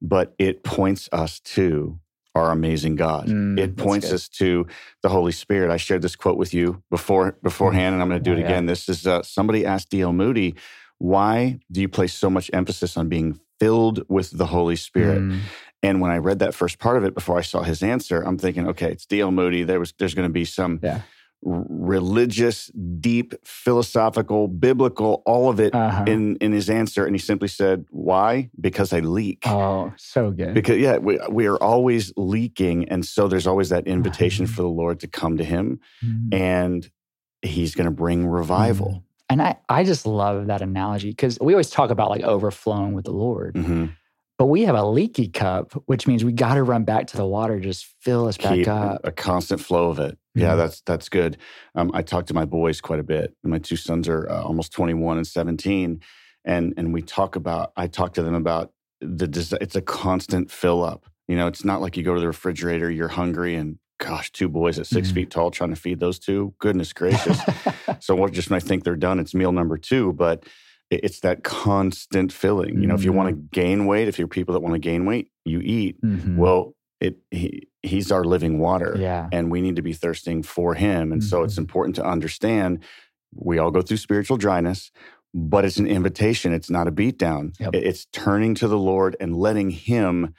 But 0.00 0.34
it 0.38 0.64
points 0.64 1.10
us 1.12 1.38
to 1.40 1.98
our 2.34 2.50
amazing 2.50 2.96
God. 2.96 3.26
Mm, 3.26 3.58
it 3.58 3.76
points 3.76 4.10
us 4.12 4.28
to 4.30 4.66
the 5.02 5.08
Holy 5.08 5.32
Spirit. 5.32 5.70
I 5.70 5.76
shared 5.76 6.02
this 6.02 6.16
quote 6.16 6.38
with 6.38 6.54
you 6.54 6.82
before 6.90 7.36
beforehand, 7.42 7.94
and 7.94 8.02
I'm 8.02 8.08
going 8.08 8.22
to 8.22 8.24
do 8.24 8.34
Oh, 8.34 8.38
it 8.38 8.40
yeah. 8.40 8.46
again. 8.46 8.66
This 8.66 8.88
is 8.88 9.06
uh, 9.06 9.22
somebody 9.22 9.66
asked 9.66 9.90
D.L. 9.90 10.12
Moody, 10.12 10.54
"Why 10.98 11.58
do 11.70 11.80
you 11.80 11.88
place 11.88 12.14
so 12.14 12.30
much 12.30 12.50
emphasis 12.52 12.96
on 12.96 13.08
being 13.08 13.38
filled 13.60 14.04
with 14.08 14.30
the 14.36 14.46
Holy 14.46 14.76
Spirit?" 14.76 15.20
Mm, 15.22 15.40
And 15.82 16.00
when 16.00 16.10
I 16.10 16.18
read 16.18 16.38
that 16.38 16.54
first 16.54 16.78
part 16.78 16.96
of 16.96 17.04
it 17.04 17.14
before 17.14 17.38
I 17.38 17.42
saw 17.42 17.62
his 17.62 17.82
answer, 17.82 18.22
I'm 18.22 18.38
thinking, 18.38 18.68
okay, 18.68 18.92
it's 18.92 19.04
D.L. 19.06 19.30
Moody. 19.32 19.64
There 19.64 19.80
was 19.80 19.92
there's 19.98 20.14
going 20.14 20.28
to 20.28 20.32
be 20.32 20.44
some 20.44 20.80
Yeah. 20.82 21.00
Religious, 21.42 22.68
deep, 23.00 23.34
philosophical, 23.44 24.48
biblical, 24.48 25.22
all 25.26 25.50
of 25.50 25.60
it 25.60 25.74
uh-huh. 25.74 26.04
in 26.06 26.36
in 26.36 26.52
his 26.52 26.70
answer, 26.70 27.04
and 27.04 27.14
he 27.14 27.18
simply 27.18 27.48
said, 27.48 27.84
"Why? 27.90 28.50
Because 28.60 28.92
I 28.92 29.00
leak." 29.00 29.42
oh, 29.46 29.92
so 29.96 30.30
good. 30.30 30.54
Because 30.54 30.78
yeah, 30.78 30.98
we, 30.98 31.18
we 31.30 31.46
are 31.46 31.56
always 31.62 32.12
leaking, 32.16 32.88
and 32.88 33.04
so 33.04 33.28
there's 33.28 33.46
always 33.46 33.68
that 33.70 33.86
invitation 33.86 34.46
Mhm. 34.46 34.50
for 34.50 34.62
the 34.62 34.68
Lord 34.68 35.00
to 35.00 35.08
come 35.08 35.36
to 35.38 35.44
Him, 35.44 35.80
Mm. 36.04 36.34
and 36.34 36.90
He's 37.42 37.74
going 37.74 37.86
to 37.86 37.90
bring 37.90 38.26
revival. 38.26 39.04
And 39.28 39.42
I, 39.42 39.56
I 39.68 39.82
just 39.82 40.06
love 40.06 40.46
that 40.46 40.62
analogy 40.62 41.08
because 41.10 41.38
we 41.40 41.54
always 41.54 41.70
talk 41.70 41.90
about 41.90 42.10
like 42.10 42.22
overflowing 42.22 42.92
with 42.92 43.04
the 43.06 43.12
Lord, 43.12 43.56
hmm 43.56 43.86
but 44.42 44.48
we 44.48 44.62
have 44.62 44.74
a 44.74 44.84
leaky 44.84 45.28
cup, 45.28 45.70
which 45.86 46.08
means 46.08 46.24
we 46.24 46.32
got 46.32 46.54
to 46.54 46.64
run 46.64 46.82
back 46.82 47.06
to 47.06 47.16
the 47.16 47.24
water, 47.24 47.60
just 47.60 47.86
fill 48.00 48.26
us 48.26 48.36
back 48.36 48.66
up. 48.66 49.00
a 49.04 49.12
constant 49.12 49.60
flow 49.60 49.88
of 49.88 50.00
it. 50.00 50.18
Yeah, 50.34 50.54
Mhm. 50.54 50.56
that's 50.56 50.80
that's 50.80 51.08
good. 51.08 51.36
Um, 51.76 51.92
I 51.94 52.02
talk 52.02 52.26
to 52.26 52.34
my 52.34 52.44
boys 52.44 52.80
quite 52.80 52.98
a 52.98 53.04
bit. 53.04 53.36
My 53.44 53.58
two 53.58 53.76
sons 53.76 54.08
are 54.08 54.28
uh, 54.28 54.42
almost 54.42 54.72
21 54.72 55.16
and 55.18 55.24
17, 55.24 56.00
and 56.44 56.74
and 56.76 56.92
we 56.92 57.02
talk 57.02 57.36
about. 57.36 57.70
I 57.76 57.86
talk 57.86 58.14
to 58.14 58.22
them 58.24 58.34
about 58.34 58.72
the. 59.00 59.28
It's 59.60 59.76
a 59.76 59.80
constant 59.80 60.50
fill 60.50 60.82
up. 60.82 61.06
You 61.28 61.36
know, 61.36 61.46
it's 61.46 61.64
not 61.64 61.80
like 61.80 61.96
you 61.96 62.02
go 62.02 62.14
to 62.16 62.20
the 62.20 62.26
refrigerator, 62.26 62.90
you're 62.90 63.06
hungry, 63.06 63.54
and 63.54 63.78
gosh, 64.00 64.32
two 64.32 64.48
boys 64.48 64.76
at 64.80 64.88
6 64.88 65.10
Mhm. 65.10 65.14
feet 65.14 65.30
tall 65.30 65.52
trying 65.52 65.70
to 65.70 65.76
feed 65.76 66.00
those 66.00 66.18
two. 66.18 66.52
Goodness 66.58 66.92
gracious. 67.00 67.38
So 68.00 68.16
what? 68.16 68.32
Just 68.32 68.50
when 68.50 68.56
I 68.56 68.60
think 68.60 68.82
they're 68.82 68.96
done, 68.96 69.20
it's 69.20 69.34
meal 69.36 69.52
number 69.52 69.78
two. 69.78 70.12
But 70.14 70.46
it's 71.02 71.20
that 71.20 71.42
constant 71.44 72.32
filling. 72.32 72.80
You 72.80 72.86
know, 72.86 72.94
if 72.94 73.04
you 73.04 73.12
want 73.12 73.28
to 73.30 73.34
gain 73.60 73.86
weight, 73.86 74.08
if 74.08 74.18
you're 74.18 74.28
people 74.28 74.52
that 74.54 74.60
want 74.60 74.74
to 74.74 74.78
gain 74.78 75.04
weight, 75.06 75.30
you 75.44 75.60
eat. 75.60 76.00
Mhm. 76.02 76.36
Well, 76.36 76.74
it 77.00 77.18
he, 77.30 77.68
he's 77.82 78.12
our 78.12 78.24
living 78.24 78.58
water, 78.58 78.94
yeah. 78.98 79.28
and 79.32 79.50
we 79.50 79.60
need 79.60 79.76
to 79.76 79.82
be 79.82 79.92
thirsting 79.92 80.42
for 80.42 80.74
him. 80.74 81.10
And 81.12 81.22
so 81.24 81.42
it's 81.42 81.54
Mhm. 81.54 81.58
important 81.66 81.96
to 81.96 82.04
understand 82.04 82.80
we 83.34 83.58
all 83.58 83.70
go 83.70 83.82
through 83.82 83.96
spiritual 83.96 84.36
dryness. 84.36 84.90
But 85.34 85.64
it's 85.64 85.78
an 85.78 85.86
invitation. 85.86 86.52
It's 86.52 86.68
not 86.68 86.86
a 86.86 86.92
beatdown. 86.92 87.58
Yep. 87.58 87.74
It- 87.74 87.84
It's 87.86 88.04
turning 88.12 88.54
to 88.56 88.68
the 88.68 88.76
Lord 88.78 89.16
and 89.18 89.34
letting 89.34 89.70
Him 89.70 90.34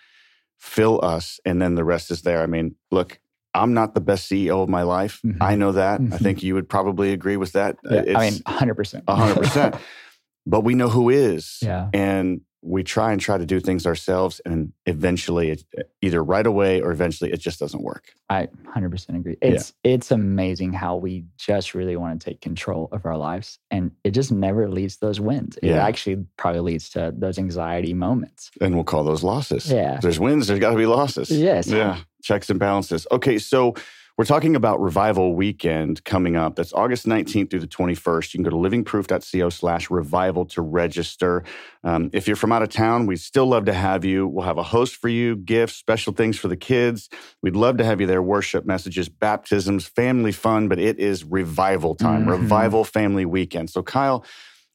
fill 0.60 1.04
us, 1.04 1.40
and 1.46 1.60
then 1.62 1.74
the 1.76 1.84
rest 1.84 2.12
is 2.12 2.22
there. 2.22 2.42
I 2.42 2.46
mean, 2.46 2.76
look, 2.92 3.20
I'm 3.56 3.74
not 3.74 3.96
the 3.96 4.02
best 4.02 4.28
CEO 4.32 4.62
of 4.62 4.70
my 4.70 4.84
life. 4.84 5.20
Mhm. 5.26 5.38
I 5.42 5.56
know 5.56 5.72
that. 5.74 6.00
I 6.00 6.04
Mhm. 6.04 6.20
think 6.22 6.44
you 6.44 6.54
would 6.54 6.70
probably 6.70 7.12
agree 7.12 7.38
with 7.38 7.52
that. 7.54 7.78
Yeah, 7.84 8.04
I 8.16 8.30
mean, 8.30 8.40
100%. 8.46 9.04
hundred 9.10 9.38
percent. 9.44 9.76
But 10.46 10.62
we 10.62 10.76
know 10.76 10.90
who 10.90 11.10
is, 11.10 11.60
Yeah. 11.62 11.90
and 11.94 12.42
we 12.66 12.82
try 12.82 13.12
and 13.12 13.20
try 13.20 13.38
to 13.38 13.46
do 13.46 13.60
things 13.60 13.86
ourselves, 13.86 14.40
and 14.46 14.72
eventually, 14.86 15.50
it, 15.50 15.64
uh, 15.78 15.84
either 16.02 16.24
right 16.24 16.46
away 16.48 16.82
or 16.82 16.92
eventually, 16.94 17.30
it 17.32 17.40
just 17.42 17.60
doesn't 17.60 17.84
work. 17.84 18.14
I 18.30 18.48
100% 18.74 19.18
agree. 19.18 19.38
It's 19.42 19.74
it's 19.84 20.12
amazing 20.12 20.72
how 20.72 20.96
we 20.96 21.26
just 21.38 21.74
really 21.74 21.98
want 21.98 22.22
to 22.22 22.30
take 22.30 22.40
control 22.40 22.88
of 22.94 23.06
our 23.06 23.18
lives 23.18 23.60
and 23.70 23.92
it 24.06 24.12
just 24.12 24.32
never 24.32 24.70
leads 24.70 24.96
to 24.98 25.06
those 25.08 25.20
wins. 25.20 25.58
It 25.62 25.70
Yeah. 25.72 25.86
actually 25.86 26.26
probably 26.38 26.62
leads 26.62 26.90
to 26.92 27.14
those 27.18 27.38
anxiety 27.38 27.94
moments. 27.94 28.50
And 28.62 28.76
we'll 28.76 28.86
call 28.86 29.04
those 29.04 29.24
losses. 29.24 29.70
Yeah. 29.70 29.96
If 29.96 30.02
there's 30.02 30.20
wins, 30.20 30.48
there's 30.48 30.60
got 30.62 30.72
to 30.72 30.78
be 30.78 30.86
losses. 30.86 31.30
Yes. 31.32 31.68
Yeah. 31.68 32.00
Checks 32.24 32.50
and 32.50 32.60
balances. 32.60 33.06
Okay, 33.12 33.38
so 33.40 33.76
We're 34.15 34.25
talking 34.25 34.55
about 34.55 34.79
Revival 34.79 35.34
Weekend 35.34 36.03
coming 36.03 36.36
up. 36.36 36.55
That's 36.55 36.72
August 36.72 37.08
19th 37.08 37.50
through 37.50 37.62
the 37.62 37.67
21st. 37.67 38.34
You 38.34 38.38
can 38.38 38.43
go 38.43 38.51
to 38.51 38.70
livingproof.co 38.70 39.50
slash 39.50 39.89
revival 39.89 40.46
to 40.46 40.62
register. 40.62 41.43
Um, 41.84 42.12
if 42.13 42.27
you're 42.27 42.36
from 42.36 42.51
out 42.51 42.62
of 42.62 42.70
town, 42.70 43.08
we'd 43.08 43.20
still 43.20 43.48
love 43.48 43.65
to 43.65 43.74
have 43.74 44.05
you. 44.05 44.27
We'll 44.27 44.46
have 44.46 44.60
a 44.60 44.63
host 44.63 44.98
for 44.98 45.10
you, 45.10 45.36
gifts, 45.36 45.77
special 45.77 46.13
things 46.13 46.38
for 46.38 46.48
the 46.48 46.55
kids. 46.55 47.10
We'd 47.41 47.55
love 47.55 47.77
to 47.77 47.86
have 47.86 48.01
you 48.01 48.05
there. 48.05 48.22
Worship 48.22 48.67
messages, 48.67 49.10
baptisms, 49.10 49.88
family 49.88 50.32
fun, 50.32 50.67
but 50.67 50.77
it 50.77 51.00
is 51.00 51.24
revival 51.24 51.96
time, 51.96 52.22
mm-hmm. 52.22 52.29
revival 52.29 52.84
family 52.84 53.25
weekend. 53.25 53.72
So, 53.72 53.82
Kyle, 53.82 54.24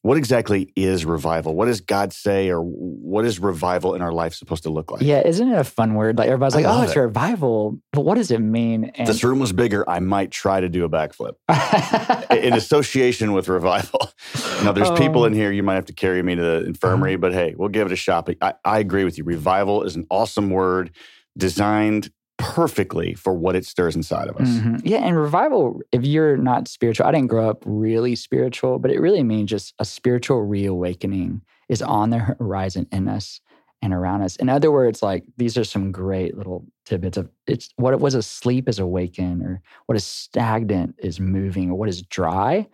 what 0.09 0.17
exactly 0.17 0.73
is 0.75 1.05
revival? 1.05 1.55
What 1.55 1.67
does 1.67 1.83
God 1.83 2.15
say, 2.15 2.49
or 2.49 2.62
what 2.62 3.27
is 3.27 3.38
revival 3.38 3.95
in 3.95 4.00
our 4.00 4.11
life 4.11 4.33
supposed 4.33 4.62
to 4.62 4.71
look 4.71 4.91
like? 4.91 5.03
Yeah, 5.03 5.21
isn't 5.21 5.47
it 5.47 5.59
a 5.59 5.65
fun 5.65 5.97
word? 5.97 6.17
Like 6.17 6.29
everybody's 6.29 6.55
like, 6.55 6.65
"Oh, 6.65 6.81
it's 6.81 6.97
it. 6.97 6.99
revival," 6.99 7.79
but 7.93 8.07
what 8.07 8.15
does 8.15 8.31
it 8.31 8.38
mean? 8.38 8.85
And 8.85 9.00
if 9.00 9.07
this 9.07 9.23
room 9.23 9.38
was 9.38 9.53
bigger, 9.53 9.85
I 9.87 10.00
might 10.00 10.31
try 10.31 10.61
to 10.61 10.69
do 10.71 10.87
a 10.87 10.88
backflip 10.88 11.35
in 12.31 12.55
association 12.55 13.35
with 13.35 13.49
revival. 13.49 14.11
now, 14.65 14.73
there's 14.73 14.88
um, 14.88 14.97
people 14.97 15.27
in 15.27 15.35
here. 15.35 15.53
You 15.53 15.62
might 15.62 15.75
have 15.75 15.85
to 15.85 15.93
carry 15.93 16.23
me 16.23 16.37
to 16.37 16.43
the 16.43 16.65
infirmary, 16.65 17.12
uh-huh. 17.12 17.21
but 17.21 17.35
hey, 17.35 17.55
we'll 17.55 17.69
give 17.69 17.85
it 17.87 17.93
a 17.93 17.97
shot. 17.97 18.31
I, 18.41 18.55
I 18.65 18.79
agree 18.79 19.05
with 19.05 19.19
you. 19.19 19.25
Revival 19.25 19.83
is 19.83 19.95
an 19.95 20.07
awesome 20.09 20.49
word 20.49 20.91
designed 21.37 22.11
perfectly 22.49 23.12
for 23.12 23.35
what 23.35 23.55
it 23.55 23.67
stirs 23.67 23.95
inside 23.95 24.26
of 24.26 24.37
us. 24.37 24.49
Mm-hmm. 24.49 24.76
Yeah, 24.83 24.99
and 24.99 25.19
revival, 25.19 25.83
if 25.93 26.02
you're 26.02 26.38
not 26.38 26.67
spiritual, 26.67 27.07
I 27.07 27.12
didn't 27.12 27.26
grow 27.28 27.50
up 27.50 27.62
really 27.67 28.17
spiritual, 28.17 28.78
but 28.78 28.90
it 28.90 29.00
really 29.00 29.23
means 29.23 29.50
just 29.50 29.75
a 29.78 29.85
spiritual 29.85 30.43
reawakening 30.43 31.43
is 31.69 31.83
on 31.83 32.09
the 32.09 32.19
horizon 32.19 32.87
in 32.90 33.07
us 33.07 33.43
and 33.83 33.93
around 33.93 34.23
us. 34.23 34.37
In 34.37 34.49
other 34.49 34.73
words, 34.73 35.02
like 35.02 35.25
these 35.37 35.59
are 35.59 35.64
some 35.64 35.93
great 35.93 36.38
little 36.38 36.64
tidbits 36.87 37.19
of 37.19 37.28
it's 37.47 37.69
what 37.76 37.93
it 37.93 38.00
was 38.00 38.14
asleep 38.14 38.67
is 38.67 38.78
awakened, 38.78 39.43
or 39.43 39.61
what 39.85 39.97
is 39.97 40.05
stagnant 40.05 40.95
is 40.99 41.21
moving, 41.21 41.71
or 41.71 41.75
what 41.75 41.90
is 41.90 42.00
dry 42.00 42.67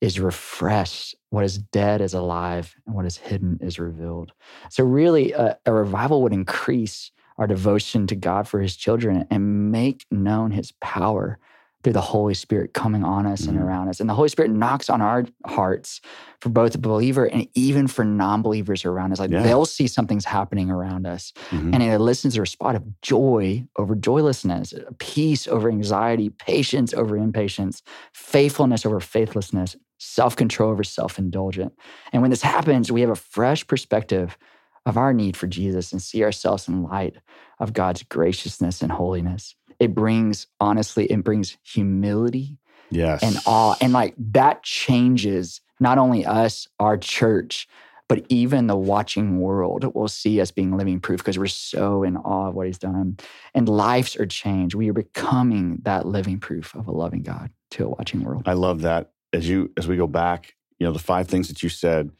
is 0.00 0.20
refreshed, 0.20 1.16
what 1.30 1.44
is 1.44 1.58
dead 1.58 2.00
is 2.00 2.14
alive, 2.14 2.76
and 2.86 2.94
what 2.94 3.06
is 3.06 3.16
hidden 3.16 3.58
is 3.60 3.80
revealed. 3.80 4.30
So, 4.70 4.84
really, 4.84 5.32
a, 5.32 5.58
a 5.66 5.72
revival 5.72 6.22
would 6.22 6.32
increase 6.32 7.10
our 7.38 7.46
devotion 7.46 8.06
to 8.08 8.14
God 8.16 8.48
for 8.48 8.60
his 8.60 8.76
children 8.76 9.26
and 9.30 9.70
make 9.70 10.06
known 10.10 10.50
his 10.50 10.72
power 10.80 11.38
through 11.86 11.92
the 11.92 12.00
Holy 12.00 12.34
Spirit 12.34 12.74
coming 12.74 13.04
on 13.04 13.26
us 13.26 13.42
mm-hmm. 13.42 13.50
and 13.50 13.60
around 13.60 13.88
us. 13.88 14.00
And 14.00 14.10
the 14.10 14.14
Holy 14.14 14.28
Spirit 14.28 14.50
knocks 14.50 14.90
on 14.90 15.00
our 15.00 15.24
hearts 15.46 16.00
for 16.40 16.48
both 16.48 16.72
the 16.72 16.78
believer 16.78 17.26
and 17.26 17.46
even 17.54 17.86
for 17.86 18.04
non 18.04 18.42
believers 18.42 18.84
around 18.84 19.12
us. 19.12 19.20
Like 19.20 19.30
yeah. 19.30 19.42
they'll 19.42 19.66
see 19.66 19.86
something's 19.86 20.24
happening 20.24 20.68
around 20.68 21.06
us. 21.06 21.32
Mm-hmm. 21.50 21.74
And 21.74 21.82
it 21.84 22.00
listens 22.00 22.34
to 22.34 22.42
a 22.42 22.46
spot 22.46 22.74
of 22.74 22.82
joy 23.02 23.64
over 23.76 23.94
joylessness, 23.94 24.74
peace 24.98 25.46
over 25.46 25.70
anxiety, 25.70 26.30
patience 26.30 26.92
over 26.92 27.16
impatience, 27.16 27.82
faithfulness 28.12 28.84
over 28.84 28.98
faithlessness, 28.98 29.76
self 29.98 30.34
control 30.34 30.72
over 30.72 30.82
self 30.82 31.20
indulgent. 31.20 31.72
And 32.12 32.20
when 32.20 32.32
this 32.32 32.42
happens, 32.42 32.90
we 32.90 33.02
have 33.02 33.10
a 33.10 33.14
fresh 33.14 33.64
perspective 33.64 34.36
of 34.86 34.96
our 34.96 35.12
need 35.12 35.36
for 35.36 35.48
Jesus 35.48 35.92
and 35.92 36.00
see 36.00 36.22
ourselves 36.24 36.68
in 36.68 36.84
light 36.84 37.16
of 37.58 37.72
God's 37.72 38.04
graciousness 38.04 38.80
and 38.80 38.92
holiness. 38.92 39.54
It 39.78 39.94
brings, 39.94 40.46
honestly, 40.60 41.06
it 41.06 41.22
brings 41.22 41.58
humility 41.62 42.58
yes. 42.90 43.22
and 43.22 43.36
awe. 43.44 43.74
And 43.80 43.92
like 43.92 44.14
that 44.32 44.62
changes 44.62 45.60
not 45.80 45.98
only 45.98 46.24
us, 46.24 46.68
our 46.78 46.96
church, 46.96 47.68
but 48.08 48.24
even 48.28 48.68
the 48.68 48.76
watching 48.76 49.40
world 49.40 49.92
will 49.94 50.08
see 50.08 50.40
us 50.40 50.52
being 50.52 50.76
living 50.76 51.00
proof 51.00 51.18
because 51.18 51.38
we're 51.38 51.48
so 51.48 52.04
in 52.04 52.16
awe 52.16 52.48
of 52.48 52.54
what 52.54 52.66
he's 52.66 52.78
done. 52.78 53.18
And 53.52 53.68
lives 53.68 54.16
are 54.16 54.26
changed. 54.26 54.76
We 54.76 54.88
are 54.88 54.94
becoming 54.94 55.80
that 55.82 56.06
living 56.06 56.38
proof 56.38 56.74
of 56.76 56.86
a 56.86 56.92
loving 56.92 57.22
God 57.22 57.50
to 57.72 57.86
a 57.86 57.88
watching 57.88 58.22
world. 58.22 58.44
I 58.46 58.52
love 58.52 58.82
that. 58.82 59.10
As 59.32 59.48
you 59.48 59.72
as 59.76 59.88
we 59.88 59.96
go 59.96 60.06
back, 60.06 60.54
you 60.78 60.86
know, 60.86 60.92
the 60.92 61.00
five 61.00 61.26
things 61.26 61.48
that 61.48 61.62
you 61.62 61.68
said, 61.68 62.10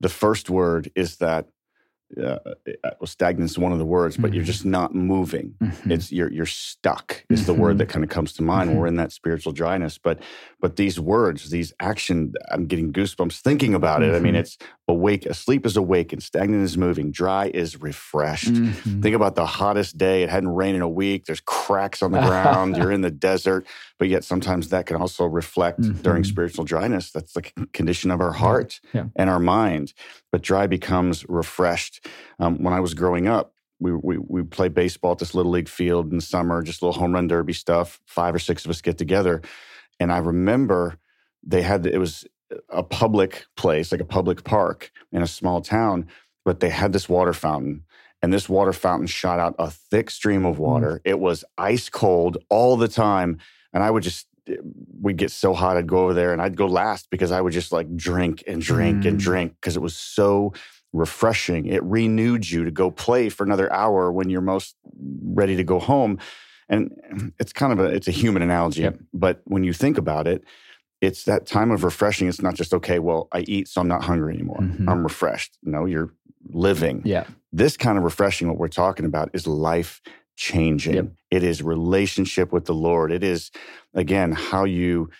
the 0.00 0.08
first 0.08 0.50
word 0.50 0.90
is 0.96 1.18
that 1.18 1.48
uh, 2.22 2.38
well, 2.82 3.06
stagnant 3.06 3.50
is 3.50 3.58
one 3.58 3.72
of 3.72 3.78
the 3.78 3.84
words, 3.84 4.16
but 4.16 4.26
mm-hmm. 4.28 4.36
you're 4.36 4.44
just 4.44 4.64
not 4.64 4.94
moving. 4.94 5.54
Mm-hmm. 5.60 5.90
It's 5.90 6.12
you're 6.12 6.32
you're 6.32 6.46
stuck 6.46 7.24
is 7.28 7.40
mm-hmm. 7.40 7.46
the 7.46 7.54
word 7.54 7.78
that 7.78 7.84
mm-hmm. 7.84 7.92
kind 7.92 8.04
of 8.04 8.10
comes 8.10 8.32
to 8.34 8.42
mind. 8.42 8.70
We're 8.70 8.76
mm-hmm. 8.76 8.88
in 8.88 8.96
that 8.96 9.12
spiritual 9.12 9.52
dryness, 9.52 9.98
but 9.98 10.20
but 10.60 10.76
these 10.76 11.00
words, 11.00 11.50
these 11.50 11.72
action, 11.80 12.32
I'm 12.50 12.66
getting 12.66 12.92
goosebumps 12.92 13.40
thinking 13.40 13.74
about 13.74 14.02
it. 14.02 14.14
I 14.14 14.20
mean, 14.20 14.34
mm-hmm. 14.34 14.40
it's 14.40 14.56
awake, 14.86 15.26
asleep 15.26 15.66
is 15.66 15.76
awake, 15.76 16.12
and 16.12 16.22
stagnant 16.22 16.62
is 16.62 16.78
moving. 16.78 17.10
Dry 17.10 17.50
is 17.52 17.80
refreshed. 17.80 18.54
Think 18.54 19.14
about 19.14 19.34
the 19.34 19.46
hottest 19.46 19.98
day. 19.98 20.22
It 20.22 20.28
hadn't 20.28 20.50
rained 20.50 20.76
in 20.76 20.82
a 20.82 20.88
week. 20.88 21.26
There's 21.26 21.40
cracks 21.40 22.02
on 22.02 22.12
the 22.12 22.20
ground. 22.26 22.76
you're 22.76 22.92
in 22.92 23.00
the 23.00 23.10
desert, 23.10 23.66
but 23.98 24.08
yet 24.08 24.24
sometimes 24.24 24.68
that 24.68 24.86
can 24.86 24.96
also 24.96 25.24
reflect 25.24 25.80
during 26.02 26.24
spiritual 26.24 26.64
dryness. 26.64 27.10
That's 27.10 27.32
the 27.32 27.42
condition 27.72 28.10
of 28.10 28.20
our 28.20 28.32
heart 28.32 28.80
yeah. 28.92 29.06
and 29.16 29.30
our 29.30 29.40
mind. 29.40 29.94
But 30.30 30.42
dry 30.42 30.66
becomes 30.66 31.24
refreshed 31.28 32.06
um, 32.38 32.62
when 32.62 32.74
I 32.74 32.80
was 32.80 32.94
growing 32.94 33.26
up, 33.26 33.54
we, 33.78 33.92
we 33.92 34.18
we 34.18 34.42
play 34.42 34.68
baseball 34.68 35.12
at 35.12 35.18
this 35.18 35.34
little 35.34 35.52
league 35.52 35.68
field 35.68 36.10
in 36.10 36.16
the 36.16 36.22
summer, 36.22 36.62
just 36.62 36.82
a 36.82 36.86
little 36.86 37.00
home 37.00 37.12
run 37.12 37.28
derby 37.28 37.52
stuff. 37.52 38.00
Five 38.06 38.34
or 38.34 38.38
six 38.38 38.64
of 38.64 38.70
us 38.70 38.80
get 38.80 38.98
together, 38.98 39.42
and 40.00 40.12
I 40.12 40.18
remember 40.18 40.98
they 41.42 41.62
had 41.62 41.86
it 41.86 41.98
was 41.98 42.26
a 42.70 42.82
public 42.82 43.44
place, 43.56 43.92
like 43.92 44.00
a 44.00 44.06
public 44.06 44.44
park 44.44 44.92
in 45.12 45.22
a 45.22 45.26
small 45.26 45.60
town, 45.60 46.06
but 46.44 46.60
they 46.60 46.70
had 46.70 46.92
this 46.92 47.08
water 47.08 47.32
fountain, 47.32 47.84
and 48.22 48.32
this 48.32 48.48
water 48.48 48.72
fountain 48.72 49.06
shot 49.06 49.38
out 49.38 49.54
a 49.58 49.70
thick 49.70 50.10
stream 50.10 50.46
of 50.46 50.56
mm. 50.56 50.60
water. 50.60 50.96
Mm. 51.04 51.10
It 51.10 51.20
was 51.20 51.44
ice 51.58 51.88
cold 51.88 52.38
all 52.48 52.76
the 52.76 52.88
time, 52.88 53.38
and 53.72 53.82
I 53.82 53.90
would 53.90 54.02
just 54.02 54.26
we'd 55.00 55.16
get 55.16 55.30
so 55.30 55.54
hot 55.54 55.76
I'd 55.76 55.86
go 55.86 56.04
over 56.04 56.14
there 56.14 56.32
and 56.32 56.40
I'd 56.40 56.56
go 56.56 56.66
last 56.66 57.10
because 57.10 57.32
I 57.32 57.40
would 57.40 57.52
just 57.52 57.72
like 57.72 57.96
drink 57.96 58.44
and 58.46 58.62
drink 58.62 59.02
mm. 59.02 59.08
and 59.08 59.18
drink 59.18 59.56
because 59.60 59.76
it 59.76 59.82
was 59.82 59.96
so 59.96 60.52
refreshing. 60.92 61.66
It 61.66 61.82
renewed 61.82 62.48
you 62.48 62.64
to 62.64 62.70
go 62.70 62.90
play 62.90 63.28
for 63.28 63.44
another 63.44 63.72
hour 63.72 64.12
when 64.12 64.30
you're 64.30 64.40
most 64.40 64.76
ready 65.22 65.56
to 65.56 65.64
go 65.64 65.78
home. 65.78 66.18
And 66.68 66.92
it's 67.38 67.52
kind 67.52 67.72
of 67.72 67.80
a 67.80 67.84
it's 67.84 68.08
a 68.08 68.12
human 68.12 68.42
analogy, 68.42 68.82
yep. 68.82 68.98
but 69.12 69.40
when 69.44 69.64
you 69.64 69.72
think 69.72 69.98
about 69.98 70.26
it, 70.26 70.44
it's 71.00 71.24
that 71.24 71.46
time 71.46 71.70
of 71.70 71.84
refreshing. 71.84 72.28
It's 72.28 72.40
not 72.40 72.54
just 72.54 72.72
okay. 72.72 72.98
Well, 72.98 73.28
I 73.32 73.40
eat, 73.40 73.68
so 73.68 73.80
I'm 73.80 73.88
not 73.88 74.04
hungry 74.04 74.34
anymore. 74.34 74.60
Mm-hmm. 74.60 74.88
I'm 74.88 75.02
refreshed. 75.02 75.58
No, 75.62 75.84
you're 75.84 76.12
living. 76.48 77.02
Yeah. 77.04 77.24
This 77.52 77.76
kind 77.76 77.98
of 77.98 78.04
refreshing, 78.04 78.48
what 78.48 78.58
we're 78.58 78.68
talking 78.68 79.04
about, 79.04 79.30
is 79.34 79.46
life 79.46 80.00
changing. 80.36 80.94
Yep. 80.94 81.12
It 81.30 81.42
is 81.42 81.62
relationship 81.62 82.52
with 82.52 82.66
the 82.66 82.74
Lord. 82.74 83.12
It 83.12 83.24
is 83.24 83.50
again 83.94 84.32
how 84.32 84.64
you 84.64 85.10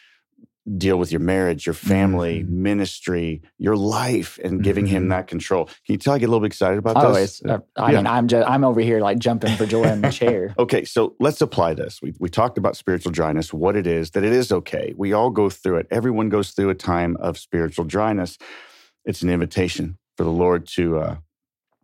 deal 0.76 0.98
with 0.98 1.12
your 1.12 1.20
marriage, 1.20 1.64
your 1.64 1.74
family, 1.74 2.40
mm-hmm. 2.40 2.62
ministry, 2.62 3.42
your 3.58 3.76
life, 3.76 4.38
and 4.42 4.62
giving 4.62 4.86
mm-hmm. 4.86 4.96
him 4.96 5.08
that 5.08 5.28
control. 5.28 5.66
Can 5.66 5.74
you 5.94 5.96
tell 5.96 6.14
I 6.14 6.18
get 6.18 6.26
a 6.26 6.28
little 6.28 6.40
bit 6.40 6.48
excited 6.48 6.78
about 6.78 6.96
oh, 6.96 7.12
this? 7.12 7.40
Uh, 7.44 7.60
I 7.76 7.92
yeah. 7.92 7.98
mean, 7.98 8.06
I'm 8.06 8.26
just 8.26 8.48
I'm 8.48 8.64
over 8.64 8.80
here 8.80 9.00
like 9.00 9.18
jumping 9.18 9.56
for 9.56 9.66
joy 9.66 9.84
in 9.84 10.00
the 10.00 10.10
chair. 10.12 10.54
okay, 10.58 10.84
so 10.84 11.14
let's 11.20 11.40
apply 11.40 11.74
this. 11.74 12.00
We 12.02 12.14
we 12.18 12.28
talked 12.28 12.58
about 12.58 12.76
spiritual 12.76 13.12
dryness, 13.12 13.52
what 13.52 13.76
it 13.76 13.86
is, 13.86 14.10
that 14.12 14.24
it 14.24 14.32
is 14.32 14.50
okay. 14.50 14.92
We 14.96 15.12
all 15.12 15.30
go 15.30 15.50
through 15.50 15.76
it. 15.78 15.86
Everyone 15.90 16.28
goes 16.28 16.50
through 16.50 16.70
a 16.70 16.74
time 16.74 17.16
of 17.18 17.38
spiritual 17.38 17.84
dryness. 17.84 18.38
It's 19.04 19.22
an 19.22 19.30
invitation 19.30 19.98
for 20.16 20.24
the 20.24 20.30
Lord 20.30 20.66
to 20.68 20.98
uh, 20.98 21.16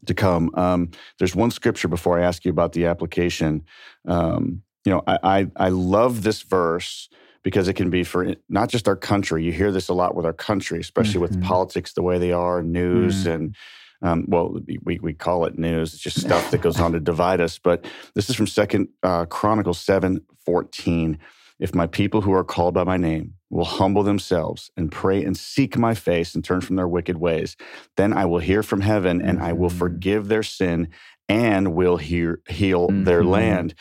to 0.07 0.15
come. 0.15 0.51
Um, 0.55 0.91
there's 1.19 1.35
one 1.35 1.51
scripture 1.51 1.89
before 1.89 2.19
I 2.19 2.25
ask 2.25 2.45
you 2.45 2.51
about 2.51 2.73
the 2.73 2.87
application. 2.87 3.65
Um, 4.07 4.63
you 4.85 4.93
know, 4.93 5.03
I, 5.07 5.19
I 5.23 5.47
I 5.57 5.69
love 5.69 6.23
this 6.23 6.43
verse 6.43 7.09
because 7.43 7.69
it 7.69 7.75
can 7.75 7.91
be 7.91 8.05
for 8.05 8.35
not 8.49 8.69
just 8.69 8.89
our 8.89 8.97
country. 8.97 9.45
You 9.45 9.53
hear 9.53 9.73
this 9.73 9.89
a 9.89 9.95
lot 9.95 10.15
with 10.15 10.27
our 10.27 10.33
country, 10.33 10.81
especially 10.81 11.21
mm-hmm. 11.21 11.37
with 11.37 11.43
politics 11.43 11.93
the 11.93 12.03
way 12.03 12.19
they 12.19 12.33
are, 12.33 12.63
news, 12.63 13.25
mm-hmm. 13.25 13.31
and 13.31 13.57
um, 14.03 14.25
well, 14.27 14.59
we, 14.85 14.99
we 14.99 15.15
call 15.15 15.45
it 15.45 15.59
news. 15.59 15.95
It's 15.95 16.03
just 16.03 16.21
stuff 16.21 16.51
that 16.51 16.61
goes 16.61 16.81
on 16.81 16.93
to 16.93 17.01
divide 17.01 17.41
us. 17.41 17.59
But 17.59 17.85
this 18.15 18.29
is 18.29 18.35
from 18.35 18.49
Second 18.49 18.89
uh, 19.05 19.27
Chronicles 19.27 19.79
seven 19.79 20.21
fourteen. 20.45 21.19
If 21.61 21.75
my 21.75 21.87
people 21.87 22.21
who 22.21 22.33
are 22.33 22.43
called 22.43 22.75
by 22.75 22.83
my 22.83 22.97
name 22.97 23.35
will 23.53 23.67
humble 23.67 24.03
themselves 24.03 24.71
and 24.79 24.91
pray 24.91 25.23
and 25.23 25.37
seek 25.37 25.77
my 25.77 25.95
face 25.95 26.35
and 26.35 26.43
turn 26.43 26.63
from 26.63 26.77
their 26.77 26.89
wicked 26.89 27.19
ways, 27.19 27.55
then 27.99 28.13
I 28.13 28.25
will 28.25 28.39
hear 28.39 28.63
from 28.63 28.81
heaven 28.81 29.21
and 29.21 29.41
I 29.41 29.53
will 29.53 29.69
mm-hmm. 29.69 29.79
forgive 29.79 30.29
their 30.29 30.43
sin 30.43 30.89
and 31.29 31.75
will 31.75 31.99
hear, 31.99 32.41
heal 32.49 32.89
mm-hmm. 32.89 33.05
their 33.05 33.23
land. 33.23 33.75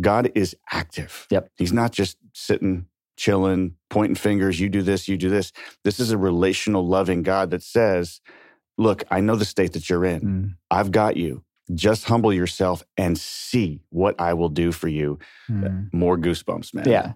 God 0.00 0.32
is 0.34 0.56
active. 0.72 1.26
Yep. 1.30 1.50
He's 1.56 1.74
not 1.74 1.92
just 1.92 2.16
sitting 2.32 2.86
chilling, 3.18 3.74
pointing 3.90 4.14
fingers, 4.14 4.58
you 4.60 4.68
do 4.70 4.80
this, 4.80 5.08
you 5.08 5.16
do 5.16 5.28
this. 5.28 5.52
This 5.84 6.00
is 6.00 6.10
a 6.10 6.16
relational, 6.16 6.86
loving 6.86 7.22
God 7.22 7.50
that 7.50 7.62
says, 7.62 8.20
Look, 8.78 9.02
I 9.10 9.20
know 9.20 9.34
the 9.34 9.44
state 9.44 9.72
that 9.72 9.90
you're 9.90 10.04
in. 10.04 10.20
Mm. 10.20 10.56
I've 10.70 10.92
got 10.92 11.16
you. 11.16 11.42
Just 11.74 12.04
humble 12.04 12.32
yourself 12.32 12.84
and 12.96 13.18
see 13.18 13.82
what 13.90 14.14
I 14.20 14.34
will 14.34 14.48
do 14.48 14.70
for 14.70 14.86
you. 14.86 15.18
Mm. 15.50 15.92
More 15.92 16.16
goosebumps, 16.16 16.72
man. 16.72 16.88
Yeah. 16.88 17.14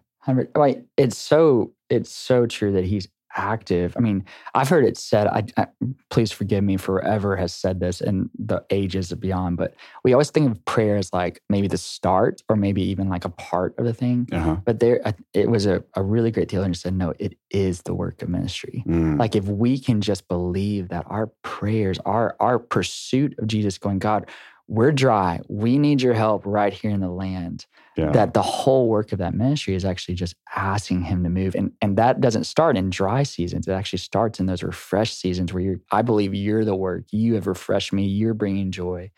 Right. 0.57 0.85
It's 0.97 1.17
so 1.17 1.73
it's 1.93 2.11
so 2.11 2.47
true 2.47 2.73
that 2.73 2.85
he's 2.85 3.09
active. 3.35 3.95
I 3.97 4.01
mean, 4.01 4.25
I've 4.55 4.69
heard 4.69 4.85
it 4.85 4.99
said, 4.99 5.27
I, 5.27 5.45
I, 5.57 5.67
please 6.11 6.31
forgive 6.31 6.63
me, 6.63 6.77
forever 6.77 7.37
has 7.37 7.55
said 7.55 7.81
this 7.81 8.01
and 8.01 8.29
the 8.39 8.63
ages 8.71 9.13
beyond, 9.15 9.57
but 9.57 9.75
we 10.05 10.13
always 10.13 10.31
think 10.31 10.51
of 10.51 10.63
prayer 10.65 10.97
as 10.97 11.13
like 11.13 11.41
maybe 11.49 11.67
the 11.67 11.79
start 11.79 12.43
or 12.49 12.57
maybe 12.57 12.83
even 12.83 13.09
like 13.09 13.25
a 13.25 13.31
part 13.31 13.75
of 13.79 13.87
the 13.87 13.95
thing. 13.95 14.29
Uh-huh. 14.31 14.57
But 14.65 14.81
there, 14.81 15.01
it 15.33 15.51
was 15.51 15.67
a, 15.67 15.83
a 15.97 16.03
really 16.03 16.31
great 16.31 16.53
and 16.53 16.77
said, 16.77 16.95
no, 16.95 17.15
it 17.19 17.39
is 17.51 17.83
the 17.83 17.95
work 17.95 18.23
of 18.23 18.29
ministry. 18.29 18.85
Mm. 18.87 19.19
Like 19.19 19.35
if 19.35 19.47
we 19.47 19.79
can 19.79 20.03
just 20.03 20.29
believe 20.29 20.89
that 20.89 21.07
our 21.09 21.29
prayers, 21.43 21.99
our, 22.05 22.37
our 22.39 22.59
pursuit 22.59 23.35
of 23.39 23.47
Jesus 23.47 23.79
going, 23.79 23.99
God, 23.99 24.29
we're 24.73 24.91
dry. 24.91 25.39
We 25.49 25.77
need 25.77 26.01
your 26.01 26.15
help 26.15 26.47
right 26.47 26.73
here 26.73 26.91
in 26.91 27.01
the 27.01 27.11
land. 27.11 27.67
Yeah. 27.95 28.11
That 28.13 28.33
the 28.33 28.41
whole 28.41 28.89
work 28.89 29.13
of 29.13 29.19
that 29.19 29.35
ministry 29.35 29.75
is 29.75 29.85
actually 29.85 30.15
just 30.15 30.35
asking 30.57 31.03
him 31.03 31.23
to 31.25 31.29
move. 31.29 31.55
And, 31.55 31.73
and 31.83 31.99
that 31.99 32.23
doesn't 32.23 32.45
start 32.45 32.79
in 32.79 32.89
dry 32.89 33.23
seasons. 33.23 33.69
It 33.69 33.73
actually 33.73 33.99
starts 33.99 34.41
in 34.41 34.47
those 34.47 34.63
refreshed 34.63 35.21
seasons 35.21 35.53
where 35.53 35.63
you're, 35.63 35.81
I 35.91 36.01
believe 36.01 36.35
you're 36.35 36.65
the 36.65 36.75
work. 36.75 37.05
You 37.11 37.35
have 37.35 37.47
refreshed 37.47 37.93
me. 37.93 38.07
You're 38.07 38.33
bringing 38.33 38.71
joy. 38.71 39.11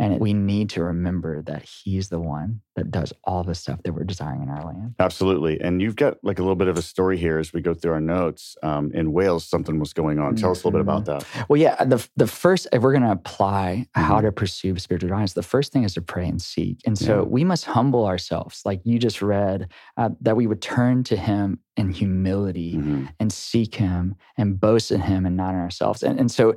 And 0.00 0.18
we 0.18 0.32
need 0.32 0.70
to 0.70 0.82
remember 0.82 1.42
that 1.42 1.62
he's 1.62 2.08
the 2.08 2.18
one 2.18 2.62
that 2.74 2.90
does 2.90 3.12
all 3.24 3.44
the 3.44 3.54
stuff 3.54 3.82
that 3.84 3.92
we're 3.92 4.04
desiring 4.04 4.42
in 4.42 4.48
our 4.48 4.64
land. 4.64 4.94
Absolutely. 4.98 5.60
And 5.60 5.82
you've 5.82 5.96
got 5.96 6.16
like 6.22 6.38
a 6.38 6.42
little 6.42 6.56
bit 6.56 6.68
of 6.68 6.78
a 6.78 6.82
story 6.82 7.18
here 7.18 7.38
as 7.38 7.52
we 7.52 7.60
go 7.60 7.74
through 7.74 7.92
our 7.92 8.00
notes. 8.00 8.56
Um, 8.62 8.90
in 8.92 9.12
Wales, 9.12 9.44
something 9.44 9.78
was 9.78 9.92
going 9.92 10.18
on. 10.18 10.36
Tell 10.36 10.48
mm-hmm. 10.48 10.52
us 10.52 10.64
a 10.64 10.66
little 10.66 10.78
bit 10.78 10.80
about 10.80 11.04
mm-hmm. 11.04 11.38
that. 11.38 11.48
Well, 11.50 11.60
yeah, 11.60 11.84
the, 11.84 12.08
the 12.16 12.26
first, 12.26 12.66
if 12.72 12.80
we're 12.80 12.92
going 12.92 13.02
to 13.02 13.12
apply 13.12 13.86
mm-hmm. 13.94 14.02
how 14.02 14.22
to 14.22 14.32
pursue 14.32 14.78
spiritual 14.78 15.08
dryness, 15.08 15.34
the 15.34 15.42
first 15.42 15.70
thing 15.70 15.84
is 15.84 15.92
to 15.94 16.02
pray 16.02 16.26
and 16.26 16.40
seek. 16.40 16.80
And 16.86 16.96
so 16.96 17.16
yeah. 17.16 17.22
we 17.22 17.44
must 17.44 17.66
humble 17.66 18.06
ourselves. 18.06 18.62
Like 18.64 18.80
you 18.84 18.98
just 18.98 19.20
read, 19.20 19.68
uh, 19.98 20.10
that 20.22 20.34
we 20.34 20.46
would 20.46 20.62
turn 20.62 21.04
to 21.04 21.16
him 21.16 21.58
in 21.76 21.90
humility 21.90 22.76
mm-hmm. 22.76 23.06
and 23.18 23.30
seek 23.30 23.74
him 23.74 24.14
and 24.38 24.58
boast 24.58 24.90
in 24.90 25.02
him 25.02 25.26
and 25.26 25.36
not 25.36 25.50
in 25.50 25.60
ourselves. 25.60 26.02
And, 26.02 26.18
and 26.18 26.30
so 26.30 26.54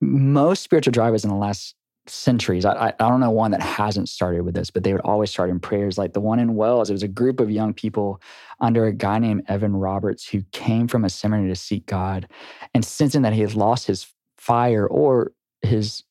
most 0.00 0.62
spiritual 0.62 0.92
drivers 0.92 1.24
in 1.24 1.30
the 1.30 1.36
last 1.36 1.76
centuries. 2.10 2.64
I, 2.64 2.92
I, 2.98 3.08
don't 3.08 3.20
know 3.20 3.30
one 3.30 3.50
that 3.52 3.62
hasn't 3.62 4.08
started 4.08 4.42
with 4.42 4.54
this, 4.54 4.70
but 4.70 4.82
they 4.82 4.92
would 4.92 5.02
always 5.02 5.30
start 5.30 5.50
in 5.50 5.60
prayers. 5.60 5.98
Like 5.98 6.12
the 6.12 6.20
one 6.20 6.38
in 6.38 6.54
Wales, 6.54 6.90
it 6.90 6.92
was 6.92 7.02
a 7.02 7.08
group 7.08 7.40
of 7.40 7.50
young 7.50 7.72
people 7.72 8.20
under 8.60 8.86
a 8.86 8.92
guy 8.92 9.18
named 9.18 9.44
Evan 9.48 9.74
Roberts 9.74 10.28
who 10.28 10.42
came 10.52 10.88
from 10.88 11.04
a 11.04 11.10
seminary 11.10 11.48
to 11.48 11.56
seek 11.56 11.86
God. 11.86 12.28
And 12.74 12.84
sensing 12.84 13.22
that 13.22 13.32
he 13.32 13.40
had 13.40 13.54
lost 13.54 13.86
his 13.86 14.06
fire 14.36 14.86
or 14.86 15.32
his 15.62 16.04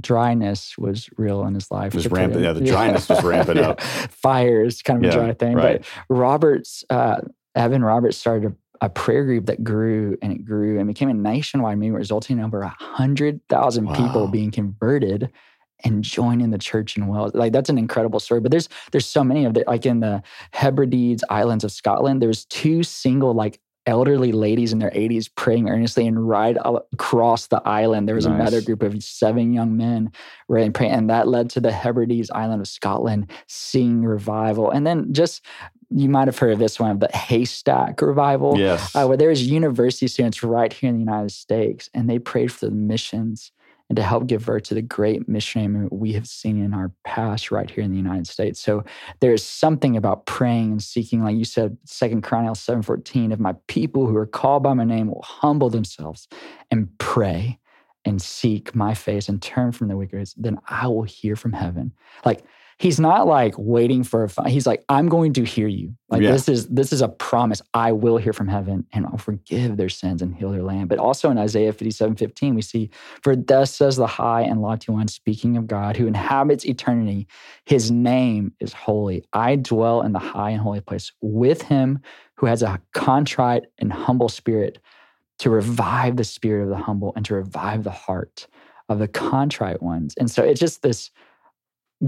dryness 0.00 0.76
was 0.76 1.08
real 1.16 1.44
in 1.44 1.54
his 1.54 1.70
life. 1.70 1.94
It 1.94 1.96
was 1.96 2.10
rampant. 2.10 2.42
Yeah, 2.42 2.52
the 2.52 2.64
dryness 2.64 3.08
was 3.08 3.22
ramping 3.22 3.58
up. 3.58 3.80
Fire 4.10 4.64
is 4.64 4.82
kind 4.82 5.04
of 5.04 5.12
yeah, 5.12 5.18
a 5.18 5.24
dry 5.24 5.32
thing. 5.34 5.56
Right. 5.56 5.84
But 6.08 6.16
Roberts, 6.16 6.84
uh, 6.90 7.20
Evan 7.54 7.84
Roberts 7.84 8.16
started 8.16 8.56
a 8.80 8.88
prayer 8.88 9.24
group 9.24 9.46
that 9.46 9.62
grew 9.62 10.16
and 10.20 10.32
it 10.32 10.44
grew 10.44 10.78
and 10.78 10.88
became 10.88 11.08
a 11.08 11.14
nationwide 11.14 11.78
movement, 11.78 11.98
resulting 11.98 12.38
in 12.38 12.44
over 12.44 12.60
100,000 12.60 13.84
wow. 13.84 13.94
people 13.94 14.28
being 14.28 14.50
converted 14.50 15.30
and 15.84 16.02
joining 16.02 16.50
the 16.50 16.58
church 16.58 16.96
in 16.96 17.06
Wales. 17.06 17.34
Like 17.34 17.52
that's 17.52 17.68
an 17.68 17.78
incredible 17.78 18.20
story. 18.20 18.40
But 18.40 18.50
there's 18.50 18.68
there's 18.92 19.06
so 19.06 19.22
many 19.22 19.44
of 19.44 19.56
it. 19.56 19.66
Like 19.66 19.86
in 19.86 20.00
the 20.00 20.22
Hebrides 20.52 21.24
Islands 21.28 21.64
of 21.64 21.72
Scotland, 21.72 22.22
there's 22.22 22.44
two 22.46 22.82
single 22.82 23.34
like 23.34 23.60
elderly 23.86 24.32
ladies 24.32 24.72
in 24.72 24.78
their 24.78 24.90
80s 24.90 25.28
praying 25.34 25.68
earnestly 25.68 26.06
and 26.06 26.26
right 26.26 26.56
across 26.94 27.48
the 27.48 27.60
island 27.66 28.08
there 28.08 28.14
was 28.14 28.26
nice. 28.26 28.40
another 28.40 28.62
group 28.62 28.82
of 28.82 29.02
seven 29.02 29.52
young 29.52 29.76
men 29.76 30.10
right 30.48 30.64
and 30.64 30.74
praying 30.74 30.92
and 30.92 31.10
that 31.10 31.28
led 31.28 31.50
to 31.50 31.60
the 31.60 31.70
hebrides 31.70 32.30
island 32.30 32.62
of 32.62 32.68
scotland 32.68 33.30
seeing 33.46 34.02
revival 34.02 34.70
and 34.70 34.86
then 34.86 35.12
just 35.12 35.44
you 35.90 36.08
might 36.08 36.28
have 36.28 36.38
heard 36.38 36.52
of 36.52 36.58
this 36.58 36.78
one, 36.78 36.98
but 36.98 37.14
Haystack 37.14 38.00
Revival, 38.00 38.58
yes. 38.58 38.94
Uh, 38.94 39.06
where 39.06 39.16
there's 39.16 39.46
university 39.46 40.08
students 40.08 40.42
right 40.42 40.72
here 40.72 40.88
in 40.88 40.96
the 40.96 41.00
United 41.00 41.32
States, 41.32 41.90
and 41.94 42.08
they 42.08 42.18
prayed 42.18 42.52
for 42.52 42.66
the 42.66 42.72
missions 42.72 43.52
and 43.88 43.96
to 43.96 44.02
help 44.02 44.26
give 44.26 44.46
birth 44.46 44.62
to 44.64 44.74
the 44.74 44.82
great 44.82 45.28
missionary 45.28 45.68
movement 45.68 45.92
we 45.92 46.12
have 46.12 46.26
seen 46.26 46.62
in 46.62 46.72
our 46.72 46.90
past 47.04 47.50
right 47.50 47.70
here 47.70 47.84
in 47.84 47.90
the 47.90 47.96
United 47.96 48.26
States. 48.26 48.58
So 48.58 48.82
there's 49.20 49.42
something 49.42 49.96
about 49.96 50.26
praying 50.26 50.72
and 50.72 50.82
seeking, 50.82 51.22
like 51.22 51.36
you 51.36 51.44
said, 51.44 51.76
Second 51.84 52.22
Chronicles 52.22 52.60
7:14, 52.60 53.32
if 53.32 53.38
my 53.38 53.54
people 53.66 54.06
who 54.06 54.16
are 54.16 54.26
called 54.26 54.62
by 54.62 54.72
my 54.74 54.84
name 54.84 55.08
will 55.08 55.22
humble 55.22 55.68
themselves 55.68 56.28
and 56.70 56.88
pray 56.98 57.58
and 58.06 58.20
seek 58.20 58.74
my 58.74 58.94
face 58.94 59.28
and 59.28 59.40
turn 59.40 59.72
from 59.72 59.88
their 59.88 59.96
wickedness, 59.96 60.34
then 60.34 60.58
I 60.68 60.86
will 60.86 61.02
hear 61.02 61.36
from 61.36 61.52
heaven. 61.52 61.92
Like 62.24 62.42
he's 62.78 62.98
not 63.00 63.26
like 63.26 63.54
waiting 63.56 64.02
for 64.02 64.24
a 64.24 64.48
he's 64.48 64.66
like 64.66 64.84
i'm 64.88 65.08
going 65.08 65.32
to 65.32 65.44
hear 65.44 65.68
you. 65.68 65.94
Like 66.08 66.22
yeah. 66.22 66.32
this 66.32 66.48
is 66.48 66.68
this 66.68 66.92
is 66.92 67.02
a 67.02 67.08
promise. 67.08 67.60
I 67.72 67.92
will 67.92 68.16
hear 68.16 68.32
from 68.32 68.48
heaven 68.48 68.86
and 68.92 69.06
i'll 69.06 69.18
forgive 69.18 69.76
their 69.76 69.88
sins 69.88 70.22
and 70.22 70.34
heal 70.34 70.50
their 70.50 70.62
land. 70.62 70.88
But 70.88 70.98
also 70.98 71.30
in 71.30 71.38
isaiah 71.38 71.72
57 71.72 72.16
15 72.16 72.54
we 72.54 72.62
see 72.62 72.90
for 73.22 73.36
thus 73.36 73.74
says 73.74 73.96
the 73.96 74.06
high 74.06 74.42
and 74.42 74.60
lofty 74.60 74.92
one 74.92 75.08
speaking 75.08 75.56
of 75.56 75.66
god 75.66 75.96
who 75.96 76.06
inhabits 76.06 76.64
eternity 76.64 77.26
his 77.66 77.90
name 77.90 78.52
is 78.60 78.72
holy. 78.72 79.24
I 79.32 79.56
dwell 79.56 80.02
in 80.02 80.12
the 80.12 80.18
high 80.18 80.50
and 80.50 80.60
holy 80.60 80.80
place 80.80 81.12
with 81.20 81.62
him 81.62 82.00
who 82.36 82.46
has 82.46 82.62
a 82.62 82.80
contrite 82.92 83.64
and 83.78 83.92
humble 83.92 84.28
spirit 84.28 84.78
to 85.38 85.50
revive 85.50 86.16
the 86.16 86.24
spirit 86.24 86.64
of 86.64 86.68
the 86.68 86.76
humble 86.76 87.12
and 87.16 87.24
to 87.26 87.34
revive 87.34 87.84
the 87.84 87.90
heart 87.90 88.46
of 88.88 88.98
the 88.98 89.08
contrite 89.08 89.82
ones. 89.82 90.14
And 90.18 90.30
so 90.30 90.42
it's 90.42 90.60
just 90.60 90.82
this 90.82 91.10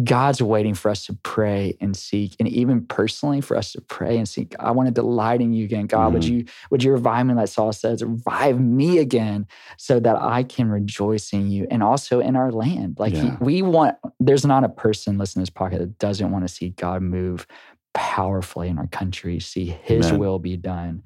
God's 0.04 0.42
waiting 0.42 0.74
for 0.74 0.90
us 0.90 1.06
to 1.06 1.14
pray 1.22 1.76
and 1.80 1.96
seek, 1.96 2.36
and 2.38 2.48
even 2.48 2.84
personally 2.84 3.40
for 3.40 3.56
us 3.56 3.72
to 3.72 3.80
pray 3.80 4.18
and 4.18 4.28
seek. 4.28 4.54
I 4.58 4.72
want 4.72 4.88
to 4.88 4.92
delight 4.92 5.40
in 5.40 5.52
you 5.52 5.64
again, 5.64 5.86
God. 5.86 6.06
Mm-hmm. 6.06 6.14
Would 6.14 6.24
you 6.24 6.44
would 6.70 6.82
you 6.82 6.92
revive 6.92 7.26
me, 7.26 7.34
like 7.34 7.48
Saul 7.48 7.72
says, 7.72 8.02
revive 8.02 8.60
me 8.60 8.98
again, 8.98 9.46
so 9.78 10.00
that 10.00 10.16
I 10.16 10.42
can 10.42 10.68
rejoice 10.70 11.32
in 11.32 11.50
you, 11.50 11.66
and 11.70 11.82
also 11.82 12.20
in 12.20 12.36
our 12.36 12.52
land. 12.52 12.96
Like 12.98 13.14
yeah. 13.14 13.22
he, 13.22 13.30
we 13.40 13.62
want. 13.62 13.96
There's 14.20 14.44
not 14.44 14.64
a 14.64 14.68
person 14.68 15.18
listening 15.18 15.46
to 15.46 15.52
this 15.52 15.58
podcast 15.58 15.78
that 15.78 15.98
doesn't 15.98 16.30
want 16.30 16.46
to 16.46 16.52
see 16.52 16.70
God 16.70 17.00
move 17.02 17.46
powerfully 17.94 18.68
in 18.68 18.78
our 18.78 18.88
country, 18.88 19.40
see 19.40 19.66
His 19.66 20.08
Amen. 20.08 20.20
will 20.20 20.38
be 20.38 20.56
done. 20.56 21.02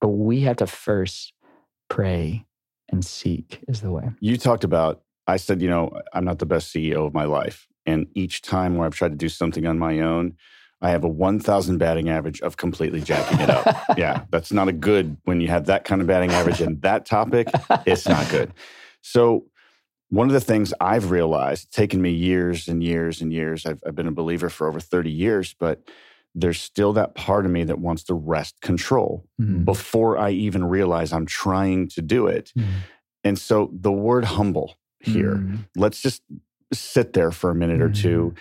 But 0.00 0.08
we 0.08 0.40
have 0.42 0.56
to 0.56 0.66
first 0.66 1.34
pray 1.88 2.46
and 2.88 3.04
seek. 3.04 3.62
Is 3.68 3.82
the 3.82 3.90
way 3.90 4.08
you 4.20 4.38
talked 4.38 4.64
about. 4.64 5.02
I 5.26 5.36
said, 5.36 5.62
you 5.62 5.68
know, 5.68 5.92
I'm 6.12 6.24
not 6.24 6.40
the 6.40 6.46
best 6.46 6.74
CEO 6.74 7.06
of 7.06 7.14
my 7.14 7.24
life. 7.24 7.68
And 7.90 8.06
each 8.14 8.42
time 8.42 8.76
where 8.76 8.86
I've 8.86 8.94
tried 8.94 9.10
to 9.10 9.16
do 9.16 9.28
something 9.28 9.66
on 9.66 9.78
my 9.78 10.00
own, 10.00 10.36
I 10.80 10.90
have 10.90 11.04
a 11.04 11.08
1,000 11.08 11.78
batting 11.78 12.08
average 12.08 12.40
of 12.40 12.56
completely 12.56 13.00
jacking 13.00 13.40
it 13.40 13.50
up. 13.50 13.66
yeah, 13.98 14.24
that's 14.30 14.52
not 14.52 14.68
a 14.68 14.72
good 14.72 15.16
when 15.24 15.40
you 15.40 15.48
have 15.48 15.66
that 15.66 15.84
kind 15.84 16.00
of 16.00 16.06
batting 16.06 16.30
average 16.30 16.60
in 16.60 16.80
that 16.80 17.04
topic. 17.04 17.48
It's 17.84 18.08
not 18.08 18.28
good. 18.30 18.52
So, 19.02 19.46
one 20.08 20.26
of 20.26 20.32
the 20.32 20.40
things 20.40 20.74
I've 20.80 21.12
realized, 21.12 21.66
it's 21.66 21.76
taken 21.76 22.02
me 22.02 22.10
years 22.10 22.66
and 22.66 22.82
years 22.82 23.20
and 23.20 23.32
years. 23.32 23.64
I've, 23.64 23.80
I've 23.86 23.94
been 23.94 24.08
a 24.08 24.12
believer 24.12 24.48
for 24.48 24.66
over 24.66 24.80
30 24.80 25.08
years, 25.08 25.54
but 25.56 25.82
there's 26.34 26.60
still 26.60 26.92
that 26.94 27.14
part 27.14 27.44
of 27.44 27.52
me 27.52 27.62
that 27.64 27.78
wants 27.78 28.02
to 28.04 28.14
wrest 28.14 28.60
control 28.60 29.24
mm. 29.40 29.64
before 29.64 30.18
I 30.18 30.30
even 30.30 30.64
realize 30.64 31.12
I'm 31.12 31.26
trying 31.26 31.88
to 31.90 32.02
do 32.02 32.26
it. 32.26 32.52
Mm. 32.58 32.66
And 33.22 33.38
so 33.38 33.70
the 33.72 33.92
word 33.92 34.24
humble 34.24 34.76
here, 35.00 35.36
mm. 35.36 35.58
let's 35.76 36.00
just 36.02 36.22
sit 36.72 37.12
there 37.12 37.30
for 37.30 37.50
a 37.50 37.54
minute 37.54 37.80
mm-hmm. 37.80 37.90
or 37.90 37.94
two. 37.94 38.34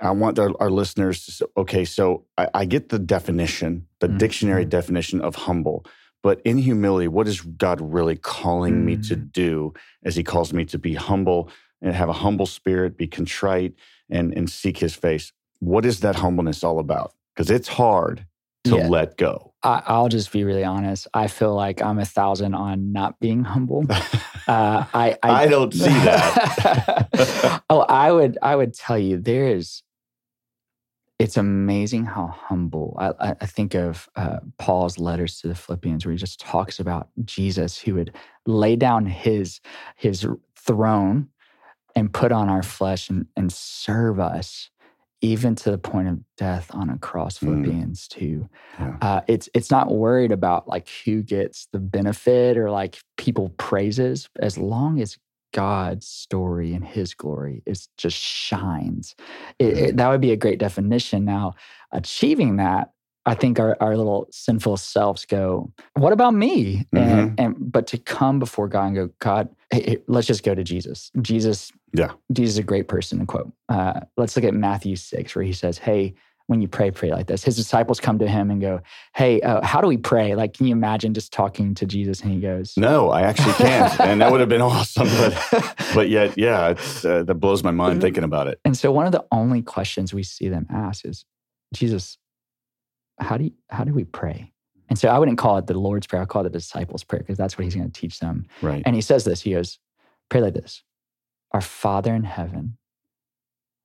I 0.00 0.10
want 0.10 0.38
our, 0.38 0.50
our 0.60 0.70
listeners 0.70 1.24
to 1.24 1.32
say, 1.32 1.46
okay, 1.56 1.84
so 1.84 2.26
I, 2.36 2.48
I 2.52 2.64
get 2.66 2.90
the 2.90 2.98
definition, 2.98 3.86
the 4.00 4.08
mm-hmm. 4.08 4.18
dictionary 4.18 4.64
definition 4.64 5.20
of 5.20 5.34
humble, 5.34 5.86
but 6.22 6.40
in 6.44 6.58
humility, 6.58 7.08
what 7.08 7.28
is 7.28 7.40
God 7.40 7.80
really 7.80 8.16
calling 8.16 8.74
mm-hmm. 8.74 8.84
me 8.84 8.96
to 8.98 9.16
mm. 9.16 9.32
do 9.32 9.74
as 10.04 10.16
He 10.16 10.24
calls 10.24 10.52
me 10.52 10.64
to 10.66 10.78
be 10.78 10.94
humble 10.94 11.50
and 11.80 11.94
have 11.94 12.08
a 12.08 12.14
humble 12.14 12.46
spirit, 12.46 12.96
be 12.96 13.06
contrite, 13.06 13.74
and, 14.10 14.36
and 14.36 14.50
seek 14.50 14.78
His 14.78 14.94
face? 14.94 15.32
What 15.60 15.86
is 15.86 16.00
that 16.00 16.16
humbleness 16.16 16.64
all 16.64 16.78
about? 16.78 17.14
Because 17.34 17.50
it's 17.50 17.68
hard 17.68 18.26
to 18.64 18.76
yeah. 18.76 18.88
let 18.88 19.16
go. 19.16 19.54
I, 19.62 20.00
will 20.00 20.08
just 20.08 20.32
be 20.32 20.44
really 20.44 20.64
honest. 20.64 21.06
I 21.14 21.28
feel 21.28 21.54
like 21.54 21.82
I'm 21.82 21.98
a 21.98 22.04
thousand 22.04 22.54
on 22.54 22.92
not 22.92 23.18
being 23.20 23.44
humble. 23.44 23.84
Uh, 24.46 24.84
I, 24.94 25.18
I, 25.22 25.44
I 25.44 25.46
don't 25.48 25.72
see 25.72 25.88
that. 25.88 27.62
oh, 27.70 27.80
I 27.80 28.12
would 28.12 28.38
I 28.42 28.54
would 28.54 28.74
tell 28.74 28.98
you 28.98 29.18
there 29.18 29.48
is. 29.48 29.82
It's 31.18 31.38
amazing 31.38 32.04
how 32.04 32.26
humble. 32.26 32.94
I, 32.98 33.34
I 33.40 33.46
think 33.46 33.74
of 33.74 34.06
uh, 34.16 34.40
Paul's 34.58 34.98
letters 34.98 35.40
to 35.40 35.48
the 35.48 35.54
Philippians, 35.54 36.04
where 36.04 36.12
he 36.12 36.18
just 36.18 36.40
talks 36.40 36.78
about 36.78 37.08
Jesus, 37.24 37.78
who 37.78 37.94
would 37.94 38.14
lay 38.46 38.76
down 38.76 39.06
his 39.06 39.60
his 39.96 40.26
throne 40.56 41.28
and 41.94 42.12
put 42.12 42.32
on 42.32 42.50
our 42.50 42.62
flesh 42.62 43.08
and, 43.08 43.26
and 43.34 43.50
serve 43.50 44.20
us 44.20 44.70
even 45.22 45.54
to 45.54 45.70
the 45.70 45.78
point 45.78 46.08
of 46.08 46.20
death 46.36 46.70
on 46.74 46.90
a 46.90 46.98
cross 46.98 47.38
philippians 47.38 48.08
mm. 48.08 48.18
2 48.18 48.48
yeah. 48.78 48.96
uh, 49.00 49.20
it's 49.26 49.48
it's 49.54 49.70
not 49.70 49.90
worried 49.90 50.32
about 50.32 50.68
like 50.68 50.88
who 51.04 51.22
gets 51.22 51.68
the 51.72 51.78
benefit 51.78 52.56
or 52.56 52.70
like 52.70 52.98
people 53.16 53.50
praises 53.56 54.28
as 54.40 54.58
long 54.58 55.00
as 55.00 55.16
god's 55.54 56.06
story 56.06 56.74
and 56.74 56.84
his 56.84 57.14
glory 57.14 57.62
is 57.66 57.88
just 57.96 58.18
shines 58.18 59.14
it, 59.58 59.78
it, 59.78 59.96
that 59.96 60.08
would 60.08 60.20
be 60.20 60.32
a 60.32 60.36
great 60.36 60.58
definition 60.58 61.24
now 61.24 61.54
achieving 61.92 62.56
that 62.56 62.90
I 63.26 63.34
think 63.34 63.58
our, 63.58 63.76
our 63.80 63.96
little 63.96 64.28
sinful 64.30 64.76
selves 64.76 65.24
go, 65.26 65.72
what 65.94 66.12
about 66.12 66.32
me? 66.32 66.86
Mm-hmm. 66.94 66.96
And, 66.98 67.40
and 67.40 67.72
but 67.72 67.86
to 67.88 67.98
come 67.98 68.38
before 68.38 68.68
God 68.68 68.86
and 68.86 68.94
go, 68.94 69.10
God, 69.18 69.48
hey, 69.70 69.82
hey, 69.82 69.98
let's 70.06 70.26
just 70.28 70.44
go 70.44 70.54
to 70.54 70.62
Jesus. 70.62 71.10
Jesus, 71.20 71.72
Yeah. 71.92 72.12
Jesus 72.32 72.54
is 72.54 72.58
a 72.58 72.62
great 72.62 72.86
person. 72.88 73.18
To 73.18 73.26
quote. 73.26 73.52
Uh, 73.68 74.00
let's 74.16 74.36
look 74.36 74.44
at 74.44 74.54
Matthew 74.54 74.94
six, 74.96 75.34
where 75.34 75.44
he 75.44 75.52
says, 75.52 75.76
"Hey, 75.78 76.14
when 76.46 76.60
you 76.62 76.68
pray, 76.68 76.92
pray 76.92 77.10
like 77.10 77.26
this." 77.26 77.42
His 77.42 77.56
disciples 77.56 77.98
come 77.98 78.18
to 78.20 78.28
him 78.28 78.50
and 78.50 78.60
go, 78.60 78.80
"Hey, 79.14 79.40
uh, 79.40 79.60
how 79.64 79.80
do 79.80 79.88
we 79.88 79.96
pray?" 79.96 80.34
Like, 80.36 80.52
can 80.54 80.66
you 80.66 80.72
imagine 80.72 81.12
just 81.12 81.32
talking 81.32 81.74
to 81.74 81.86
Jesus? 81.86 82.20
And 82.20 82.30
he 82.32 82.38
goes, 82.40 82.74
No, 82.76 83.10
I 83.10 83.22
actually 83.22 83.54
can't. 83.54 83.98
and 84.00 84.20
that 84.20 84.30
would 84.30 84.40
have 84.40 84.48
been 84.48 84.60
awesome. 84.72 85.08
But, 85.08 85.74
but 85.94 86.08
yet, 86.10 86.36
yeah, 86.38 86.68
it's, 86.68 87.04
uh, 87.04 87.24
that 87.24 87.34
blows 87.36 87.64
my 87.64 87.72
mind 87.72 88.00
thinking 88.00 88.24
about 88.24 88.46
it. 88.46 88.60
And 88.64 88.76
so 88.76 88.92
one 88.92 89.06
of 89.06 89.12
the 89.12 89.24
only 89.32 89.62
questions 89.62 90.14
we 90.14 90.22
see 90.22 90.48
them 90.48 90.66
ask 90.70 91.04
is, 91.04 91.24
Jesus, 91.74 92.18
how 93.18 93.36
do 93.36 93.44
you, 93.44 93.52
how 93.70 93.84
do 93.84 93.92
we 93.92 94.04
pray? 94.04 94.52
And 94.88 94.98
so 94.98 95.08
I 95.08 95.18
wouldn't 95.18 95.38
call 95.38 95.58
it 95.58 95.66
the 95.66 95.74
Lord's 95.78 96.06
Prayer. 96.06 96.22
I 96.22 96.26
call 96.26 96.42
it 96.42 96.44
the 96.44 96.58
disciples' 96.58 97.02
prayer 97.02 97.20
because 97.20 97.36
that's 97.38 97.58
what 97.58 97.64
he's 97.64 97.74
going 97.74 97.90
to 97.90 98.00
teach 98.00 98.20
them. 98.20 98.46
Right. 98.62 98.82
And 98.86 98.94
he 98.94 99.00
says 99.02 99.24
this. 99.24 99.42
He 99.42 99.52
goes, 99.52 99.78
pray 100.28 100.40
like 100.40 100.54
this: 100.54 100.82
Our 101.52 101.60
Father 101.60 102.14
in 102.14 102.22
heaven, 102.22 102.78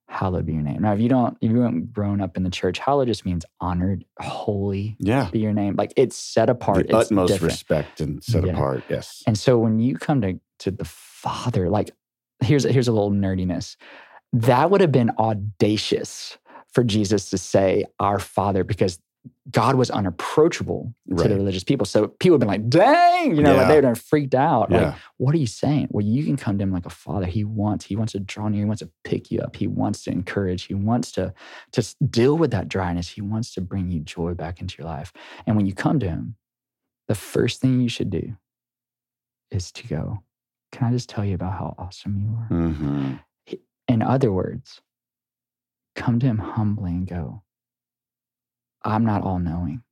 hallowed 0.08 0.46
be 0.46 0.54
your 0.54 0.62
name. 0.62 0.82
Now, 0.84 0.94
if 0.94 1.00
you 1.00 1.10
don't, 1.10 1.38
if 1.41 1.50
you 1.50 1.62
haven't 1.62 1.91
grown 1.94 2.22
up 2.22 2.38
in 2.38 2.44
the 2.44 2.50
church, 2.52 2.78
hallowed 2.78 3.08
just 3.08 3.26
means 3.26 3.46
honored, 3.60 4.06
holy 4.20 4.96
yeah. 5.00 5.30
be 5.32 5.39
your 5.39 5.54
name. 5.54 5.76
Like 5.76 5.94
it's 5.98 6.15
set 6.15 6.50
apart. 6.50 6.88
The 6.88 6.98
it's 6.98 7.08
utmost 7.10 7.34
different. 7.34 7.54
respect 7.54 8.02
and 8.02 8.24
set 8.24 8.46
Yeah. 8.46 8.54
apart. 8.54 8.84
Yes. 8.89 9.24
And 9.26 9.38
so 9.38 9.58
when 9.58 9.80
you 9.80 9.98
come 9.98 10.22
to 10.22 10.39
to 10.60 10.72
the 10.72 10.86
Father, 10.86 11.70
like 11.70 11.91
here's 12.44 12.63
here's 12.63 12.88
a 12.88 12.91
little 12.91 13.12
nerdiness. 13.12 13.76
That 14.34 14.70
would 14.70 14.82
have 14.82 14.91
been 14.91 15.10
audacious 15.17 16.38
for 16.72 16.84
Jesus 16.84 17.30
to 17.32 17.38
say 17.38 17.86
our 18.00 18.20
Father 18.20 18.63
because 18.63 19.00
God 19.52 19.76
was 19.76 19.92
unapproachable 19.92 20.94
to 21.10 21.16
the 21.30 21.36
religious 21.36 21.64
people. 21.64 21.86
So 21.86 22.08
people 22.08 22.36
have 22.36 22.40
been 22.40 22.48
like, 22.48 22.70
dang, 22.70 23.36
you 23.36 23.42
know, 23.44 23.52
like 23.58 23.68
they 23.68 23.76
would 23.76 23.84
have 23.84 24.00
freaked 24.02 24.34
out. 24.34 24.72
Like, 24.72 24.96
what 25.18 25.36
are 25.36 25.38
you 25.40 25.48
saying? 25.48 25.88
Well, 25.92 26.06
you 26.06 26.24
can 26.24 26.38
come 26.38 26.58
to 26.58 26.64
him 26.64 26.72
like 26.72 26.86
a 26.86 26.90
father. 26.92 27.26
He 27.26 27.44
wants, 27.44 27.86
he 27.86 27.96
wants 27.96 28.14
to 28.14 28.20
draw 28.20 28.48
near, 28.48 28.60
he 28.62 28.66
wants 28.66 28.82
to 28.82 28.90
pick 29.04 29.30
you 29.30 29.40
up, 29.42 29.56
he 29.56 29.68
wants 29.68 30.04
to 30.04 30.12
encourage, 30.12 30.64
he 30.64 30.74
wants 30.74 31.12
to, 31.14 31.34
to 31.74 31.96
deal 32.10 32.38
with 32.38 32.52
that 32.52 32.68
dryness. 32.68 33.10
He 33.10 33.22
wants 33.22 33.54
to 33.56 33.62
bring 33.62 33.90
you 33.92 34.00
joy 34.00 34.34
back 34.34 34.62
into 34.62 34.78
your 34.78 34.88
life. 34.88 35.12
And 35.46 35.56
when 35.56 35.66
you 35.66 35.74
come 35.74 36.00
to 36.00 36.10
him, 36.10 36.36
the 37.08 37.16
first 37.16 37.60
thing 37.62 37.82
you 37.82 37.90
should 37.90 38.10
do 38.10 38.38
is 39.52 39.72
to 39.74 39.88
go, 39.88 40.24
Can 40.72 40.88
I 40.88 40.92
just 40.92 41.10
tell 41.10 41.26
you 41.26 41.36
about 41.36 41.54
how 41.54 41.76
awesome 41.78 42.18
you 42.18 42.30
are? 42.38 42.48
hmm 42.48 43.16
In 43.88 44.02
other 44.02 44.32
words, 44.32 44.82
come 45.96 46.20
to 46.20 46.26
him 46.26 46.38
humbly 46.38 46.92
and 46.92 47.06
go, 47.08 47.44
I'm 48.84 49.06
not 49.06 49.24
all 49.24 49.39
knowing. 49.39 49.84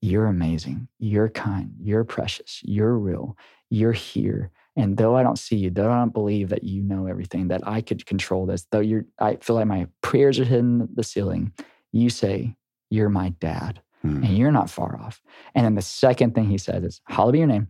You're 0.00 0.26
amazing. 0.26 0.88
You're 0.98 1.28
kind. 1.28 1.74
You're 1.80 2.04
precious. 2.04 2.60
You're 2.64 2.98
real. 2.98 3.36
You're 3.70 3.92
here. 3.92 4.50
And 4.74 4.96
though 4.96 5.14
I 5.16 5.22
don't 5.22 5.38
see 5.38 5.56
you, 5.56 5.70
though 5.70 5.90
I 5.92 5.98
don't 5.98 6.12
believe 6.14 6.48
that 6.48 6.64
you 6.64 6.82
know 6.82 7.06
everything, 7.06 7.48
that 7.48 7.66
I 7.66 7.82
could 7.82 8.04
control 8.06 8.46
this, 8.46 8.66
though 8.70 8.80
you're, 8.80 9.04
I 9.18 9.36
feel 9.36 9.56
like 9.56 9.66
my 9.66 9.86
prayers 10.00 10.40
are 10.40 10.44
hitting 10.44 10.88
the 10.94 11.04
ceiling, 11.04 11.52
you 11.92 12.10
say, 12.10 12.56
You're 12.90 13.08
my 13.10 13.30
dad 13.30 13.80
Hmm. 14.02 14.24
and 14.24 14.36
you're 14.36 14.50
not 14.50 14.68
far 14.68 14.98
off. 15.00 15.22
And 15.54 15.64
then 15.64 15.76
the 15.76 15.82
second 15.82 16.34
thing 16.34 16.48
he 16.48 16.58
says 16.58 16.82
is, 16.82 17.00
Hallowed 17.06 17.32
be 17.32 17.38
your 17.38 17.46
name. 17.46 17.68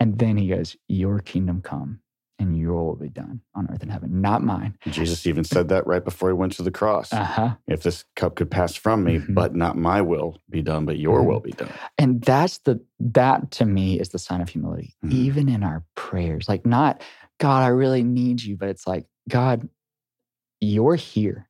And 0.00 0.18
then 0.18 0.36
he 0.36 0.48
goes, 0.48 0.76
Your 0.88 1.20
kingdom 1.20 1.62
come 1.62 2.00
and 2.38 2.56
your 2.58 2.84
will 2.84 2.96
be 2.96 3.08
done 3.08 3.40
on 3.54 3.66
earth 3.70 3.82
and 3.82 3.90
heaven, 3.90 4.20
not 4.20 4.42
mine. 4.42 4.76
Jesus 4.86 5.26
even 5.26 5.42
said 5.44 5.68
that 5.68 5.86
right 5.86 6.04
before 6.04 6.28
he 6.28 6.34
went 6.34 6.52
to 6.52 6.62
the 6.62 6.70
cross. 6.70 7.12
Uh 7.12 7.24
huh. 7.24 7.54
if 7.66 7.82
this 7.82 8.04
cup 8.14 8.36
could 8.36 8.50
pass 8.50 8.74
from 8.74 9.02
me, 9.04 9.18
Mhm. 9.18 9.34
but 9.34 9.54
not 9.54 9.76
my 9.76 10.00
will 10.02 10.38
be 10.50 10.62
done, 10.62 10.84
but 10.84 10.98
your 10.98 11.20
Mhm. 11.22 11.26
will 11.26 11.40
be 11.40 11.50
done. 11.52 11.70
And 11.98 12.22
that's 12.22 12.58
the, 12.58 12.80
that 13.00 13.50
to 13.52 13.64
me 13.64 13.98
is 13.98 14.10
the 14.10 14.18
sign 14.18 14.40
of 14.40 14.48
humility, 14.50 14.94
Mhm. 15.04 15.12
even 15.12 15.48
in 15.48 15.62
our 15.62 15.84
prayers. 15.94 16.48
Like, 16.48 16.64
not, 16.66 17.02
God, 17.38 17.62
I 17.64 17.68
really 17.68 18.02
need 18.04 18.42
you, 18.42 18.56
but 18.56 18.68
it's 18.68 18.86
like, 18.86 19.06
God, 19.28 19.68
you're 20.60 20.94
here. 20.94 21.48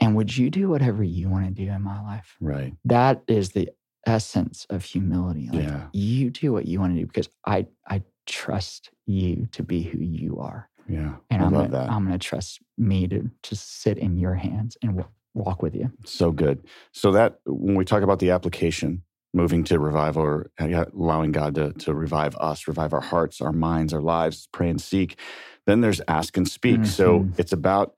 And 0.00 0.16
would 0.16 0.36
you 0.36 0.50
do 0.50 0.68
whatever 0.68 1.02
you 1.04 1.28
want 1.28 1.44
to 1.46 1.52
do 1.52 1.70
in 1.70 1.82
my 1.82 2.00
life? 2.02 2.36
Right. 2.40 2.74
That 2.84 3.22
is 3.28 3.50
the 3.50 3.70
essence 4.06 4.66
of 4.70 4.84
humility. 4.84 5.48
Like, 5.52 5.62
Yeah. 5.64 5.88
you 5.92 6.30
do 6.30 6.52
what 6.52 6.66
you 6.66 6.80
want 6.80 6.94
to 6.94 7.00
do 7.00 7.06
because 7.06 7.28
I, 7.46 7.66
I 7.86 8.02
trust 8.26 8.90
you 9.06 9.48
to 9.52 9.62
be 9.62 9.82
who 9.82 9.98
you 9.98 10.38
are. 10.38 10.68
Yeah. 10.88 11.14
And 11.30 11.42
I 11.42 11.46
am 11.46 11.52
love 11.52 11.70
gonna, 11.70 11.84
that. 11.84 11.90
I'm 11.90 12.06
going 12.06 12.18
to 12.18 12.24
trust 12.26 12.60
me 12.76 13.06
to 13.08 13.30
just 13.42 13.82
sit 13.82 13.98
in 13.98 14.18
your 14.18 14.34
hands 14.34 14.76
and 14.82 14.96
wa- 14.96 15.04
walk 15.34 15.62
with 15.62 15.74
you. 15.74 15.92
So 16.04 16.30
good. 16.32 16.66
So 16.92 17.12
that 17.12 17.38
when 17.46 17.74
we 17.74 17.84
talk 17.84 18.02
about 18.02 18.18
the 18.18 18.30
application, 18.30 19.02
moving 19.34 19.64
to 19.64 19.78
revival 19.78 20.22
or 20.22 20.50
allowing 20.58 21.32
God 21.32 21.54
to, 21.54 21.72
to 21.72 21.94
revive 21.94 22.36
us, 22.36 22.68
revive 22.68 22.92
our 22.92 23.00
hearts, 23.00 23.40
our 23.40 23.52
minds, 23.52 23.94
our 23.94 24.02
lives, 24.02 24.46
pray 24.52 24.68
and 24.68 24.80
seek, 24.80 25.18
then 25.66 25.80
there's 25.80 26.02
ask 26.06 26.36
and 26.36 26.46
speak. 26.46 26.84
So 26.84 27.20
Mhm. 27.20 27.38
it's 27.38 27.52
about, 27.52 27.94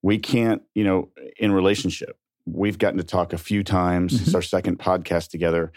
we 0.00 0.18
can't, 0.18 0.62
you 0.74 0.84
know, 0.84 1.10
in 1.36 1.52
relationship, 1.52 2.16
we've 2.46 2.78
gotten 2.78 2.96
to 2.98 3.04
talk 3.04 3.32
a 3.34 3.38
few 3.38 3.62
times. 3.62 4.14
It's 4.14 4.30
Mhm. 4.30 4.36
our 4.36 4.42
second 4.42 4.78
podcast 4.78 5.28
together. 5.28 5.72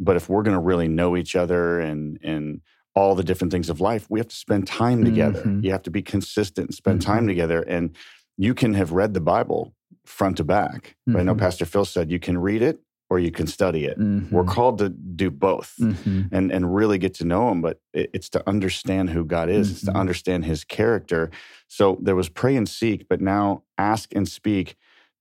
But 0.00 0.16
if 0.16 0.28
we're 0.28 0.42
going 0.42 0.56
to 0.56 0.60
really 0.62 0.88
know 0.88 1.16
each 1.16 1.36
other 1.36 1.78
and, 1.78 2.18
and, 2.22 2.60
all 2.94 3.14
the 3.14 3.22
different 3.24 3.52
things 3.52 3.70
of 3.70 3.80
life, 3.80 4.06
we 4.10 4.18
have 4.20 4.28
to 4.28 4.36
spend 4.36 4.66
time 4.66 5.04
together. 5.04 5.42
Mhm. 5.44 5.64
You 5.64 5.70
have 5.70 5.82
to 5.84 5.90
be 5.90 6.02
consistent 6.02 6.68
and 6.68 6.74
spend 6.74 7.00
Mhm. 7.00 7.04
time 7.04 7.26
together. 7.26 7.62
And 7.62 7.96
you 8.36 8.54
can 8.54 8.74
have 8.74 8.92
read 8.92 9.14
the 9.14 9.20
Bible 9.20 9.74
front 10.04 10.36
to 10.38 10.44
back. 10.44 10.96
But 11.06 11.20
I 11.20 11.22
know 11.22 11.34
Mhm. 11.34 11.38
Pastor 11.38 11.64
Phil 11.66 11.84
said 11.84 12.10
you 12.10 12.18
can 12.18 12.38
read 12.38 12.62
it 12.62 12.80
or 13.08 13.18
you 13.18 13.30
can 13.30 13.46
study 13.46 13.84
it. 13.84 13.96
We're 13.98 14.44
Mhm. 14.44 14.48
called 14.48 14.78
to 14.78 14.88
do 14.88 15.30
both 15.30 15.74
Mhm. 15.80 16.28
and, 16.32 16.50
and 16.52 16.74
really 16.74 16.98
get 16.98 17.14
to 17.14 17.24
know 17.24 17.50
him, 17.50 17.60
but 17.60 17.80
it- 17.92 18.10
it's 18.12 18.28
to 18.30 18.48
understand 18.48 19.10
who 19.10 19.24
God 19.24 19.48
is, 19.50 19.70
it's 19.70 19.80
to 19.82 19.96
understand 19.96 20.44
his 20.44 20.64
character. 20.64 21.30
So 21.68 21.98
there 22.02 22.16
was 22.16 22.28
pray 22.28 22.56
and 22.56 22.68
seek, 22.68 23.08
but 23.08 23.20
now 23.20 23.62
ask 23.78 24.14
and 24.14 24.28
speak, 24.28 24.76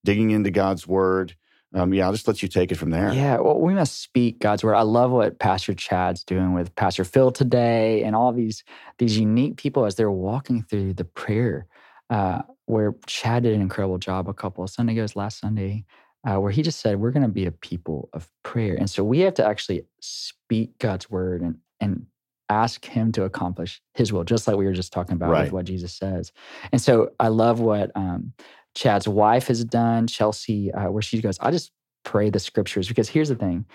digging 0.06 0.32
into 0.32 0.50
God's 0.52 0.88
word. 0.88 1.36
Um, 1.74 1.94
yeah, 1.94 2.06
I'll 2.06 2.12
just 2.12 2.28
let 2.28 2.42
you 2.42 2.50
take 2.50 2.72
it 2.72 2.76
from 2.76 2.90
there. 2.90 3.14
Yeah, 3.14 3.40
well, 3.40 3.60
we 3.60 3.74
must 3.74 4.02
speak 4.02 4.40
God's 4.40 4.64
word. 4.64 4.76
I 4.76 4.82
love 4.82 5.12
what 5.12 5.38
Pastor 5.40 5.74
Chad's 5.74 6.24
doing 6.24 6.54
with 6.54 6.74
Pastor 6.76 7.04
Phil 7.04 7.32
today, 7.32 8.04
and 8.04 8.16
all 8.16 8.32
these 8.32 8.64
these 8.98 9.18
unique 9.18 9.58
people 9.58 9.86
as 9.86 9.96
they're 9.96 10.12
walking 10.12 10.64
through 10.64 10.94
the 10.94 11.06
prayer. 11.06 11.68
Uh, 12.10 12.42
where 12.66 12.96
Chad 13.06 13.44
did 13.44 13.54
an 13.54 13.62
incredible 13.62 14.00
job 14.00 14.28
a 14.28 14.34
couple 14.34 14.64
of 14.64 14.70
Sunday 14.72 14.96
goes 14.96 15.16
last 15.16 15.40
Sunday, 15.40 15.86
uh, 16.28 16.38
where 16.38 16.52
he 16.52 16.64
just 16.64 16.80
said 16.80 17.00
we're 17.00 17.12
going 17.12 17.24
to 17.24 17.30
be 17.30 17.46
a 17.46 17.52
people 17.52 18.10
of 18.14 18.28
prayer, 18.44 18.76
and 18.76 18.90
so 18.90 19.04
we 19.04 19.20
have 19.20 19.36
to 19.36 19.46
actually 19.46 19.84
speak 20.02 20.78
God's 20.80 21.10
word 21.10 21.42
and 21.42 21.58
and 21.80 22.08
ask 22.50 22.84
Him 22.86 23.12
to 23.12 23.24
accomplish 23.24 23.82
His 23.94 24.12
will, 24.12 24.24
just 24.24 24.48
like 24.48 24.58
we 24.58 24.66
were 24.66 24.74
just 24.74 24.92
talking 24.92 25.14
about 25.14 25.30
Right. 25.30 25.44
with 25.44 25.54
what 25.54 25.66
Jesus 25.66 25.94
says. 25.94 26.32
And 26.72 26.82
so 26.82 27.12
I 27.20 27.28
love 27.28 27.60
what 27.60 27.92
um, 27.96 28.34
Chad's 28.76 29.08
wife 29.08 29.48
has 29.48 29.64
done, 29.66 30.08
Chelsea, 30.08 30.72
uh, 30.72 30.90
where 30.92 31.02
she 31.02 31.22
goes, 31.22 31.38
I 31.40 31.52
just 31.52 31.72
pray 32.06 32.30
the 32.30 32.40
scriptures 32.40 32.88
because 32.88 33.10
here's 33.10 33.30
the 33.30 33.36
thing 33.36 33.66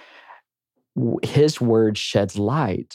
his 1.22 1.60
word 1.60 1.98
sheds 1.98 2.38
light 2.38 2.94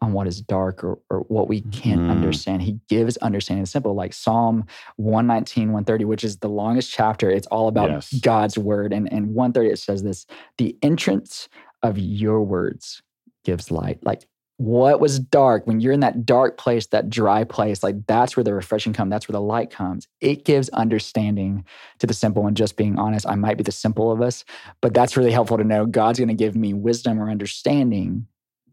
on 0.00 0.12
what 0.12 0.26
is 0.26 0.40
dark 0.40 0.82
or, 0.82 0.98
or 1.10 1.20
what 1.28 1.48
we 1.48 1.60
can't 1.60 2.02
Mhm. 2.02 2.10
understand 2.10 2.62
he 2.62 2.80
gives 2.88 3.16
understanding 3.18 3.64
simple 3.66 3.94
like 3.94 4.12
psalm 4.12 4.64
119 4.96 5.68
130 5.72 6.04
which 6.04 6.24
is 6.24 6.38
the 6.38 6.48
longest 6.48 6.90
chapter 6.92 7.30
it's 7.30 7.46
all 7.48 7.68
about 7.68 7.90
Yes. 7.90 8.12
god's 8.20 8.58
word 8.58 8.92
and 8.92 9.10
and 9.12 9.32
130 9.34 9.70
it 9.70 9.78
says 9.78 10.02
this 10.02 10.26
the 10.58 10.76
entrance 10.82 11.48
of 11.82 11.96
your 11.98 12.42
words 12.42 13.00
gives 13.44 13.70
light 13.70 13.98
like 14.04 14.26
what 14.58 15.00
was 15.00 15.18
dark 15.18 15.66
when 15.66 15.80
you're 15.80 15.92
in 15.92 16.00
that 16.00 16.24
dark 16.24 16.56
place 16.56 16.86
that 16.88 17.10
dry 17.10 17.42
place 17.42 17.82
like 17.82 17.96
that's 18.06 18.36
where 18.36 18.44
the 18.44 18.54
refreshing 18.54 18.92
comes 18.92 19.10
that's 19.10 19.28
where 19.28 19.34
the 19.34 19.40
light 19.40 19.70
comes. 19.70 20.06
It 20.20 20.44
gives 20.44 20.68
understanding 20.70 21.64
to 21.98 22.06
the 22.06 22.14
simple 22.14 22.46
and 22.46 22.56
just 22.56 22.76
being 22.76 22.98
honest. 22.98 23.26
I 23.26 23.34
might 23.34 23.56
be 23.56 23.64
the 23.64 23.72
simple 23.72 24.12
of 24.12 24.20
us 24.20 24.44
but 24.80 24.94
that's 24.94 25.16
really 25.16 25.32
helpful 25.32 25.58
to 25.58 25.64
know 25.64 25.86
god's 25.86 26.18
going 26.18 26.28
to 26.28 26.34
give 26.34 26.54
me 26.54 26.74
wisdom 26.74 27.20
or 27.20 27.30
understanding 27.30 28.26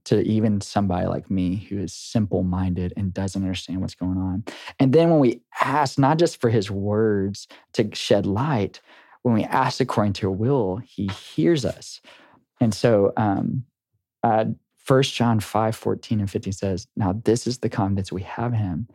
to 0.05 0.21
even 0.21 0.61
somebody 0.61 1.05
like 1.07 1.29
me 1.29 1.67
who 1.69 1.77
is 1.77 1.93
simple 1.93 2.43
minded 2.43 2.93
and 2.97 3.13
doesn't 3.13 3.43
understand 3.43 3.81
what's 3.81 3.95
going 3.95 4.17
on. 4.17 4.43
And 4.79 4.93
then 4.93 5.09
when 5.09 5.19
we 5.19 5.41
ask 5.61 5.99
not 5.99 6.17
just 6.17 6.41
for 6.41 6.49
his 6.49 6.71
words 6.71 7.47
to 7.73 7.93
shed 7.93 8.25
light 8.25 8.81
when 9.21 9.35
we 9.35 9.43
ask 9.43 9.81
according 9.81 10.13
to 10.13 10.21
your 10.23 10.31
will 10.31 10.77
he 10.77 11.07
hears 11.07 11.65
us. 11.65 12.01
And 12.59 12.73
so 12.73 13.13
um 13.17 13.65
uh, 14.23 14.45
1 14.89 15.03
John 15.03 15.39
5, 15.39 15.75
14 15.75 16.19
and 16.19 16.31
15 16.31 16.53
says, 16.53 16.87
Now 16.95 17.13
this 17.23 17.45
is 17.45 17.59
the 17.59 17.69
confidence 17.69 18.11
we 18.11 18.23
have 18.23 18.53
in 18.53 18.59
him, 18.59 18.87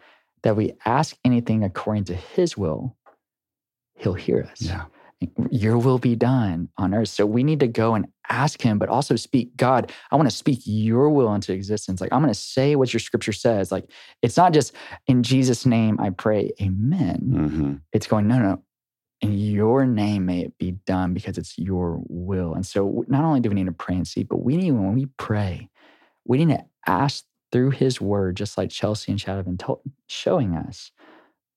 that 0.43 0.57
we 0.57 0.73
ask 0.85 1.17
anything 1.25 1.63
according 1.63 2.05
to 2.05 2.15
his 2.15 2.57
will, 2.57 2.97
he'll 3.95 4.15
hear 4.15 4.49
us. 4.51 4.63
Yeah. 4.63 4.85
Your 5.51 5.79
will 5.79 5.99
be 5.99 6.17
done 6.17 6.69
on 6.77 6.93
earth. 6.93 7.09
So 7.09 7.25
we 7.25 7.45
need 7.45 7.61
to 7.61 7.69
go 7.69 7.95
and 7.95 8.07
ask 8.29 8.61
him, 8.61 8.79
but 8.79 8.89
also 8.89 9.17
speak, 9.17 9.57
God, 9.57 9.93
I 10.11 10.17
want 10.17 10.29
to 10.29 10.35
speak 10.35 10.61
your 10.65 11.09
will 11.09 11.33
into 11.33 11.53
existence. 11.53 12.01
Like, 12.01 12.13
I'm 12.13 12.21
going 12.21 12.35
to 12.35 12.39
say 12.39 12.77
what 12.77 12.93
your 12.93 13.01
scripture 13.01 13.33
says. 13.33 13.73
Like, 13.73 13.89
it's 14.21 14.37
not 14.37 14.53
just 14.53 14.75
in 15.07 15.23
Jesus' 15.23 15.65
name 15.65 15.99
I 16.01 16.11
pray, 16.11 16.51
amen. 16.61 17.19
hmm 17.21 17.75
It's 17.93 18.07
going, 18.07 18.27
no, 18.29 18.39
no, 18.39 18.63
in 19.23 19.33
your 19.39 19.87
name 19.87 20.27
may 20.27 20.41
it 20.41 20.59
be 20.59 20.73
done 20.85 21.15
because 21.15 21.39
it's 21.39 21.57
your 21.57 22.03
will. 22.09 22.53
And 22.53 22.67
so 22.67 23.05
not 23.09 23.25
only 23.25 23.41
do 23.41 23.49
we 23.49 23.55
need 23.55 23.67
to 23.67 23.73
pray 23.73 23.95
and 23.95 24.07
seek, 24.07 24.29
but 24.29 24.43
we 24.43 24.57
need 24.57 24.73
when 24.73 24.95
we 24.95 25.07
pray, 25.17 25.71
we 26.25 26.45
need 26.45 26.57
to 26.57 26.65
ask 26.87 27.25
through 27.53 27.71
his 27.71 28.01
word, 28.01 28.37
just 28.37 28.59
like 28.59 28.71
Chelsea 28.71 29.13
and 29.13 29.19
Chad 29.19 29.37
have 29.37 29.45
been 29.45 29.59
told, 29.59 29.81
showing 30.07 30.57
us, 30.57 30.91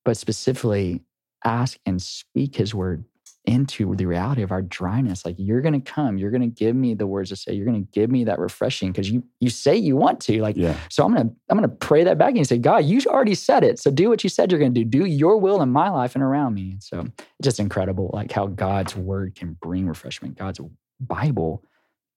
but 0.06 0.18
specifically 0.18 1.04
ask 1.44 1.80
and 1.86 2.02
speak 2.02 2.56
his 2.56 2.76
word 2.76 3.04
into 3.46 3.96
the 3.96 4.06
reality 4.06 4.42
of 4.42 4.52
our 4.52 4.62
dryness. 4.62 5.26
Like 5.26 5.36
you're 5.40 5.62
going 5.62 5.82
to 5.82 5.92
come, 5.92 6.18
you're 6.18 6.32
going 6.32 6.42
to 6.42 6.48
give 6.48 6.76
me 6.76 6.94
the 6.94 7.08
words 7.08 7.30
to 7.30 7.38
say, 7.38 7.54
you're 7.54 7.66
going 7.66 7.84
to 7.84 7.92
give 7.92 8.12
me 8.12 8.26
that 8.26 8.40
refreshing 8.40 8.92
because 8.92 9.10
you 9.10 9.24
you 9.40 9.50
say 9.50 9.76
you 9.76 9.96
want 9.96 10.20
to. 10.22 10.42
Like, 10.42 10.58
yeah. 10.58 10.76
so 10.90 11.06
I'm 11.06 11.16
going 11.16 11.30
to 11.30 11.36
I'm 11.50 11.58
going 11.58 11.68
to 11.68 11.76
pray 11.76 12.04
that 12.04 12.18
back 12.18 12.36
and 12.36 12.46
say, 12.46 12.58
God, 12.58 12.84
you 12.84 13.00
already 13.08 13.36
said 13.36 13.64
it, 13.64 13.80
so 13.80 13.90
do 13.90 14.10
what 14.10 14.24
you 14.24 14.30
said 14.30 14.52
you're 14.52 14.60
going 14.60 14.74
to 14.74 14.84
do. 14.84 15.00
Do 15.00 15.06
your 15.06 15.38
will 15.38 15.62
in 15.62 15.70
my 15.70 15.90
life 15.90 16.14
and 16.14 16.24
around 16.24 16.56
me. 16.56 16.72
And 16.72 16.84
so 16.84 17.00
it's 17.00 17.26
just 17.42 17.60
incredible, 17.60 18.12
like 18.14 18.32
how 18.32 18.48
God's 18.48 18.96
word 18.96 19.36
can 19.36 19.58
bring 19.62 19.88
refreshment. 19.88 20.38
God's 20.38 20.60
Bible 21.00 21.64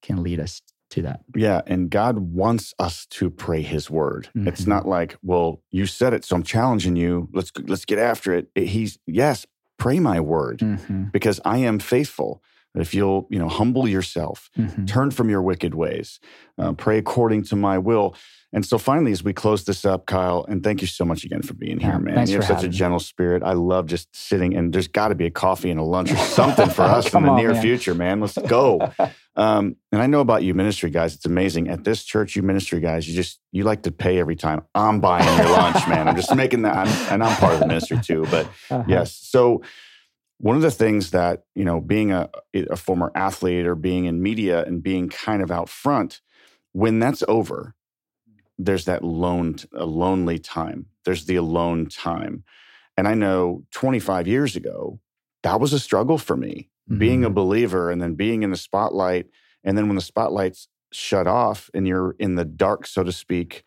can 0.03 0.23
lead 0.23 0.41
us 0.41 0.61
to 0.91 1.03
that. 1.03 1.21
Yeah, 1.35 1.63
and 1.67 1.91
God 1.91 2.19
wants 2.19 2.75
us 2.79 3.07
to 3.07 3.31
pray 3.31 3.63
His 3.63 3.91
word. 3.91 4.29
Mm-hmm. 4.37 4.49
It's 4.49 4.67
not 4.67 4.87
like, 4.87 5.17
well, 5.23 5.63
you 5.71 5.87
said 5.87 6.13
it, 6.13 6.25
so 6.25 6.37
I'm 6.37 6.43
challenging 6.43 6.97
you. 6.97 7.29
Let's 7.33 7.53
let's 7.65 7.85
get 7.85 7.99
after 7.99 8.35
it. 8.35 8.49
He's 8.55 8.99
yes, 9.07 9.47
pray 9.79 9.99
my 9.99 10.21
word 10.21 10.59
mm-hmm. 10.59 11.05
because 11.05 11.41
I 11.45 11.59
am 11.59 11.79
faithful. 11.79 12.43
If 12.75 12.95
you'll, 12.95 13.27
you 13.31 13.39
know, 13.39 13.49
humble 13.49 13.89
yourself, 13.89 14.51
mm-hmm. 14.57 14.85
turn 14.85 15.11
from 15.11 15.29
your 15.29 15.43
wicked 15.43 15.75
ways, 15.75 16.21
uh, 16.59 16.73
pray 16.73 16.99
according 16.99 17.45
to 17.45 17.57
my 17.57 17.79
will. 17.79 18.15
And 18.53 18.67
so 18.67 18.79
finally, 18.79 19.13
as 19.13 19.23
we 19.23 19.33
close 19.33 19.65
this 19.65 19.85
up, 19.85 20.07
Kyle, 20.07 20.45
and 20.49 20.63
thank 20.63 20.81
you 20.81 20.89
so 20.89 21.05
much 21.05 21.25
again 21.25 21.43
for 21.43 21.55
being 21.55 21.79
here, 21.79 21.99
man. 22.01 22.29
you 22.29 22.37
have 22.37 22.47
such 22.47 22.65
a 22.65 22.69
gentle 22.69 22.99
me. 22.99 23.05
spirit. 23.05 23.45
I 23.45 23.53
love 23.53 23.87
just 23.87 24.15
sitting, 24.15 24.57
and 24.57 24.73
there's 24.73 24.89
got 24.89 25.09
to 25.09 25.15
be 25.15 25.27
a 25.27 25.31
coffee 25.31 25.71
and 25.71 25.79
a 25.79 25.85
lunch 25.85 26.11
or 26.11 26.17
something 26.17 26.69
for 26.69 26.83
us 26.83 27.15
in 27.15 27.23
the 27.23 27.29
on, 27.29 27.37
near 27.37 27.53
man. 27.53 27.63
future, 27.63 27.95
man. 27.95 28.21
Let's 28.21 28.37
go. 28.49 28.93
um, 29.37 29.77
and 29.93 30.03
I 30.03 30.07
know 30.09 30.19
about 30.19 30.43
you, 30.43 30.53
ministry 30.53 30.91
guys. 30.91 31.15
It's 31.15 31.27
amazing. 31.27 31.69
At 31.69 31.85
this 31.85 32.03
church, 32.03 32.35
you 32.35 32.43
ministry 32.43 32.81
guys, 32.81 33.09
you 33.09 33.15
just 33.15 33.39
you 33.53 33.63
like 33.63 33.83
to 33.83 33.93
pay 33.93 34.19
every 34.19 34.37
time. 34.37 34.63
I'm 34.75 35.01
buying 35.01 35.39
your 35.39 35.51
lunch, 35.51 35.87
man. 35.87 36.09
I'm 36.09 36.17
just 36.17 36.35
making 36.35 36.63
that, 36.63 36.77
I'm, 36.77 37.13
and 37.13 37.23
I'm 37.23 37.37
part 37.37 37.55
of 37.55 37.61
the 37.61 37.67
ministry 37.67 38.01
too. 38.03 38.27
But 38.33 38.47
uh-huh. 38.71 38.85
yes, 38.89 39.15
so 39.15 39.63
one 40.41 40.57
of 40.57 40.63
the 40.63 40.71
things 40.71 41.11
that 41.11 41.45
you 41.55 41.65
know 41.65 41.81
being 41.81 42.13
a, 42.13 42.29
a 42.55 42.77
former 42.77 43.13
athlete 43.15 43.67
or 43.67 43.75
being 43.75 44.07
in 44.07 44.23
media 44.23 44.65
and 44.65 44.83
being 44.83 45.09
kind 45.09 45.43
of 45.43 45.51
out 45.51 45.69
front 45.69 46.21
when 46.73 46.99
that's 46.99 47.23
over 47.29 47.75
there's 48.59 48.85
that 48.85 49.03
lone 49.03 49.57
a 49.75 49.87
lonely 49.87 50.39
time. 50.39 50.87
There's 51.05 51.25
the 51.25 51.37
alone 51.37 51.87
time. 51.87 52.45
And 52.97 53.09
i 53.09 53.15
know 53.15 53.65
25 53.71 54.27
years 54.27 54.57
ago 54.57 55.01
that 55.43 55.59
was 55.59 55.73
a 55.73 55.79
struggle 55.79 56.19
for 56.19 56.37
me 56.37 56.69
mm-hmm. 56.89 56.99
being 56.99 57.25
a 57.25 57.29
mm-hmm. 57.29 57.35
believer 57.35 57.91
and 57.91 58.03
then 58.03 58.15
being 58.15 58.43
in 58.43 58.51
the 58.51 58.57
spotlight. 58.57 59.27
And 59.65 59.77
then 59.77 59.87
when 59.87 59.97
the 59.97 60.03
spotlight's 60.03 60.69
shut 60.93 61.27
off 61.27 61.71
and 61.73 61.89
you're 61.89 62.15
in 62.19 62.35
the 62.35 62.45
dark 62.45 62.87
so 62.87 63.03
to 63.03 63.13
speak 63.13 63.65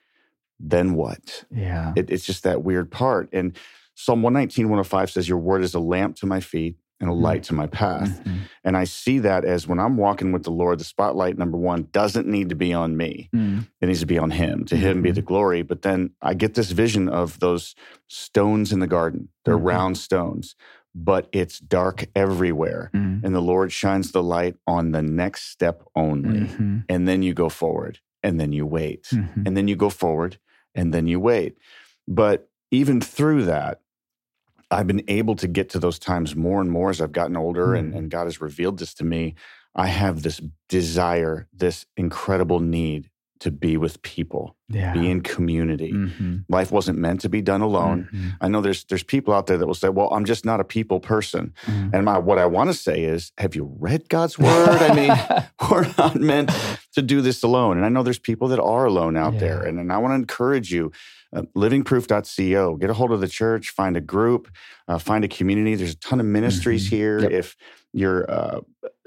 then 0.60 0.94
what? 0.94 1.44
Yeah. 1.52 1.94
It, 1.96 2.10
it's 2.10 2.26
just 2.26 2.44
that 2.44 2.64
weird 2.64 2.90
part. 2.90 3.28
And 3.34 3.58
Psalm 3.96 4.22
119, 4.22 4.66
105 4.66 5.12
says, 5.12 5.30
Your 5.30 5.38
word 5.38 5.64
is 5.64 5.74
a 5.74 5.80
lamp 5.80 6.16
to 6.18 6.26
my 6.26 6.40
feet 6.40 6.76
and 7.00 7.10
a 7.10 7.14
light 7.14 7.42
mm-hmm. 7.42 7.48
to 7.48 7.54
my 7.54 7.68
path. 7.68 8.10
Mm-hmm. 8.10 8.38
And 8.64 8.78
I 8.78 8.86
see 8.86 9.20
that 9.20 9.44
as 9.44 9.68
when 9.68 9.80
I'm 9.80 9.98
walking 9.98 10.32
with 10.32 10.44
the 10.44 10.52
Lord, 10.52 10.80
the 10.80 10.86
spotlight, 10.86 11.38
number 11.38 11.58
one, 11.58 11.90
doesn't 11.92 12.28
need 12.28 12.50
to 12.50 12.56
be 12.56 12.74
on 12.74 12.96
me. 12.96 13.30
Mm. 13.36 13.68
It 13.82 13.88
needs 13.88 14.00
to 14.00 14.06
be 14.06 14.18
on 14.18 14.32
Him. 14.32 14.64
To 14.66 14.78
Him 14.78 15.02
be 15.02 15.12
the 15.12 15.20
mm-hmm. 15.20 15.28
glory. 15.28 15.62
But 15.64 15.82
then 15.82 16.12
I 16.22 16.34
get 16.34 16.54
this 16.54 16.72
vision 16.72 17.10
of 17.10 17.40
those 17.40 17.76
stones 18.08 18.72
in 18.72 18.80
the 18.80 18.88
garden. 18.88 19.30
They're 19.44 19.58
mm-hmm. 19.58 19.66
round 19.66 19.98
stones, 19.98 20.56
but 20.96 21.28
it's 21.34 21.60
dark 21.60 22.06
everywhere. 22.16 22.90
Mm. 22.94 23.24
And 23.24 23.36
the 23.36 23.42
Lord 23.42 23.74
shines 23.74 24.12
the 24.12 24.24
light 24.24 24.56
on 24.66 24.92
the 24.92 25.02
next 25.02 25.52
step 25.52 25.84
only. 25.96 26.48
Mm-hmm. 26.48 26.80
And 26.88 27.08
then 27.08 27.22
you 27.22 27.34
go 27.34 27.50
forward 27.50 28.00
and 28.24 28.40
then 28.40 28.54
you 28.54 28.66
wait. 28.66 29.04
Mm-hmm. 29.12 29.44
And 29.46 29.58
then 29.58 29.68
you 29.68 29.76
go 29.76 29.90
forward 29.90 30.38
and 30.74 30.94
then 30.94 31.08
you 31.08 31.20
wait. 31.20 31.58
But 32.08 32.50
even 32.72 33.02
through 33.02 33.46
that, 33.46 33.82
I've 34.74 34.88
been 34.88 35.04
able 35.08 35.36
to 35.38 35.48
get 35.48 35.70
to 35.70 35.80
those 35.80 36.00
times 36.00 36.36
more 36.36 36.62
and 36.62 36.72
more 36.72 36.90
as 36.90 37.02
I've 37.02 37.12
gotten 37.12 37.38
older 37.38 37.68
mm. 37.68 37.80
and, 37.80 37.94
and 37.94 38.10
God 38.10 38.26
has 38.26 38.42
revealed 38.42 38.80
this 38.80 38.94
to 38.96 39.04
me. 39.04 39.36
I 39.76 39.88
have 39.88 40.22
this 40.22 40.42
desire, 40.70 41.48
this 41.54 41.86
incredible 41.98 42.60
need 42.60 43.10
to 43.44 43.52
be 43.52 43.76
with 43.76 44.02
people, 44.04 44.56
yeah. 44.70 44.94
be 44.94 45.12
in 45.12 45.20
community. 45.20 45.92
Mm-hmm. 45.92 46.38
Life 46.48 46.72
wasn't 46.72 46.98
meant 46.98 47.20
to 47.22 47.30
be 47.30 47.42
done 47.42 47.60
alone. 47.60 48.08
Mm-hmm. 48.14 48.30
I 48.40 48.48
know 48.48 48.62
there's 48.62 48.86
there's 48.86 49.04
people 49.04 49.34
out 49.34 49.48
there 49.48 49.58
that 49.58 49.68
will 49.68 49.74
say, 49.74 49.90
"Well, 49.90 50.14
I'm 50.14 50.24
just 50.24 50.46
not 50.46 50.62
a 50.62 50.64
people 50.64 51.02
person." 51.02 51.54
Mm-hmm. 51.66 51.90
And 51.94 52.06
my 52.06 52.20
what 52.20 52.40
I 52.40 52.46
want 52.46 52.70
to 52.70 52.74
say 52.74 53.04
is, 53.04 53.34
have 53.38 53.54
you 53.54 53.76
read 53.80 54.08
God's 54.08 54.40
word? 54.40 54.82
I 54.82 54.96
mean, 54.96 55.12
we're 55.70 55.94
not 55.98 56.16
meant 56.16 56.52
to 56.94 57.02
do 57.02 57.20
this 57.20 57.44
alone. 57.44 57.76
And 57.76 57.86
I 57.86 57.90
know 57.90 58.02
there's 58.02 58.18
people 58.18 58.48
that 58.48 58.62
are 58.62 58.86
alone 58.86 59.18
out 59.18 59.34
yeah. 59.34 59.40
there, 59.40 59.64
and, 59.64 59.78
and 59.78 59.92
I 59.92 59.98
want 59.98 60.12
to 60.12 60.16
encourage 60.16 60.72
you. 60.72 60.94
Uh, 61.34 61.44
livingproof.co. 61.56 62.76
Get 62.76 62.90
a 62.90 62.94
hold 62.94 63.12
of 63.12 63.20
the 63.20 63.28
church, 63.28 63.72
find 63.72 63.98
a 63.98 64.02
group, 64.02 64.50
uh, 64.88 65.00
find 65.00 65.26
a 65.26 65.28
community. 65.28 65.76
There's 65.76 65.94
a 65.94 66.00
ton 66.00 66.20
of 66.20 66.26
ministries 66.26 66.86
mm-hmm. 66.86 66.96
here. 66.96 67.20
Yep. 67.22 67.32
If 67.32 67.56
you're 67.92 68.30
uh, 68.30 68.62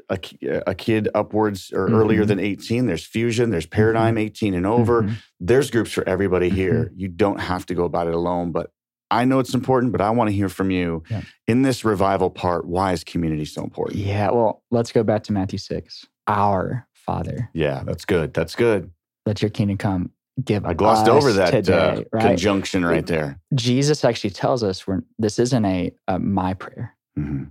a, 0.09 0.19
a, 0.67 0.75
kid 0.75 1.09
upwards 1.15 1.73
or 1.73 1.87
mm-hmm. 1.87 1.95
earlier 1.95 2.25
than 2.25 2.39
18, 2.39 2.87
there's 2.87 3.05
Fusion, 3.05 3.51
there's 3.51 3.67
Paradigm 3.67 4.15
mm-hmm. 4.15 4.27
18 4.27 4.55
and 4.55 4.67
over. 4.67 5.03
Mm-hmm. 5.03 5.15
There's 5.41 5.71
groups 5.71 5.93
for 5.93 6.09
everybody 6.09 6.49
here. 6.49 6.87
Mm-hmm. 6.87 7.01
You 7.01 7.09
don't 7.09 7.41
have 7.41 7.67
to 7.67 7.75
go 7.75 7.85
about 7.85 8.07
it 8.09 8.15
alone, 8.15 8.53
but 8.53 8.71
I 9.11 9.25
know 9.25 9.39
it's 9.39 9.55
important, 9.55 9.93
but 9.93 10.01
I 10.01 10.11
want 10.11 10.29
to 10.31 10.35
hear 10.35 10.49
from 10.49 10.71
you 10.71 11.05
yeah. 11.09 11.23
in 11.47 11.63
this 11.63 11.85
revival 11.85 12.31
part. 12.31 12.67
Why 12.67 12.93
is 12.93 13.05
community 13.05 13.45
so 13.45 13.63
important? 13.63 13.99
Yeah, 14.01 14.31
well, 14.31 14.63
let's 14.71 14.91
go 14.91 15.03
back 15.03 15.23
to 15.25 15.33
Matthew 15.33 15.59
6. 15.59 16.07
Our 16.27 16.89
Father. 16.93 17.51
Yeah, 17.53 17.83
that's 17.85 18.05
good. 18.05 18.35
That's 18.35 18.57
good. 18.57 18.91
Let 19.25 19.43
your 19.43 19.51
kingdom 19.51 19.77
come 19.77 20.11
give 20.45 20.65
I 20.67 20.75
glossed 20.75 21.09
over 21.09 21.33
that 21.33 21.49
uh, 21.49 21.51
today, 21.51 21.73
uh, 21.73 22.03
right? 22.13 22.23
conjunction 22.23 22.85
right 22.85 23.07
there. 23.07 23.41
Jesus 23.55 24.05
actually 24.05 24.31
tells 24.31 24.63
us 24.63 24.87
we're, 24.87 25.03
this 25.19 25.39
isn't 25.39 25.65
a, 25.65 25.93
a 26.09 26.19
my 26.19 26.55
prayer. 26.55 26.95
Mm-hmm. 27.19 27.45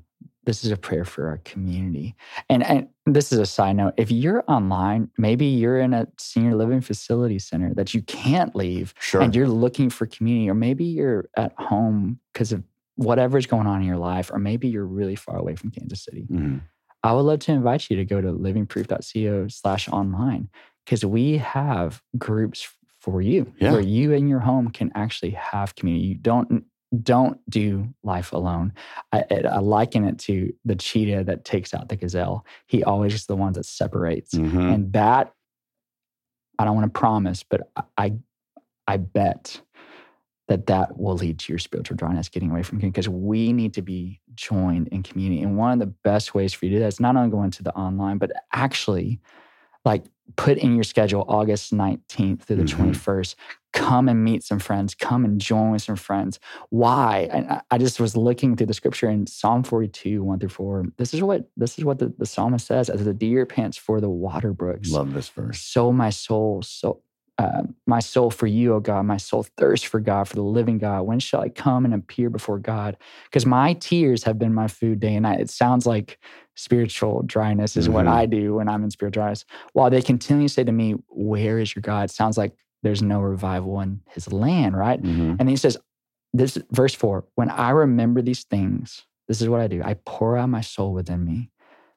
This 0.45 0.63
is 0.63 0.71
a 0.71 0.77
prayer 0.77 1.05
for 1.05 1.27
our 1.27 1.37
community. 1.39 2.15
And, 2.49 2.63
and 2.63 2.87
this 3.07 3.31
is 3.31 3.39
a 3.39 3.47
side 3.47 3.77
note. 3.77 3.95
If 3.97 4.11
you're 4.11 4.43
online, 4.47 5.09
maybe 5.17 5.47
you're 5.47 5.79
in 5.79 5.91
a 5.93 6.07
senior 6.19 6.55
living 6.55 6.81
facility 6.81 7.39
center 7.39 7.73
that 7.73 7.95
you 7.95 8.03
can't 8.03 8.55
leave 8.55 8.93
sure. 8.99 9.21
and 9.21 9.35
you're 9.35 9.47
looking 9.47 9.89
for 9.89 10.05
community, 10.05 10.47
or 10.47 10.53
maybe 10.53 10.85
you're 10.85 11.27
at 11.35 11.53
home 11.57 12.19
because 12.31 12.51
of 12.51 12.63
whatever's 12.95 13.47
going 13.47 13.65
on 13.65 13.81
in 13.81 13.87
your 13.87 13.97
life, 13.97 14.29
or 14.31 14.37
maybe 14.37 14.67
you're 14.67 14.85
really 14.85 15.15
far 15.15 15.37
away 15.37 15.55
from 15.55 15.71
Kansas 15.71 16.03
City. 16.03 16.27
Mm-hmm. 16.31 16.57
I 17.03 17.13
would 17.13 17.21
love 17.21 17.39
to 17.39 17.51
invite 17.51 17.89
you 17.89 17.97
to 17.97 18.05
go 18.05 18.21
to 18.21 18.31
livingproof.co 18.31 19.47
slash 19.47 19.89
online 19.89 20.49
because 20.85 21.03
we 21.03 21.37
have 21.37 22.01
groups 22.17 22.67
for 22.99 23.21
you 23.21 23.51
yeah. 23.59 23.71
where 23.71 23.81
you 23.81 24.13
and 24.13 24.29
your 24.29 24.39
home 24.39 24.69
can 24.69 24.91
actually 24.95 25.31
have 25.31 25.75
community. 25.75 26.07
You 26.07 26.15
don't 26.15 26.65
don't 27.03 27.39
do 27.49 27.93
life 28.03 28.31
alone. 28.31 28.71
I, 29.11 29.25
I, 29.29 29.59
liken 29.59 30.05
it 30.05 30.17
to 30.19 30.53
the 30.63 30.75
cheetah 30.75 31.25
that 31.25 31.43
takes 31.43 31.73
out 31.73 31.89
the 31.89 31.97
gazelle. 31.97 32.45
He 32.67 32.83
always 32.83 33.13
is 33.13 33.25
the 33.25 33.35
one 33.35 33.53
that 33.53 33.65
separates, 33.65 34.33
mm-hmm. 34.33 34.59
and 34.59 34.93
that 34.93 35.33
I 36.57 36.63
don't 36.63 36.75
want 36.75 36.93
to 36.93 36.97
promise, 36.99 37.43
but 37.43 37.69
I 37.97 38.13
I 38.87 38.97
bet 38.97 39.61
that 40.47 40.67
that 40.67 40.97
will 40.97 41.15
lead 41.15 41.39
to 41.39 41.51
your 41.51 41.59
spiritual 41.59 41.97
dryness 41.97 42.29
getting 42.29 42.51
away 42.51 42.61
from 42.63 42.79
him 42.79 42.91
because 42.91 43.09
we 43.09 43.51
need 43.51 43.73
to 43.73 43.81
be 43.81 44.21
joined 44.35 44.87
in 44.89 45.01
community. 45.01 45.41
And 45.41 45.57
one 45.57 45.73
of 45.73 45.79
the 45.79 45.93
best 46.03 46.35
ways 46.35 46.53
for 46.53 46.65
you 46.65 46.71
to 46.71 46.75
do 46.77 46.79
that 46.81 46.87
is 46.87 46.99
not 46.99 47.15
only 47.15 47.31
going 47.31 47.51
to 47.51 47.63
the 47.63 47.73
online, 47.73 48.19
but 48.19 48.31
actually 48.53 49.19
like 49.83 50.05
put 50.35 50.57
in 50.57 50.75
your 50.75 50.83
schedule 50.83 51.25
August 51.27 51.73
19th 51.73 52.41
through 52.41 52.57
the 52.57 52.63
mm-hmm. 52.63 52.91
21st. 52.91 53.35
Come 53.73 54.07
and 54.07 54.23
meet 54.23 54.43
some 54.43 54.59
friends. 54.59 54.95
Come 54.95 55.25
and 55.25 55.39
join 55.39 55.71
with 55.71 55.81
some 55.81 55.97
friends. 55.97 56.39
Why? 56.69 57.27
And 57.31 57.61
I 57.69 57.77
just 57.77 57.99
was 57.99 58.15
looking 58.15 58.55
through 58.55 58.67
the 58.67 58.73
scripture 58.73 59.09
in 59.09 59.27
Psalm 59.27 59.63
42, 59.63 60.23
1 60.23 60.39
through 60.39 60.49
4. 60.49 60.85
This 60.97 61.13
is 61.13 61.21
what 61.21 61.49
this 61.57 61.77
is 61.77 61.83
what 61.83 61.99
the, 61.99 62.13
the 62.17 62.25
psalmist 62.25 62.65
says 62.65 62.89
as 62.89 63.03
the 63.03 63.13
deer 63.13 63.45
pants 63.45 63.77
for 63.77 63.99
the 63.99 64.09
water 64.09 64.53
brooks. 64.53 64.91
Love 64.91 65.13
this 65.13 65.27
verse. 65.29 65.59
So 65.59 65.91
my 65.91 66.09
soul, 66.09 66.61
so 66.61 67.01
uh, 67.37 67.63
my 67.85 67.99
soul 67.99 68.31
for 68.31 68.47
you, 68.47 68.73
O 68.75 68.79
God, 68.79 69.05
my 69.05 69.17
soul 69.17 69.45
thirsts 69.57 69.85
for 69.85 69.99
God, 69.99 70.27
for 70.27 70.35
the 70.35 70.41
living 70.41 70.77
God. 70.77 71.01
When 71.01 71.19
shall 71.19 71.41
I 71.41 71.49
come 71.49 71.83
and 71.83 71.93
appear 71.93 72.29
before 72.29 72.59
God? 72.59 72.95
Because 73.25 73.45
my 73.45 73.73
tears 73.73 74.23
have 74.23 74.39
been 74.39 74.53
my 74.53 74.67
food 74.67 74.99
day 75.01 75.15
and 75.15 75.23
night. 75.23 75.41
It 75.41 75.49
sounds 75.49 75.85
like 75.85 76.17
spiritual 76.55 77.23
dryness 77.23 77.75
is 77.75 77.85
mm-hmm. 77.85 77.93
what 77.93 78.07
I 78.07 78.25
do 78.25 78.55
when 78.55 78.69
I'm 78.69 78.83
in 78.83 78.91
spiritual 78.91 79.21
dryness. 79.21 79.43
While 79.73 79.89
they 79.89 80.01
continually 80.01 80.47
say 80.47 80.63
to 80.63 80.71
me, 80.71 80.95
Where 81.09 81.59
is 81.59 81.75
your 81.75 81.81
God? 81.81 82.09
It 82.09 82.13
sounds 82.13 82.37
like 82.37 82.53
there's 82.83 83.01
no 83.01 83.19
revival 83.19 83.81
in 83.81 84.01
his 84.11 84.31
land, 84.31 84.77
right? 84.77 85.01
Mm-hmm. 85.01 85.35
And 85.39 85.49
he 85.49 85.57
says, 85.57 85.77
this 86.33 86.57
verse 86.71 86.93
four, 86.93 87.25
when 87.35 87.49
I 87.49 87.69
remember 87.69 88.21
these 88.21 88.43
things, 88.43 89.05
this 89.27 89.41
is 89.41 89.49
what 89.49 89.61
I 89.61 89.67
do. 89.67 89.81
I 89.83 89.95
pour 90.05 90.37
out 90.37 90.49
my 90.49 90.61
soul 90.61 90.93
within 90.93 91.25
me. 91.25 91.49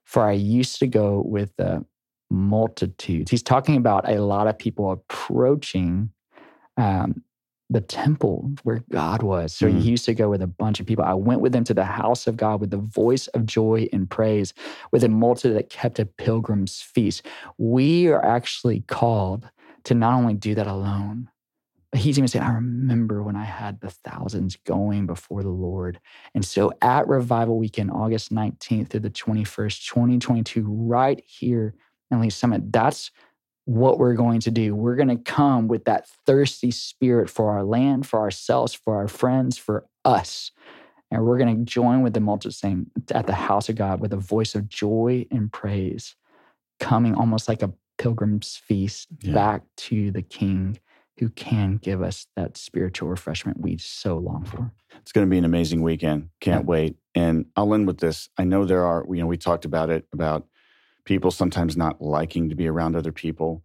For 0.05 0.23
I 0.23 0.33
used 0.33 0.79
to 0.79 0.87
go 0.87 1.23
with 1.27 1.55
the 1.57 1.85
multitudes. 2.31 3.31
He's 3.31 3.43
talking 3.43 3.77
about 3.77 4.09
a 4.09 4.21
lot 4.23 4.47
of 4.47 4.59
people 4.59 4.91
approaching 4.93 6.11
um, 6.77 7.23
the 7.71 7.81
temple 7.81 8.51
where 8.63 8.83
God 8.91 9.23
was. 9.23 9.53
So 9.53 9.67
Mhm. 9.67 9.79
he 9.81 9.91
used 9.91 10.07
to 10.07 10.15
go 10.15 10.31
with 10.31 10.41
a 10.41 10.47
bunch 10.47 10.81
of 10.81 10.87
people. 10.87 11.05
I 11.05 11.15
went 11.15 11.41
with 11.41 11.53
them 11.53 11.65
to 11.65 11.75
the 11.75 11.85
house 11.85 12.27
of 12.27 12.37
God 12.37 12.61
with 12.61 12.71
the 12.71 12.79
voice 12.79 13.27
of 13.29 13.45
joy 13.45 13.89
and 13.93 14.09
praise, 14.09 14.55
with 14.91 15.05
a 15.05 15.09
multitude 15.09 15.57
that 15.57 15.69
kept 15.69 15.99
a 15.99 16.07
pilgrim's 16.07 16.81
feast. 16.81 17.27
We 17.59 18.09
are 18.09 18.25
actually 18.25 18.81
called 18.83 19.51
to 19.85 19.95
not 19.95 20.15
only 20.15 20.35
do 20.35 20.55
that 20.55 20.67
alone, 20.67 21.29
but 21.91 22.01
he's 22.01 22.19
even 22.19 22.29
saying, 22.29 22.45
I 22.45 22.53
remember 22.53 23.23
when 23.23 23.37
I 23.37 23.45
had 23.45 23.81
the 23.81 23.91
thousands 23.91 24.57
going 24.57 25.07
before 25.07 25.43
the 25.43 25.49
Lord. 25.51 26.01
And 26.35 26.45
so 26.45 26.73
at 26.83 27.09
Revival 27.09 27.59
Weekend, 27.59 27.91
August 27.91 28.33
19th 28.33 28.89
through 28.89 29.01
the 29.01 29.11
21st, 29.11 29.87
2022, 29.87 30.65
right 30.67 31.23
here 31.27 31.75
in 32.11 32.21
Lee's 32.21 32.35
Summit, 32.37 32.73
that's 32.73 33.11
what 33.65 33.99
we're 33.99 34.15
going 34.15 34.41
to 34.41 34.51
do. 34.51 34.75
We're 34.75 34.97
going 34.97 35.09
to 35.09 35.17
come 35.17 35.69
with 35.69 35.85
that 35.85 36.09
thirsty 36.27 36.71
spirit 36.71 37.29
for 37.29 37.51
our 37.51 37.65
land, 37.65 38.07
for 38.07 38.19
ourselves, 38.21 38.73
for 38.73 38.97
our 38.97 39.09
friends, 39.09 39.59
for 39.59 39.87
us. 40.05 40.51
And 41.11 41.25
we're 41.25 41.39
going 41.39 41.65
to 41.65 41.71
join 41.71 42.03
with 42.03 42.15
the 42.15 42.21
multitude 42.21 42.87
at 43.13 43.27
the 43.27 43.35
house 43.35 43.69
of 43.69 43.77
God 43.77 44.01
with 44.01 44.13
a 44.13 44.17
voice 44.19 44.55
of 44.55 44.69
joy 44.69 45.27
and 45.31 45.53
praise, 45.53 46.17
coming 46.81 47.15
almost 47.15 47.49
like 47.49 47.63
a 47.63 47.73
pilgrim's 47.99 48.57
feast 48.57 49.09
Yeah. 49.21 49.35
back 49.35 49.63
to 49.77 50.11
the 50.11 50.23
King 50.23 50.79
who 51.19 51.29
can 51.31 51.79
give 51.79 52.01
us 52.01 52.27
that 52.37 52.57
spiritual 52.57 53.09
refreshment 53.09 53.61
we 53.61 53.77
so 53.77 54.17
long 54.19 54.45
for. 54.45 54.71
It's 55.01 55.13
going 55.13 55.27
to 55.27 55.31
be 55.31 55.39
an 55.39 55.45
amazing 55.45 55.83
weekend. 55.83 56.31
Can't 56.41 56.63
Yeah. 56.65 56.67
wait. 56.69 56.97
And 57.15 57.47
I'll 57.57 57.75
end 57.75 57.87
with 57.87 57.99
this. 57.99 58.29
I 58.39 58.45
know 58.45 58.65
there 58.65 58.85
are, 58.85 59.05
you 59.09 59.17
know, 59.21 59.27
we 59.27 59.37
talked 59.37 59.65
about 59.65 59.91
it 59.91 60.07
about 60.13 60.47
people 61.09 61.31
sometimes 61.31 61.75
not 61.77 62.03
liking 62.03 62.51
to 62.51 62.55
be 62.55 62.69
around 62.69 62.95
other 62.95 63.13
people. 63.13 63.65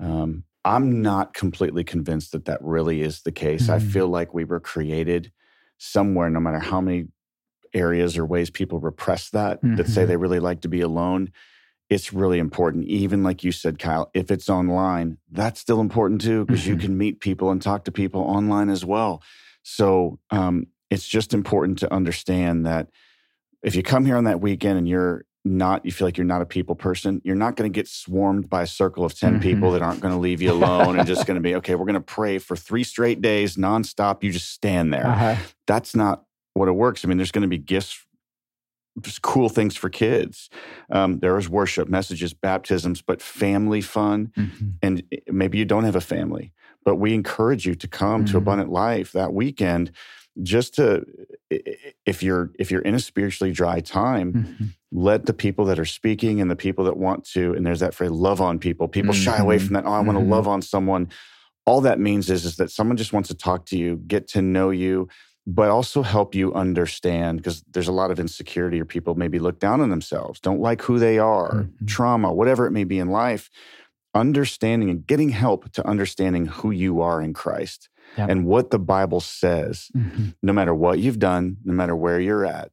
Um, 0.00 0.44
I'm 0.64 1.00
not 1.00 1.34
completely 1.34 1.84
convinced 1.84 2.32
that 2.32 2.46
that 2.46 2.60
really 2.62 3.00
is 3.02 3.22
the 3.22 3.32
case. 3.32 3.70
I 3.70 3.78
Mhm. 3.78 3.92
feel 3.92 4.08
like 4.08 4.34
we 4.34 4.44
were 4.44 4.60
created 4.60 5.32
somewhere, 5.78 6.28
no 6.28 6.40
matter 6.40 6.58
how 6.58 6.80
many 6.80 7.06
areas 7.72 8.18
or 8.18 8.26
ways 8.26 8.50
people 8.50 8.80
repress 8.80 9.30
that, 9.30 9.60
that 9.76 9.86
say 9.88 10.02
Mhm. 10.02 10.08
they 10.08 10.16
really 10.16 10.40
like 10.40 10.62
to 10.62 10.68
be 10.68 10.80
alone. 10.80 11.30
It's 11.88 12.12
really 12.12 12.40
important. 12.40 12.86
Even 12.86 13.22
like 13.22 13.44
you 13.44 13.52
said, 13.52 13.78
Kyle, 13.78 14.10
if 14.14 14.30
it's 14.30 14.48
online, 14.50 15.18
that's 15.30 15.60
still 15.60 15.80
important 15.80 16.20
too, 16.20 16.44
because 16.44 16.66
you 16.66 16.74
Mhm. 16.74 16.80
can 16.80 16.98
meet 16.98 17.20
people 17.20 17.50
and 17.50 17.62
talk 17.62 17.84
to 17.84 17.92
people 17.92 18.22
online 18.22 18.68
as 18.68 18.84
well. 18.84 19.22
So 19.62 20.18
um, 20.30 20.66
it's 20.90 21.06
just 21.06 21.32
important 21.34 21.78
to 21.80 21.92
understand 21.92 22.66
that 22.66 22.88
if 23.62 23.74
you 23.76 23.82
come 23.82 24.06
here 24.06 24.16
on 24.16 24.24
that 24.24 24.40
weekend 24.40 24.78
and 24.78 24.88
you're 24.88 25.24
not, 25.44 25.84
you 25.86 25.92
feel 25.92 26.06
like 26.06 26.18
you're 26.18 26.26
not 26.26 26.42
a 26.42 26.46
people 26.46 26.74
person, 26.74 27.20
you're 27.24 27.34
not 27.36 27.56
going 27.56 27.70
to 27.70 27.74
get 27.74 27.88
swarmed 27.88 28.48
by 28.50 28.62
a 28.62 28.66
circle 28.66 29.04
of 29.04 29.18
10 29.18 29.38
Mhm. 29.38 29.42
people 29.42 29.70
that 29.72 29.80
aren't 29.82 30.00
going 30.00 30.12
to 30.12 30.20
leave 30.20 30.42
you 30.42 30.52
alone 30.52 30.98
and 30.98 31.06
just 31.06 31.26
going 31.26 31.36
to 31.36 31.40
be, 31.40 31.54
okay, 31.56 31.74
we're 31.74 31.86
going 31.86 31.94
to 31.94 32.00
pray 32.00 32.38
for 32.38 32.56
three 32.56 32.84
straight 32.84 33.22
days 33.22 33.56
nonstop. 33.56 34.22
You 34.22 34.32
just 34.32 34.50
stand 34.50 34.92
there. 34.92 35.06
Uh-huh. 35.06 35.36
That's 35.66 35.94
not 35.96 36.24
what 36.54 36.68
it 36.68 36.72
works. 36.72 37.04
I 37.04 37.08
mean, 37.08 37.16
there's 37.16 37.32
going 37.32 37.42
to 37.42 37.48
be 37.48 37.56
gifts, 37.58 38.04
just 39.00 39.22
cool 39.22 39.48
things 39.48 39.76
for 39.76 39.88
kids. 39.88 40.50
Um, 40.90 41.20
there 41.20 41.38
is 41.38 41.48
worship, 41.48 41.88
messages, 41.88 42.34
baptisms, 42.34 43.00
but 43.00 43.22
family 43.22 43.80
fun 43.80 44.32
Mhm. 44.36 44.74
and 44.82 45.02
maybe 45.30 45.56
you 45.58 45.64
don't 45.64 45.84
have 45.84 45.96
a 45.96 46.00
family, 46.02 46.52
but 46.84 46.96
we 46.96 47.14
encourage 47.14 47.64
you 47.66 47.74
to 47.76 47.88
come 47.88 48.24
to 48.26 48.32
Mhm. 48.34 48.38
Abundant 48.38 48.70
Life 48.70 49.12
that 49.12 49.32
weekend 49.32 49.90
just 50.42 50.74
to 50.74 51.04
if 52.06 52.22
you're 52.22 52.50
if 52.58 52.70
you're 52.70 52.82
in 52.82 52.94
a 52.94 53.00
spiritually 53.00 53.52
dry 53.52 53.80
time, 53.80 54.32
Mhm. 54.32 54.68
Let 54.92 55.26
the 55.26 55.32
people 55.32 55.64
that 55.66 55.78
are 55.78 55.84
speaking 55.84 56.40
and 56.40 56.50
the 56.50 56.56
people 56.56 56.84
that 56.84 56.96
want 56.96 57.24
to, 57.24 57.54
and 57.54 57.64
there's 57.64 57.80
that 57.80 57.94
phrase, 57.94 58.10
love 58.10 58.40
on 58.40 58.58
people. 58.58 58.88
People 58.88 59.12
shy 59.14 59.38
away 59.38 59.56
Mhm. 59.58 59.62
from 59.66 59.74
that. 59.74 59.86
Oh, 59.86 59.92
I 59.92 60.00
want 60.00 60.18
to 60.18 60.24
Mhm. 60.24 60.30
love 60.30 60.48
on 60.48 60.62
someone. 60.62 61.08
All 61.64 61.80
that 61.82 62.00
means 62.00 62.28
is, 62.30 62.44
is 62.44 62.56
that 62.56 62.70
someone 62.70 62.96
just 62.96 63.12
wants 63.12 63.28
to 63.28 63.34
talk 63.34 63.66
to 63.66 63.78
you, 63.78 63.96
get 64.06 64.26
to 64.28 64.42
know 64.42 64.70
you, 64.70 65.08
but 65.46 65.70
also 65.70 66.02
help 66.02 66.34
you 66.34 66.52
understand 66.54 67.38
because 67.38 67.62
there's 67.70 67.88
a 67.88 67.92
lot 67.92 68.10
of 68.10 68.18
insecurity 68.18 68.80
or 68.80 68.84
people 68.84 69.14
maybe 69.14 69.38
look 69.38 69.60
down 69.60 69.80
on 69.80 69.90
themselves, 69.90 70.40
don't 70.40 70.60
like 70.60 70.82
who 70.82 70.98
they 70.98 71.18
are, 71.18 71.66
Mhm. 71.80 71.86
trauma, 71.86 72.32
whatever 72.32 72.66
it 72.66 72.72
may 72.72 72.84
be 72.84 72.98
in 72.98 73.08
life. 73.08 73.48
Understanding 74.12 74.90
and 74.90 75.06
getting 75.06 75.28
help 75.28 75.70
to 75.72 75.86
understanding 75.86 76.46
who 76.46 76.72
you 76.72 77.00
are 77.00 77.22
in 77.22 77.32
Christ 77.32 77.88
Yep. 78.18 78.28
and 78.28 78.44
what 78.44 78.70
the 78.70 78.78
Bible 78.78 79.20
says, 79.20 79.88
Mhm. 79.96 80.34
no 80.42 80.52
matter 80.52 80.74
what 80.74 80.98
you've 80.98 81.20
done, 81.20 81.58
no 81.64 81.72
matter 81.72 81.94
where 81.94 82.18
you're 82.18 82.44
at, 82.44 82.72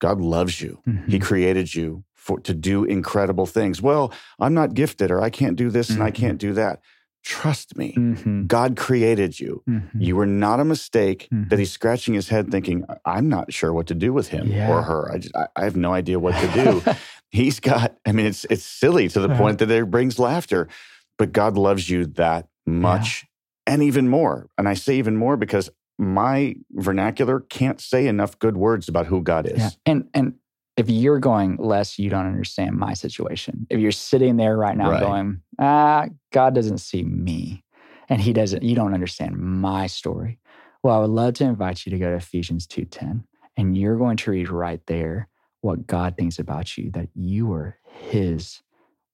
God 0.00 0.20
loves 0.20 0.60
you. 0.60 0.80
He 1.06 1.18
Mhm. 1.18 1.22
created 1.22 1.74
you 1.74 2.04
for 2.14 2.38
to 2.40 2.54
do 2.54 2.84
incredible 2.84 3.46
things. 3.46 3.80
Well, 3.82 4.12
I'm 4.38 4.54
not 4.54 4.74
gifted 4.74 5.10
or 5.10 5.20
I 5.22 5.30
can't 5.30 5.56
do 5.56 5.70
this 5.70 5.90
and 5.90 6.02
I 6.02 6.10
Mhm. 6.10 6.14
can't 6.14 6.38
do 6.38 6.52
that. 6.54 6.80
Trust 7.24 7.76
me. 7.76 7.94
Mhm. 7.96 8.46
God 8.46 8.76
created 8.76 9.40
you. 9.40 9.62
Mhm. 9.68 9.90
You 9.98 10.14
were 10.16 10.26
not 10.26 10.60
a 10.60 10.64
mistake 10.64 11.28
that 11.48 11.58
he's 11.58 11.72
scratching 11.72 12.14
his 12.14 12.28
head 12.28 12.50
thinking, 12.50 12.84
I'm 13.04 13.28
not 13.28 13.52
sure 13.52 13.72
what 13.72 13.86
to 13.88 13.94
do 13.94 14.12
with 14.12 14.28
him 14.28 14.46
Yeah. 14.50 14.68
or 14.70 14.82
her. 14.82 15.10
I, 15.12 15.18
just, 15.18 15.34
I, 15.36 15.46
I 15.56 15.64
have 15.64 15.76
no 15.76 15.92
idea 15.92 16.18
what 16.18 16.36
to 16.36 16.48
do. 16.52 16.82
he's 17.30 17.58
got, 17.60 17.96
I 18.06 18.12
mean, 18.12 18.26
it's, 18.26 18.44
it's 18.50 18.64
silly 18.64 19.08
to 19.08 19.20
the 19.20 19.28
Uh-huh. 19.28 19.38
point 19.38 19.58
that 19.58 19.70
it 19.70 19.90
brings 19.90 20.18
laughter, 20.18 20.68
but 21.18 21.32
God 21.32 21.56
loves 21.58 21.90
you 21.90 22.06
that 22.06 22.46
much 22.66 23.26
and 23.66 23.82
even 23.82 24.08
more. 24.08 24.48
And 24.56 24.68
I 24.68 24.74
say 24.74 24.96
even 24.98 25.16
more 25.16 25.36
because 25.36 25.70
my 25.98 26.54
vernacular 26.72 27.40
can't 27.40 27.80
say 27.80 28.06
enough 28.06 28.38
good 28.38 28.56
words 28.56 28.88
about 28.88 29.06
who 29.06 29.20
God 29.22 29.46
is. 29.46 29.58
Yeah. 29.58 29.70
And 29.84 30.08
and 30.14 30.34
if 30.76 30.88
you're 30.88 31.18
going, 31.18 31.56
less, 31.56 31.98
you 31.98 32.08
don't 32.08 32.26
understand 32.26 32.76
my 32.76 32.94
situation. 32.94 33.66
If 33.68 33.80
you're 33.80 33.90
sitting 33.90 34.36
there 34.36 34.56
right 34.56 34.76
now 34.76 34.90
Right. 34.90 35.00
going, 35.00 35.42
ah, 35.58 36.06
God 36.32 36.54
doesn't 36.54 36.78
see 36.78 37.02
me 37.02 37.64
and 38.08 38.20
he 38.20 38.32
doesn't, 38.32 38.62
you 38.62 38.76
don't 38.76 38.94
understand 38.94 39.36
my 39.36 39.88
story. 39.88 40.38
Well, 40.84 40.96
I 40.96 41.00
would 41.00 41.10
love 41.10 41.34
to 41.34 41.44
invite 41.44 41.84
you 41.84 41.90
to 41.90 41.98
go 41.98 42.10
to 42.10 42.16
Ephesians 42.16 42.68
2.10 42.68 43.24
and 43.56 43.76
you're 43.76 43.96
going 43.96 44.16
to 44.18 44.30
read 44.30 44.50
right 44.50 44.80
there 44.86 45.28
what 45.62 45.88
God 45.88 46.16
thinks 46.16 46.38
about 46.38 46.78
you, 46.78 46.92
that 46.92 47.08
you 47.12 47.52
are 47.52 47.76
his 47.82 48.62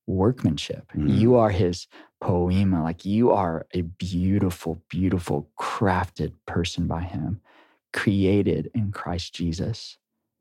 workmanship. 0.06 0.92
Mhm. 0.94 1.18
You 1.18 1.36
are 1.36 1.48
his 1.50 1.86
poiema. 2.24 2.82
Like 2.82 3.04
you 3.04 3.30
are 3.30 3.66
a 3.74 3.82
beautiful, 3.82 4.82
beautiful, 4.88 5.50
crafted 5.60 6.32
person 6.46 6.86
by 6.86 7.02
him, 7.02 7.40
created 7.92 8.70
in 8.74 8.92
Christ 8.92 9.34
Jesus. 9.34 9.98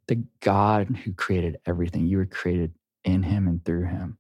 The 0.08 0.24
God 0.40 0.96
who 1.04 1.14
created 1.14 1.58
everything, 1.66 2.08
you 2.08 2.18
were 2.18 2.26
created 2.26 2.74
in 3.04 3.24
him 3.24 3.48
and 3.48 3.64
through 3.64 3.86
him 3.86 4.18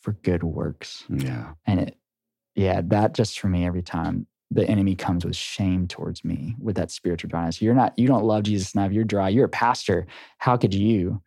for 0.00 0.12
good 0.12 0.42
works. 0.42 1.04
Yeah. 1.08 1.52
And 1.66 1.80
it, 1.80 1.96
yeah, 2.54 2.82
that 2.84 3.14
just 3.14 3.40
for 3.40 3.48
me, 3.48 3.64
every 3.64 3.82
time 3.82 4.26
the 4.50 4.68
enemy 4.68 4.94
comes 4.94 5.24
with 5.24 5.36
shame 5.36 5.88
towards 5.88 6.24
me 6.24 6.56
with 6.60 6.76
that 6.76 6.90
spiritual 6.90 7.30
dryness. 7.30 7.62
You're 7.62 7.74
not, 7.74 7.98
you 7.98 8.06
don't 8.06 8.24
love 8.24 8.42
Jesus 8.42 8.74
enough. 8.74 8.92
You're 8.92 9.04
dry. 9.04 9.30
You're 9.30 9.46
a 9.46 9.50
pastor. 9.50 10.06
How 10.36 10.58
could 10.58 10.74
you? 10.74 11.22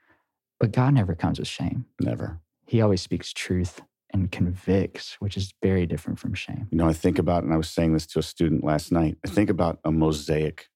But 0.59 0.71
God 0.71 0.93
never 0.93 1.15
comes 1.15 1.39
with 1.39 1.47
shame. 1.47 1.85
Never. 1.99 2.39
He 2.67 2.81
always 2.81 3.01
speaks 3.01 3.33
truth 3.33 3.81
and 4.15 4.31
convicts, 4.31 5.15
which 5.19 5.35
is 5.37 5.53
very 5.61 5.85
different 5.85 6.17
from 6.19 6.33
shame. 6.33 6.67
You 6.71 6.77
know, 6.77 6.87
I 6.87 6.93
think 6.93 7.19
about, 7.19 7.43
and 7.43 7.53
I 7.53 7.57
was 7.57 7.69
saying 7.69 7.93
this 7.93 8.05
to 8.07 8.19
a 8.19 8.23
student 8.23 8.63
last 8.63 8.91
night, 8.91 9.17
I 9.25 9.29
think 9.29 9.49
about 9.49 9.79
a 9.83 9.91
mosaic 9.91 10.67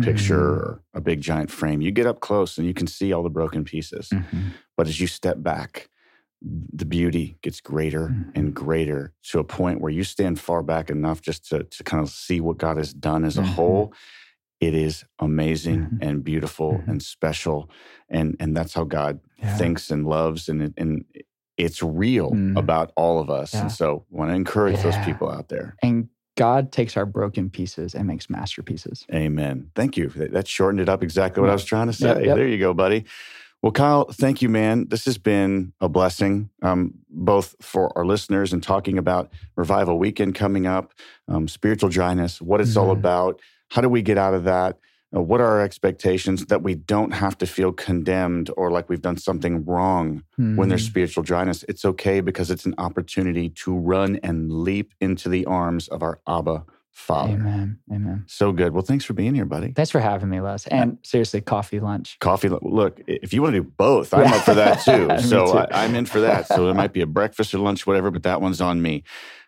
picture 0.00 0.36
Mhm. 0.38 0.56
or 0.56 0.82
a 0.94 1.00
big 1.00 1.20
giant 1.20 1.50
frame. 1.50 1.80
You 1.80 1.90
get 1.90 2.06
up 2.06 2.20
close 2.20 2.58
and 2.58 2.66
you 2.66 2.74
can 2.74 2.86
see 2.86 3.12
all 3.12 3.22
the 3.22 3.30
broken 3.30 3.64
pieces. 3.64 4.08
Mhm. 4.12 4.52
But 4.76 4.88
as 4.88 5.00
you 5.00 5.06
step 5.06 5.42
back, 5.42 5.88
the 6.42 6.84
beauty 6.84 7.38
gets 7.42 7.60
greater 7.60 8.08
Mhm. 8.08 8.30
and 8.34 8.54
greater 8.54 9.12
to 9.30 9.38
a 9.38 9.44
point 9.44 9.80
where 9.80 9.92
you 9.92 10.04
stand 10.04 10.38
far 10.38 10.62
back 10.62 10.90
enough 10.90 11.20
just 11.22 11.48
to, 11.48 11.64
to 11.64 11.84
kind 11.84 12.02
of 12.02 12.10
see 12.10 12.40
what 12.40 12.58
God 12.58 12.76
has 12.76 12.92
done 12.92 13.24
as 13.24 13.38
a 13.38 13.42
Mhm. 13.42 13.54
whole. 13.56 13.92
It 14.60 14.74
is 14.74 15.04
amazing 15.18 15.80
Mhm. 15.86 15.98
and 16.02 16.24
beautiful 16.24 16.72
Mhm. 16.78 16.88
and 16.88 17.02
special. 17.02 17.70
And, 18.08 18.36
and 18.40 18.56
that's 18.56 18.74
how 18.74 18.84
God 18.84 19.20
Yeah. 19.38 19.56
thinks 19.56 19.90
and 19.90 20.06
loves. 20.06 20.48
And, 20.48 20.72
and 20.76 21.04
it's 21.56 21.82
real 21.82 22.30
Mm. 22.32 22.58
about 22.58 22.92
all 22.96 23.18
of 23.18 23.30
us. 23.30 23.54
Yeah. 23.54 23.62
And 23.62 23.72
so 23.72 24.04
I 24.12 24.16
want 24.16 24.30
to 24.30 24.34
encourage 24.34 24.80
those 24.82 24.96
people 25.04 25.30
out 25.30 25.48
there. 25.48 25.76
And 25.82 26.08
God 26.36 26.70
takes 26.70 26.96
our 26.96 27.06
broken 27.06 27.48
pieces 27.48 27.94
and 27.94 28.06
makes 28.06 28.28
masterpieces. 28.28 29.06
Amen. 29.14 29.70
Thank 29.74 29.96
you. 29.96 30.08
That 30.08 30.46
shortened 30.46 30.80
it 30.80 30.88
up 30.88 31.02
exactly 31.02 31.40
what 31.40 31.48
I 31.48 31.54
was 31.54 31.64
trying 31.64 31.86
to 31.86 31.92
say. 31.94 32.08
Yep, 32.08 32.24
yep. 32.24 32.36
There 32.36 32.46
you 32.48 32.58
go, 32.58 32.74
buddy. 32.74 33.04
Well, 33.62 33.72
Kyle, 33.72 34.04
thank 34.12 34.42
you, 34.42 34.50
man. 34.50 34.86
This 34.88 35.06
has 35.06 35.16
been 35.16 35.72
a 35.80 35.88
blessing, 35.88 36.50
um, 36.62 36.92
both 37.08 37.56
for 37.62 37.96
our 37.96 38.04
listeners 38.04 38.52
and 38.52 38.62
talking 38.62 38.98
about 38.98 39.32
Revival 39.56 39.98
Weekend 39.98 40.34
coming 40.34 40.66
up, 40.66 40.92
um, 41.26 41.48
spiritual 41.48 41.88
dryness, 41.88 42.40
what 42.42 42.60
it's 42.60 42.76
all 42.76 42.88
Mhm. 42.94 42.98
about. 42.98 43.40
How 43.70 43.80
do 43.80 43.88
we 43.88 44.02
get 44.02 44.18
out 44.18 44.34
of 44.34 44.44
that? 44.44 44.78
Uh, 45.14 45.20
what 45.22 45.40
are 45.40 45.46
our 45.46 45.60
expectations 45.62 46.46
that 46.46 46.62
we 46.62 46.74
don't 46.74 47.12
have 47.12 47.38
to 47.38 47.46
feel 47.46 47.72
condemned 47.72 48.50
or 48.56 48.70
like 48.70 48.88
we've 48.88 49.02
done 49.02 49.16
something 49.16 49.64
wrong 49.64 50.22
when 50.36 50.68
there's 50.68 50.84
Mhm. 50.86 50.90
spiritual 50.90 51.22
dryness? 51.22 51.64
It's 51.68 51.84
okay 51.84 52.20
because 52.20 52.50
it's 52.50 52.66
an 52.66 52.74
opportunity 52.78 53.48
to 53.50 53.76
run 53.76 54.18
and 54.22 54.50
leap 54.52 54.92
into 55.00 55.28
the 55.28 55.44
arms 55.46 55.86
of 55.88 56.02
our 56.02 56.18
Abba 56.26 56.64
Father. 56.90 57.34
Amen. 57.34 57.78
Amen. 57.92 58.24
So 58.26 58.52
good. 58.52 58.72
Well, 58.72 58.82
thanks 58.82 59.04
for 59.04 59.12
being 59.12 59.34
here, 59.34 59.44
buddy. 59.44 59.70
Thanks 59.72 59.90
for 59.90 60.00
having 60.00 60.28
me, 60.28 60.40
Les. 60.40 60.66
And 60.68 60.98
seriously, 61.02 61.40
coffee, 61.40 61.78
lunch. 61.78 62.16
Coffee. 62.20 62.48
Look, 62.48 63.00
if 63.06 63.32
you 63.32 63.42
want 63.42 63.54
to 63.54 63.60
do 63.62 63.70
both, 63.76 64.12
I'm 64.12 64.26
up 64.32 64.42
for 64.42 64.54
that 64.54 64.80
too. 64.84 65.08
So 65.20 65.52
too. 65.52 65.58
I, 65.58 65.84
I'm 65.84 65.94
in 65.94 66.06
for 66.06 66.20
that. 66.20 66.48
So 66.48 66.68
it 66.68 66.74
might 66.74 66.92
be 66.92 67.02
a 67.02 67.06
breakfast 67.06 67.54
or 67.54 67.58
lunch, 67.58 67.86
whatever, 67.86 68.10
but 68.10 68.22
that 68.24 68.40
one's 68.40 68.60
on 68.60 68.82
me. 68.82 69.04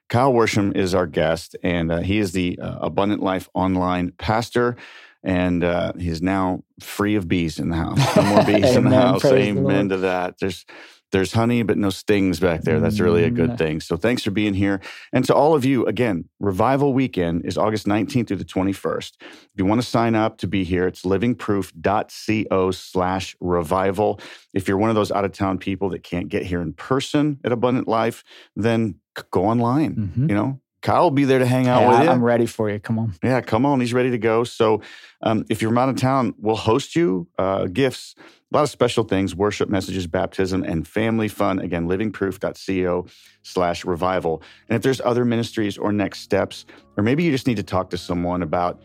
Kyle 0.09 0.33
Worsham 0.33 0.75
is 0.77 0.95
our 0.95 1.07
guest, 1.07 1.55
and 1.63 1.91
uh, 1.93 1.99
he 1.99 2.19
is 2.19 2.33
the 2.33 2.59
uh, 2.63 2.79
Abundant 2.81 3.23
Life 3.23 3.49
online 3.55 4.13
pastor. 4.19 4.77
And 5.25 5.64
uh, 5.64 5.93
he's 5.99 6.23
now 6.23 6.62
free 6.81 7.16
of 7.16 7.27
bees 7.29 7.59
in 7.59 7.71
the 7.71 7.77
house. 7.77 7.99
No 8.16 8.23
more 8.23 8.45
bees 8.47 8.77
in 8.77 8.85
the 8.85 8.91
house. 8.97 9.23
Praise 9.23 9.55
the 9.55 9.61
Amen 9.61 9.89
to 9.91 9.97
that. 9.99 10.39
There's 10.39 10.64
there's 11.11 11.33
honey, 11.33 11.62
but 11.62 11.79
no 11.79 11.89
stings 11.89 12.39
back 12.39 12.61
there. 12.64 12.81
That's 12.81 13.01
really 13.01 13.25
a 13.25 13.31
good 13.31 13.53
Mm. 13.53 13.59
thing. 13.59 13.81
So 13.81 13.97
thanks 13.97 14.23
for 14.23 14.31
being 14.31 14.53
here. 14.53 14.79
And 15.11 15.25
to 15.25 15.35
all 15.35 15.55
of 15.55 15.64
you, 15.64 15.87
again, 15.87 16.27
Revival 16.39 16.93
Weekend 16.93 17.47
is 17.47 17.57
August 17.57 17.87
19th 17.87 18.29
through 18.29 18.37
the 18.37 18.45
21st. 18.45 19.16
If 19.23 19.49
you 19.57 19.64
want 19.64 19.81
to 19.81 19.87
sign 19.87 20.14
up 20.14 20.37
to 20.39 20.47
be 20.47 20.64
here, 20.64 20.87
it's 20.87 21.07
livingproof.co 21.07 22.71
slash 22.73 23.37
revival. 23.41 24.21
If 24.55 24.69
you're 24.69 24.77
one 24.77 24.91
of 24.91 24.97
those 24.97 25.11
out 25.11 25.25
of 25.25 25.33
town 25.33 25.59
people 25.59 25.89
that 25.91 26.03
can't 26.03 26.29
get 26.29 26.45
here 26.45 26.61
in 26.61 26.73
person 26.75 27.39
at 27.45 27.53
Abundant 27.53 27.89
Life, 27.89 28.23
then 28.57 28.97
go 29.31 29.47
online. 29.47 30.12
Mhm. 30.14 30.29
You 30.29 30.35
know, 30.35 30.61
Kyle 30.81 31.03
will 31.05 31.11
be 31.11 31.24
there 31.24 31.41
to 31.41 31.47
hang 31.47 31.66
out 31.66 31.83
Hey, 31.83 31.89
with 31.89 32.03
you. 32.03 32.09
I'm 32.11 32.22
ready 32.22 32.47
for 32.47 32.70
you. 32.70 32.79
Come 32.79 32.99
on. 32.99 33.14
Yeah, 33.22 33.41
come 33.41 33.66
on. 33.66 33.81
He's 33.81 33.93
ready 33.93 34.11
to 34.11 34.18
go. 34.18 34.45
So 34.45 34.81
um, 35.22 35.45
if 35.49 35.61
you're 35.61 35.70
from 35.70 35.79
out 35.79 35.89
of 35.89 35.97
town, 35.97 36.35
we'll 36.39 36.55
host 36.57 36.95
you 36.95 37.26
uh, 37.37 37.64
gifts, 37.66 38.14
a 38.53 38.57
lot 38.57 38.62
of 38.62 38.70
special 38.70 39.03
things, 39.05 39.35
worship 39.35 39.68
messages, 39.68 40.07
baptism, 40.07 40.62
and 40.62 40.87
family 40.87 41.26
fun. 41.29 41.59
Again, 41.59 41.89
livingproof.co 41.89 43.07
slash 43.43 43.85
revival. 43.85 44.43
And 44.68 44.76
if 44.76 44.83
there's 44.83 45.01
other 45.01 45.24
ministries 45.24 45.76
or 45.79 45.93
next 45.93 46.20
steps, 46.20 46.64
or 46.97 47.03
maybe 47.03 47.24
you 47.24 47.33
just 47.33 47.47
need 47.47 47.57
to 47.57 47.62
talk 47.64 47.91
to 47.91 47.99
someone 47.99 48.43
about 48.43 48.81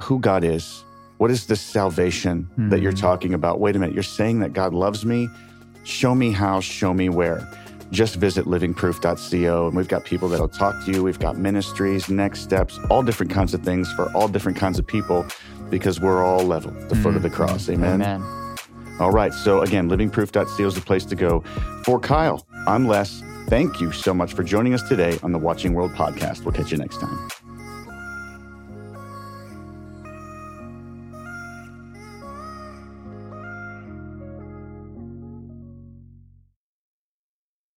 who 0.00 0.18
God 0.18 0.42
is. 0.44 0.84
What 1.18 1.30
is 1.30 1.46
this 1.46 1.60
salvation 1.60 2.48
that 2.70 2.80
you're 2.80 2.92
Hmm. 2.92 2.96
talking 2.98 3.34
about? 3.34 3.60
Wait 3.60 3.76
a 3.76 3.78
minute, 3.78 3.94
you're 3.94 4.02
saying 4.02 4.40
that 4.40 4.52
God 4.54 4.72
loves 4.72 5.04
me? 5.04 5.28
Show 5.84 6.14
me 6.14 6.32
how, 6.32 6.60
show 6.60 6.92
me 6.94 7.08
where 7.10 7.46
just 7.90 8.16
visit 8.16 8.46
livingproof.co 8.46 9.66
and 9.66 9.76
we've 9.76 9.88
got 9.88 10.04
people 10.04 10.28
that'll 10.28 10.48
talk 10.48 10.84
to 10.84 10.92
you. 10.92 11.02
We've 11.02 11.18
got 11.18 11.36
ministries, 11.36 12.08
next 12.08 12.40
steps, 12.40 12.78
all 12.90 13.02
different 13.02 13.32
kinds 13.32 13.54
of 13.54 13.62
things 13.62 13.92
for 13.92 14.10
all 14.12 14.28
different 14.28 14.58
kinds 14.58 14.78
of 14.78 14.86
people 14.86 15.26
because 15.70 16.00
we're 16.00 16.24
all 16.24 16.44
level, 16.44 16.72
the 16.88 16.96
foot 16.96 17.16
of 17.16 17.22
the 17.22 17.28
mm. 17.28 17.34
cross. 17.34 17.68
Amen. 17.68 18.02
Amen. 18.02 18.22
All 19.00 19.10
right. 19.10 19.32
So 19.32 19.62
again, 19.62 19.88
livingproof.co 19.88 20.66
is 20.66 20.74
the 20.74 20.80
place 20.80 21.04
to 21.06 21.16
go. 21.16 21.40
For 21.84 21.98
Kyle, 21.98 22.46
I'm 22.66 22.86
Les. 22.86 23.22
Thank 23.48 23.80
you 23.80 23.90
so 23.90 24.14
much 24.14 24.34
for 24.34 24.44
joining 24.44 24.74
us 24.74 24.82
today 24.82 25.18
on 25.22 25.32
the 25.32 25.38
Watching 25.38 25.74
World 25.74 25.92
podcast. 25.92 26.44
We'll 26.44 26.54
catch 26.54 26.70
you 26.70 26.78
next 26.78 27.00
time. 27.00 27.28